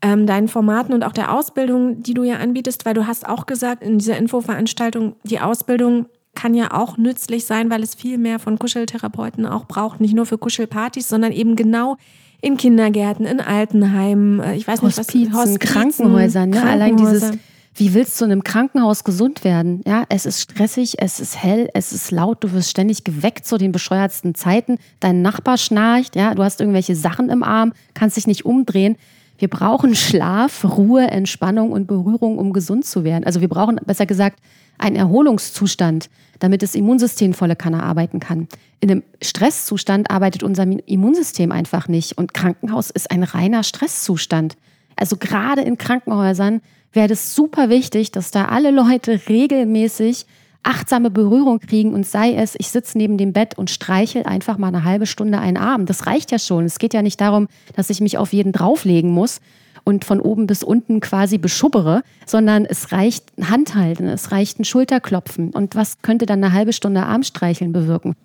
ähm, 0.01 0.27
deinen 0.27 0.47
Formaten 0.47 0.93
und 0.93 1.03
auch 1.03 1.11
der 1.11 1.33
Ausbildung, 1.33 2.03
die 2.03 2.13
du 2.13 2.23
ja 2.23 2.37
anbietest, 2.37 2.85
weil 2.85 2.93
du 2.93 3.07
hast 3.07 3.27
auch 3.27 3.45
gesagt 3.45 3.83
in 3.83 3.97
dieser 3.97 4.17
Infoveranstaltung, 4.17 5.15
die 5.23 5.39
Ausbildung 5.39 6.07
kann 6.35 6.53
ja 6.53 6.71
auch 6.71 6.97
nützlich 6.97 7.45
sein, 7.45 7.71
weil 7.71 7.81
es 7.81 7.95
viel 7.95 8.17
mehr 8.19 8.37
von 8.37 8.59
Kuscheltherapeuten 8.59 9.45
auch 9.45 9.65
braucht, 9.65 9.99
nicht 9.99 10.13
nur 10.13 10.27
für 10.27 10.37
Kuschelpartys, 10.37 11.09
sondern 11.09 11.31
eben 11.31 11.55
genau 11.55 11.97
in 12.41 12.57
Kindergärten, 12.57 13.25
in 13.25 13.41
Altenheimen, 13.41 14.39
äh, 14.39 14.55
ich 14.55 14.67
weiß 14.67 14.83
nicht, 14.83 14.97
Hospizen, 14.97 15.33
was 15.33 15.49
Hospizen, 15.49 15.59
Krankenhäusern, 15.59 16.51
ne? 16.51 16.61
Allein 16.61 16.95
dieses, 16.95 17.31
wie 17.73 17.95
willst 17.95 18.21
du 18.21 18.25
in 18.25 18.31
einem 18.31 18.43
Krankenhaus 18.43 19.03
gesund 19.03 19.43
werden? 19.43 19.81
Ja, 19.87 20.03
es 20.09 20.27
ist 20.27 20.41
stressig, 20.41 20.95
es 20.99 21.19
ist 21.19 21.41
hell, 21.41 21.69
es 21.73 21.91
ist 21.91 22.11
laut, 22.11 22.43
du 22.43 22.53
wirst 22.53 22.69
ständig 22.69 23.03
geweckt 23.03 23.47
zu 23.47 23.57
den 23.57 23.71
bescheuertsten 23.71 24.35
Zeiten, 24.35 24.77
dein 24.99 25.23
Nachbar 25.23 25.57
schnarcht, 25.57 26.15
ja, 26.15 26.35
du 26.35 26.43
hast 26.43 26.61
irgendwelche 26.61 26.95
Sachen 26.95 27.29
im 27.29 27.41
Arm, 27.41 27.73
kannst 27.95 28.17
dich 28.17 28.27
nicht 28.27 28.45
umdrehen. 28.45 28.97
Wir 29.37 29.47
brauchen 29.47 29.95
Schlaf, 29.95 30.63
Ruhe, 30.63 31.07
Entspannung 31.07 31.71
und 31.71 31.87
Berührung, 31.87 32.37
um 32.37 32.53
gesund 32.53 32.85
zu 32.85 33.03
werden. 33.03 33.23
Also 33.23 33.41
wir 33.41 33.47
brauchen, 33.47 33.79
besser 33.85 34.05
gesagt, 34.05 34.39
einen 34.77 34.95
Erholungszustand, 34.95 36.09
damit 36.39 36.61
das 36.61 36.75
Immunsystem 36.75 37.33
volle 37.33 37.55
Kanne 37.55 37.83
arbeiten 37.83 38.19
kann. 38.19 38.47
In 38.79 38.91
einem 38.91 39.03
Stresszustand 39.21 40.11
arbeitet 40.11 40.43
unser 40.43 40.63
Immunsystem 40.63 41.51
einfach 41.51 41.87
nicht. 41.87 42.17
Und 42.17 42.33
Krankenhaus 42.33 42.89
ist 42.89 43.11
ein 43.11 43.23
reiner 43.23 43.63
Stresszustand. 43.63 44.55
Also 44.95 45.17
gerade 45.17 45.61
in 45.61 45.77
Krankenhäusern 45.77 46.61
wäre 46.93 47.13
es 47.13 47.35
super 47.35 47.69
wichtig, 47.69 48.11
dass 48.11 48.31
da 48.31 48.45
alle 48.45 48.71
Leute 48.71 49.21
regelmäßig 49.29 50.25
achtsame 50.63 51.09
Berührung 51.09 51.59
kriegen 51.59 51.93
und 51.93 52.05
sei 52.05 52.33
es, 52.33 52.55
ich 52.57 52.69
sitze 52.69 52.97
neben 52.97 53.17
dem 53.17 53.33
Bett 53.33 53.57
und 53.57 53.69
streichel 53.69 54.23
einfach 54.23 54.57
mal 54.57 54.67
eine 54.67 54.83
halbe 54.83 55.05
Stunde 55.05 55.39
einen 55.39 55.57
Arm. 55.57 55.85
Das 55.85 56.07
reicht 56.07 56.31
ja 56.31 56.39
schon. 56.39 56.65
Es 56.65 56.79
geht 56.79 56.93
ja 56.93 57.01
nicht 57.01 57.21
darum, 57.21 57.47
dass 57.75 57.89
ich 57.89 58.01
mich 58.01 58.17
auf 58.17 58.33
jeden 58.33 58.51
drauflegen 58.51 59.11
muss 59.11 59.39
und 59.83 60.03
von 60.03 60.19
oben 60.19 60.47
bis 60.47 60.63
unten 60.63 60.99
quasi 60.99 61.37
beschubbere, 61.37 62.03
sondern 62.25 62.65
es 62.65 62.91
reicht 62.91 63.37
ein 63.37 63.49
Handhalten, 63.49 64.07
es 64.07 64.31
reicht 64.31 64.59
ein 64.59 64.65
Schulterklopfen. 64.65 65.51
Und 65.51 65.75
was 65.75 66.01
könnte 66.01 66.25
dann 66.25 66.43
eine 66.43 66.53
halbe 66.53 66.73
Stunde 66.73 67.03
Armstreicheln 67.03 67.71
bewirken? 67.71 68.15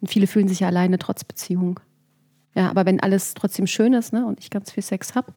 Und 0.00 0.08
viele 0.08 0.26
fühlen 0.26 0.48
sich 0.48 0.60
ja 0.60 0.66
alleine 0.66 0.98
trotz 0.98 1.22
Beziehung. 1.22 1.78
Ja, 2.56 2.70
aber 2.70 2.86
wenn 2.86 3.00
alles 3.00 3.34
trotzdem 3.34 3.66
schön 3.66 3.92
ist 3.92 4.12
ne, 4.12 4.26
und 4.26 4.40
ich 4.40 4.50
ganz 4.50 4.72
viel 4.72 4.82
Sex 4.82 5.14
habe, 5.14 5.32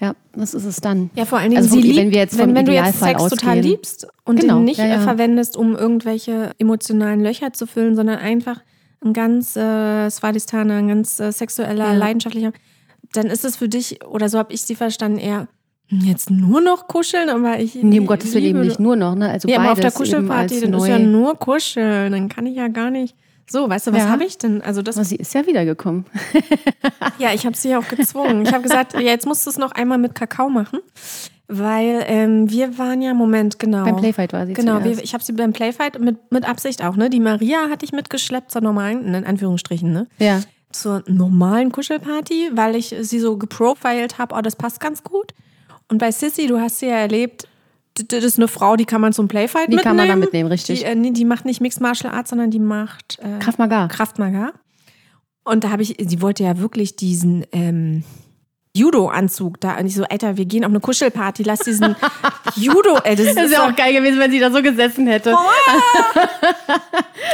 ja, 0.00 0.14
was 0.34 0.52
ist 0.54 0.64
es 0.64 0.76
dann? 0.76 1.10
Ja, 1.14 1.24
vor 1.24 1.38
allen 1.38 1.50
Dingen, 1.50 1.62
Also 1.62 1.74
sie 1.74 1.82
liebt, 1.82 1.96
wenn 1.96 2.10
wir 2.10 2.18
jetzt 2.18 2.38
wenn, 2.38 2.54
wenn 2.54 2.66
du 2.66 2.72
jetzt 2.72 3.00
Sex 3.00 3.22
total 3.28 3.58
ausgehen. 3.58 3.62
liebst 3.62 4.06
und 4.24 4.40
Genau, 4.40 4.56
den 4.56 4.64
nicht 4.64 4.78
ja, 4.78 4.86
ja. 4.86 5.00
verwendest, 5.00 5.56
um 5.56 5.74
irgendwelche 5.74 6.50
emotionalen 6.58 7.22
Löcher 7.22 7.52
zu 7.52 7.66
füllen, 7.66 7.96
sondern 7.96 8.18
einfach 8.18 8.60
ein 9.04 9.12
ganz 9.12 9.56
äh, 9.56 10.10
Svadhisthana, 10.10 10.78
ein 10.78 10.88
ganz 10.88 11.18
äh, 11.20 11.32
sexueller, 11.32 11.86
Ja. 11.86 11.92
leidenschaftlicher, 11.94 12.52
dann 13.12 13.26
ist 13.26 13.44
es 13.44 13.56
für 13.56 13.68
dich, 13.68 14.04
oder 14.04 14.28
so 14.28 14.38
habe 14.38 14.52
ich 14.52 14.62
sie 14.62 14.74
verstanden, 14.74 15.18
eher 15.18 15.48
hm, 15.88 16.00
jetzt 16.00 16.30
nur 16.30 16.60
noch 16.60 16.88
kuscheln, 16.88 17.28
aber 17.30 17.58
ich. 17.60 17.76
Nee, 17.76 18.00
um 18.00 18.06
Gottes 18.06 18.34
Willen 18.34 18.44
eben 18.44 18.60
nicht 18.62 18.80
nur 18.80 18.96
noch, 18.96 19.14
ne? 19.14 19.30
Also 19.30 19.48
Ja, 19.48 19.60
aber 19.60 19.72
auf 19.72 19.80
der 19.80 19.92
Kuschelparty, 19.92 20.60
dann 20.60 20.74
ist 20.74 20.88
ja 20.88 20.98
nur 20.98 21.38
kuscheln, 21.38 22.12
dann 22.12 22.28
kann 22.28 22.44
ich 22.46 22.56
ja 22.56 22.68
gar 22.68 22.90
nicht. 22.90 23.14
So, 23.48 23.68
weißt 23.68 23.86
du, 23.88 23.92
was 23.92 24.02
Ja. 24.04 24.08
habe 24.08 24.24
ich 24.24 24.38
denn? 24.38 24.60
Also 24.62 24.82
das 24.82 24.96
Aber 24.96 25.04
sie 25.04 25.16
ist 25.16 25.32
ja 25.34 25.46
wiedergekommen. 25.46 26.04
Ja, 27.18 27.32
ich 27.32 27.46
habe 27.46 27.56
sie 27.56 27.70
ja 27.70 27.78
auch 27.78 27.88
gezwungen. 27.88 28.42
Ich 28.42 28.52
habe 28.52 28.62
gesagt, 28.62 28.92
ja, 28.94 29.00
jetzt 29.00 29.26
musst 29.26 29.46
du 29.46 29.50
es 29.50 29.56
noch 29.58 29.72
einmal 29.72 29.96
mit 29.98 30.14
Kakao 30.14 30.50
machen, 30.50 30.80
weil 31.48 32.04
ähm, 32.08 32.50
wir 32.50 32.76
waren 32.78 33.00
ja, 33.00 33.14
Moment, 33.14 33.58
genau. 33.58 33.84
Beim 33.84 33.96
Playfight 33.96 34.32
war 34.32 34.46
sie 34.46 34.52
Genau, 34.52 34.84
wir, 34.84 34.98
ich 35.02 35.14
habe 35.14 35.24
sie 35.24 35.32
beim 35.32 35.52
Playfight 35.52 35.98
mit, 35.98 36.30
mit 36.30 36.46
Absicht 36.46 36.84
auch, 36.84 36.96
ne? 36.96 37.08
Die 37.08 37.20
Maria 37.20 37.68
hatte 37.70 37.86
ich 37.86 37.92
mitgeschleppt 37.92 38.50
zur 38.50 38.60
normalen, 38.60 39.14
in 39.14 39.24
Anführungsstrichen, 39.24 39.92
ne? 39.92 40.06
Ja. 40.18 40.40
Zur 40.72 41.04
normalen 41.06 41.72
Kuschelparty, 41.72 42.50
weil 42.52 42.74
ich 42.76 42.94
sie 43.00 43.20
so 43.20 43.38
geprofiled 43.38 44.18
habe, 44.18 44.34
oh, 44.36 44.42
das 44.42 44.56
passt 44.56 44.80
ganz 44.80 45.02
gut. 45.02 45.32
Und 45.88 45.98
bei 45.98 46.10
Sissy, 46.10 46.48
du 46.48 46.60
hast 46.60 46.80
sie 46.80 46.86
ja 46.86 46.96
erlebt, 46.96 47.48
das 48.12 48.24
ist 48.24 48.38
eine 48.38 48.48
Frau, 48.48 48.76
die 48.76 48.84
kann 48.84 49.00
man 49.00 49.12
zum 49.12 49.28
Playfight 49.28 49.68
Die 49.68 49.76
mitnehmen. 49.76 49.82
kann 49.82 49.96
man 49.96 50.08
da 50.08 50.16
mitnehmen, 50.16 50.48
richtig. 50.48 50.80
Die, 50.80 50.84
äh, 50.84 50.94
nee, 50.94 51.10
die 51.12 51.24
macht 51.24 51.44
nicht 51.44 51.60
Mixed 51.60 51.80
Martial 51.80 52.12
Arts, 52.12 52.30
sondern 52.30 52.50
die 52.50 52.58
macht 52.58 53.18
äh, 53.20 53.38
Krav 53.38 53.58
Maga. 53.58 53.88
Kraft 53.88 54.18
Maga. 54.18 54.52
Und 55.44 55.64
da 55.64 55.70
habe 55.70 55.82
ich, 55.82 55.96
sie 55.98 56.20
wollte 56.22 56.42
ja 56.42 56.58
wirklich 56.58 56.96
diesen 56.96 57.44
ähm, 57.52 58.02
Judo-Anzug 58.76 59.60
da. 59.60 59.78
Und 59.78 59.86
ich 59.86 59.94
so, 59.94 60.04
Alter, 60.04 60.36
wir 60.36 60.44
gehen 60.44 60.64
auf 60.64 60.70
eine 60.70 60.80
Kuschelparty, 60.80 61.42
lass 61.42 61.60
diesen 61.60 61.96
Judo. 62.56 62.98
Ey, 63.04 63.16
das, 63.16 63.34
Das 63.34 63.44
ist 63.46 63.50
wäre 63.50 63.62
doch- 63.62 63.72
auch 63.72 63.76
geil 63.76 63.92
gewesen, 63.94 64.18
wenn 64.18 64.30
sie 64.30 64.38
da 64.40 64.50
so 64.50 64.62
gesessen 64.62 65.06
hätte. 65.06 65.34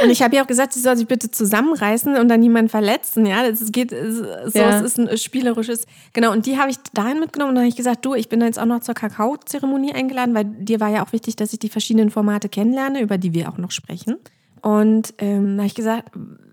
Und 0.02 0.10
ich 0.10 0.22
habe 0.22 0.34
ihr 0.34 0.42
auch 0.42 0.46
gesagt, 0.46 0.72
sie 0.72 0.80
soll 0.80 0.96
sich 0.96 1.06
bitte 1.06 1.30
zusammenreißen 1.30 2.16
und 2.16 2.28
dann 2.28 2.40
niemanden 2.40 2.68
verletzen. 2.70 3.26
Ja, 3.26 3.48
das 3.48 3.70
geht 3.72 3.90
so, 3.90 4.24
Ja. 4.58 4.80
es 4.80 4.82
ist 4.82 4.98
ein 4.98 5.16
spielerisches. 5.18 5.86
Genau, 6.12 6.32
und 6.32 6.46
die 6.46 6.58
habe 6.58 6.70
ich 6.70 6.76
dahin 6.94 7.20
mitgenommen 7.20 7.50
und 7.50 7.54
dann 7.56 7.64
habe 7.64 7.68
ich 7.68 7.76
gesagt, 7.76 8.04
du, 8.04 8.14
ich 8.14 8.28
bin 8.28 8.40
jetzt 8.40 8.58
auch 8.58 8.64
noch 8.64 8.80
zur 8.80 8.94
Kakao-Zeremonie 8.94 9.92
eingeladen, 9.92 10.34
weil 10.34 10.44
dir 10.44 10.80
war 10.80 10.88
ja 10.88 11.04
auch 11.04 11.12
wichtig, 11.12 11.36
dass 11.36 11.52
ich 11.52 11.58
die 11.58 11.68
verschiedenen 11.68 12.10
Formate 12.10 12.48
kennenlerne, 12.48 13.00
über 13.00 13.18
die 13.18 13.32
wir 13.34 13.48
auch 13.48 13.58
noch 13.58 13.70
sprechen. 13.70 14.16
Und 14.62 15.14
ähm, 15.18 15.56
da 15.56 15.62
habe 15.62 15.66
ich 15.66 15.74
gesagt, 15.74 16.10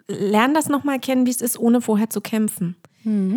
lern 0.08 0.54
das 0.54 0.68
nochmal 0.70 1.00
kennen, 1.00 1.26
wie 1.26 1.32
es 1.32 1.42
ist, 1.42 1.58
ohne 1.60 1.82
vorher 1.82 2.10
zu 2.10 2.22
kämpfen. 2.22 2.76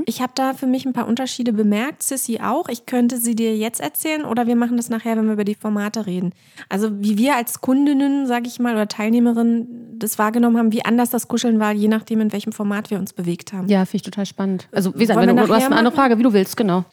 Ich 0.06 0.20
habe 0.20 0.32
da 0.34 0.54
für 0.54 0.66
mich 0.66 0.84
ein 0.84 0.92
paar 0.92 1.06
Unterschiede 1.06 1.52
bemerkt, 1.52 2.02
Sissy 2.02 2.40
auch. 2.40 2.68
Ich 2.68 2.86
könnte 2.86 3.18
sie 3.18 3.34
dir 3.34 3.56
jetzt 3.56 3.80
erzählen 3.80 4.24
oder 4.24 4.46
wir 4.46 4.56
machen 4.56 4.76
das 4.76 4.88
nachher, 4.88 5.16
wenn 5.16 5.26
wir 5.26 5.34
über 5.34 5.44
die 5.44 5.54
Formate 5.54 6.06
reden. 6.06 6.32
Also 6.68 7.00
wie 7.00 7.16
wir 7.16 7.36
als 7.36 7.60
Kundinnen, 7.60 8.26
sage 8.26 8.48
ich 8.48 8.58
mal, 8.58 8.74
oder 8.74 8.88
Teilnehmerinnen 8.88 9.98
das 9.98 10.18
wahrgenommen 10.18 10.58
haben, 10.58 10.72
wie 10.72 10.84
anders 10.84 11.10
das 11.10 11.28
Kuscheln 11.28 11.60
war, 11.60 11.72
je 11.72 11.88
nachdem, 11.88 12.20
in 12.20 12.32
welchem 12.32 12.52
Format 12.52 12.90
wir 12.90 12.98
uns 12.98 13.12
bewegt 13.12 13.52
haben. 13.52 13.68
Ja, 13.68 13.84
finde 13.84 13.96
ich 13.96 14.02
total 14.02 14.26
spannend. 14.26 14.68
Also, 14.72 14.94
wie 14.94 15.00
gesagt, 15.00 15.20
wenn 15.20 15.36
du, 15.36 15.46
du 15.46 15.54
hast 15.54 15.66
eine 15.66 15.76
andere? 15.76 15.94
Frage, 15.94 16.18
wie 16.18 16.22
du 16.22 16.32
willst, 16.32 16.56
genau. 16.56 16.84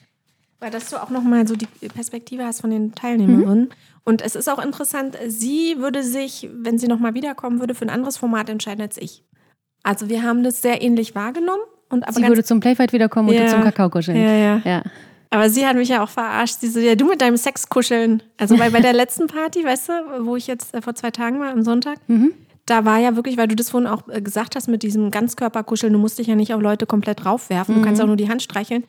Weil 0.59 0.71
dass 0.71 0.89
du 0.89 1.01
auch 1.01 1.09
nochmal 1.09 1.47
so 1.47 1.55
die 1.55 1.67
Perspektive 1.93 2.45
hast 2.45 2.61
von 2.61 2.69
den 2.69 2.93
Teilnehmerinnen. 2.93 3.69
Und 4.03 4.21
es 4.21 4.36
ist 4.36 4.49
auch 4.49 4.63
interessant, 4.63 5.17
sie 5.27 5.77
würde 5.77 6.03
sich, 6.03 6.49
wenn 6.53 6.77
sie 6.77 6.88
nochmal 6.88 7.13
wiederkommen 7.13 7.59
würde, 7.59 7.75
für 7.75 7.86
ein 7.86 7.89
anderes 7.89 8.17
Format 8.17 8.49
entscheiden 8.49 8.82
als 8.82 8.97
ich. 8.97 9.23
Also 9.84 10.09
wir 10.09 10.23
haben 10.23 10.43
das 10.43 10.61
sehr 10.61 10.82
ähnlich 10.82 11.15
wahrgenommen. 11.15 11.61
Und 11.90 12.04
aber 12.04 12.14
Sie 12.14 12.28
würde 12.28 12.44
zum 12.44 12.60
Playfight 12.60 12.94
wiederkommen 12.94 13.30
und 13.30 13.36
Ja. 13.36 13.46
du 13.46 13.50
zum 13.52 13.62
Kakao 13.62 13.90
kuscheln. 13.90 14.18
Ja, 14.18 14.32
ja. 14.34 14.62
ja. 14.64 14.84
Aber 15.32 15.50
sie 15.50 15.66
hat 15.68 15.76
mich 15.76 15.90
ja 15.90 16.04
auch 16.04 16.10
verarscht. 16.10 16.58
Sie 16.60 16.68
so, 16.70 16.80
ja, 16.80 16.96
du 16.96 17.06
mit 17.08 17.22
deinem 17.22 17.38
Sex 17.38 17.70
kuscheln. 17.70 18.24
Also 18.38 18.58
bei, 18.58 18.70
bei 18.72 18.80
der 18.82 18.94
letzten 18.94 19.28
Party, 19.28 19.64
weißt 19.64 19.90
du, 19.90 19.94
wo 20.26 20.36
ich 20.36 20.48
jetzt 20.48 20.74
äh, 20.74 20.82
vor 20.82 20.96
zwei 20.96 21.12
Tagen 21.12 21.40
war, 21.40 21.52
am 21.52 21.64
Sonntag, 21.64 21.98
da 22.66 22.86
war 22.86 22.98
ja 23.00 23.16
wirklich, 23.16 23.38
weil 23.38 23.48
du 23.48 23.56
das 23.56 23.70
vorhin 23.72 23.88
auch 23.88 24.08
äh, 24.10 24.22
gesagt 24.22 24.56
hast 24.56 24.68
mit 24.68 24.82
diesem 24.84 25.12
Ganzkörperkuscheln, 25.12 25.94
du 25.94 26.00
musst 26.00 26.18
dich 26.20 26.28
ja 26.28 26.36
nicht 26.36 26.54
auf 26.54 26.62
Leute 26.62 26.86
komplett 26.86 27.24
draufwerfen, 27.24 27.76
du 27.76 27.82
kannst 27.82 28.02
auch 28.02 28.08
nur 28.08 28.16
die 28.16 28.30
Hand 28.30 28.42
streicheln. 28.42 28.84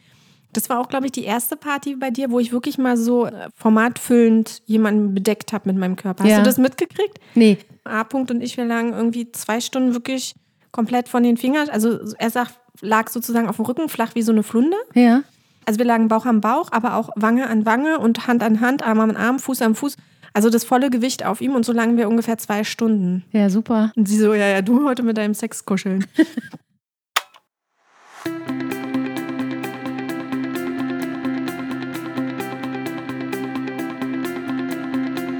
Das 0.53 0.69
war 0.69 0.81
auch, 0.81 0.89
glaube 0.89 1.07
ich, 1.07 1.13
die 1.13 1.25
erste 1.25 1.57
Party 1.57 1.95
bei 1.95 2.11
dir, 2.11 2.31
wo 2.31 2.41
ich 2.41 2.53
wirklich 2.53 2.77
mal 2.79 2.97
so 2.97 3.27
äh, 3.27 3.49
formatfüllend 3.55 4.63
jemanden 4.67 5.15
bedeckt 5.15 5.53
habe 5.53 5.69
mit 5.69 5.79
meinem 5.79 5.97
Körper. 5.97 6.25
Hast 6.25 6.31
Ja. 6.31 6.39
du 6.39 6.45
das 6.45 6.59
mitgekriegt? 6.59 7.19
Nee, 7.35 7.59
A-Punkt 7.85 8.31
und 8.31 8.43
ich, 8.43 8.57
wir 8.57 8.65
lagen 8.65 8.93
irgendwie 8.93 9.31
zwei 9.33 9.61
Stunden 9.61 9.95
wirklich 9.95 10.35
komplett 10.73 11.09
von 11.09 11.23
den 11.23 11.37
Fingern. 11.37 11.69
Also 11.69 11.99
er 12.19 12.31
sagt, 12.31 12.55
lag 12.81 13.09
sozusagen 13.09 13.49
auf 13.49 13.57
dem 13.57 13.65
Rücken, 13.65 13.89
flach 13.89 14.15
wie 14.15 14.23
so 14.23 14.33
eine 14.33 14.43
Flunde. 14.43 14.77
Ja. 14.95 15.23
Also 15.67 15.79
wir 15.79 15.87
lagen 15.87 16.09
Bauch 16.09 16.27
am 16.27 16.41
Bauch, 16.41 16.73
aber 16.73 16.95
auch 16.95 17.11
Wange 17.17 17.47
an 17.49 17.67
Wange 17.67 17.99
und 17.99 18.27
Hand 18.27 18.43
an 18.43 18.61
Hand, 18.61 18.83
Arm 18.83 19.01
an 19.01 19.17
Arm, 19.17 19.39
Fuß 19.39 19.63
an 19.63 19.75
Fuß. 19.75 19.97
Also 20.33 20.49
das 20.49 20.65
volle 20.65 20.91
Gewicht 20.91 21.25
auf 21.25 21.41
ihm 21.41 21.55
und 21.55 21.65
so 21.65 21.73
langen 21.73 21.97
wir 21.97 22.09
ungefähr 22.09 22.39
zwei 22.39 22.63
Stunden. 22.65 23.25
Ja, 23.33 23.51
super. 23.51 23.93
Und 23.97 24.07
sie 24.07 24.17
so, 24.17 24.33
ja, 24.33 24.47
ja, 24.47 24.63
du 24.63 24.85
heute 24.85 25.03
mit 25.03 25.17
deinem 25.17 25.35
Sex 25.35 25.65
kuscheln. 25.65 26.07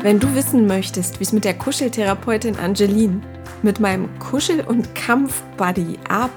Wenn 0.03 0.19
du 0.19 0.35
wissen 0.35 0.67
möchtest, 0.67 1.21
wie 1.21 1.25
es 1.25 1.33
mit 1.33 1.45
der 1.45 1.53
Kuscheltherapeutin 1.59 2.57
Angeline 2.57 3.21
mit 3.63 3.81
meinem 3.81 4.09
Kuschel- 4.19 4.65
und 4.67 4.95
Kampfbuddy 4.95 5.99
A. 6.09 6.29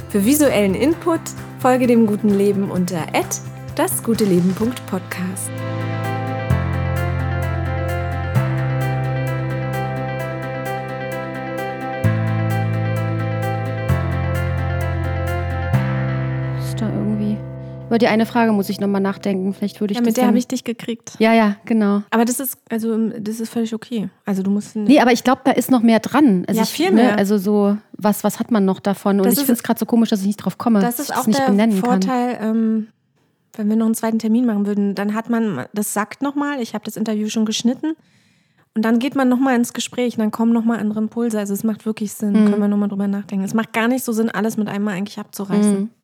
Für 0.08 0.24
visuellen 0.24 0.76
Input 0.76 1.20
folge 1.58 1.88
dem 1.88 2.06
guten 2.06 2.30
Leben 2.30 2.70
unter 2.70 3.04
dasguteleben.podcast. 3.74 5.50
Über 17.94 17.98
die 18.00 18.08
eine 18.08 18.26
Frage 18.26 18.50
muss 18.50 18.68
ich 18.70 18.80
nochmal 18.80 19.00
nachdenken. 19.00 19.54
Vielleicht 19.54 19.80
würde 19.80 19.92
ich 19.92 19.98
Ja, 19.98 20.00
das 20.02 20.08
mit 20.08 20.16
der 20.16 20.26
habe 20.26 20.36
ich 20.36 20.48
dich 20.48 20.64
gekriegt. 20.64 21.12
Ja, 21.20 21.32
ja, 21.32 21.54
genau. 21.64 22.02
Aber 22.10 22.24
das 22.24 22.40
ist, 22.40 22.58
also, 22.68 23.10
das 23.10 23.38
ist 23.38 23.50
völlig 23.50 23.72
okay. 23.72 24.08
Also, 24.24 24.42
du 24.42 24.50
musst. 24.50 24.74
Nee, 24.74 24.98
aber 24.98 25.12
ich 25.12 25.22
glaube, 25.22 25.42
da 25.44 25.52
ist 25.52 25.70
noch 25.70 25.80
mehr 25.80 26.00
dran. 26.00 26.44
Also 26.48 26.58
Ja, 26.58 26.64
ich, 26.64 26.70
viel 26.72 26.90
ne, 26.90 27.02
mehr. 27.02 27.18
Also 27.18 27.38
so, 27.38 27.76
was, 27.92 28.24
was 28.24 28.40
hat 28.40 28.50
man 28.50 28.64
noch 28.64 28.80
davon? 28.80 29.20
Und 29.20 29.26
Das 29.26 29.34
ich 29.34 29.38
finde 29.38 29.52
es 29.52 29.62
gerade 29.62 29.78
so 29.78 29.86
komisch, 29.86 30.10
dass 30.10 30.22
ich 30.22 30.26
nicht 30.26 30.38
drauf 30.38 30.58
komme. 30.58 30.80
das 30.80 30.98
ist 30.98 31.16
auch 31.16 31.28
nicht 31.28 31.38
der. 31.38 31.70
Vorteil, 31.70 32.36
ähm, 32.42 32.88
wenn 33.56 33.68
wir 33.68 33.76
noch 33.76 33.86
einen 33.86 33.94
zweiten 33.94 34.18
Termin 34.18 34.44
machen 34.44 34.66
würden, 34.66 34.96
dann 34.96 35.14
hat 35.14 35.30
man, 35.30 35.66
das 35.72 35.94
sagt 35.94 36.20
nochmal, 36.20 36.60
ich 36.60 36.74
habe 36.74 36.84
das 36.84 36.96
Interview 36.96 37.28
schon 37.28 37.44
geschnitten. 37.44 37.92
Und 38.74 38.84
dann 38.84 38.98
geht 38.98 39.14
man 39.14 39.28
nochmal 39.28 39.54
ins 39.54 39.72
Gespräch 39.72 40.16
dann 40.16 40.32
kommen 40.32 40.52
nochmal 40.52 40.80
andere 40.80 40.98
Impulse. 40.98 41.38
Also 41.38 41.54
es 41.54 41.62
macht 41.62 41.86
wirklich 41.86 42.12
Sinn, 42.12 42.32
Mhm. 42.32 42.50
können 42.50 42.60
wir 42.60 42.66
nochmal 42.66 42.88
drüber 42.88 43.06
nachdenken. 43.06 43.44
Es 43.44 43.54
macht 43.54 43.72
gar 43.72 43.86
nicht 43.86 44.04
so 44.04 44.10
Sinn, 44.10 44.30
alles 44.30 44.56
mit 44.56 44.66
einmal 44.66 44.94
eigentlich 44.94 45.20
abzureißen. 45.20 45.80
Mhm. 45.82 45.90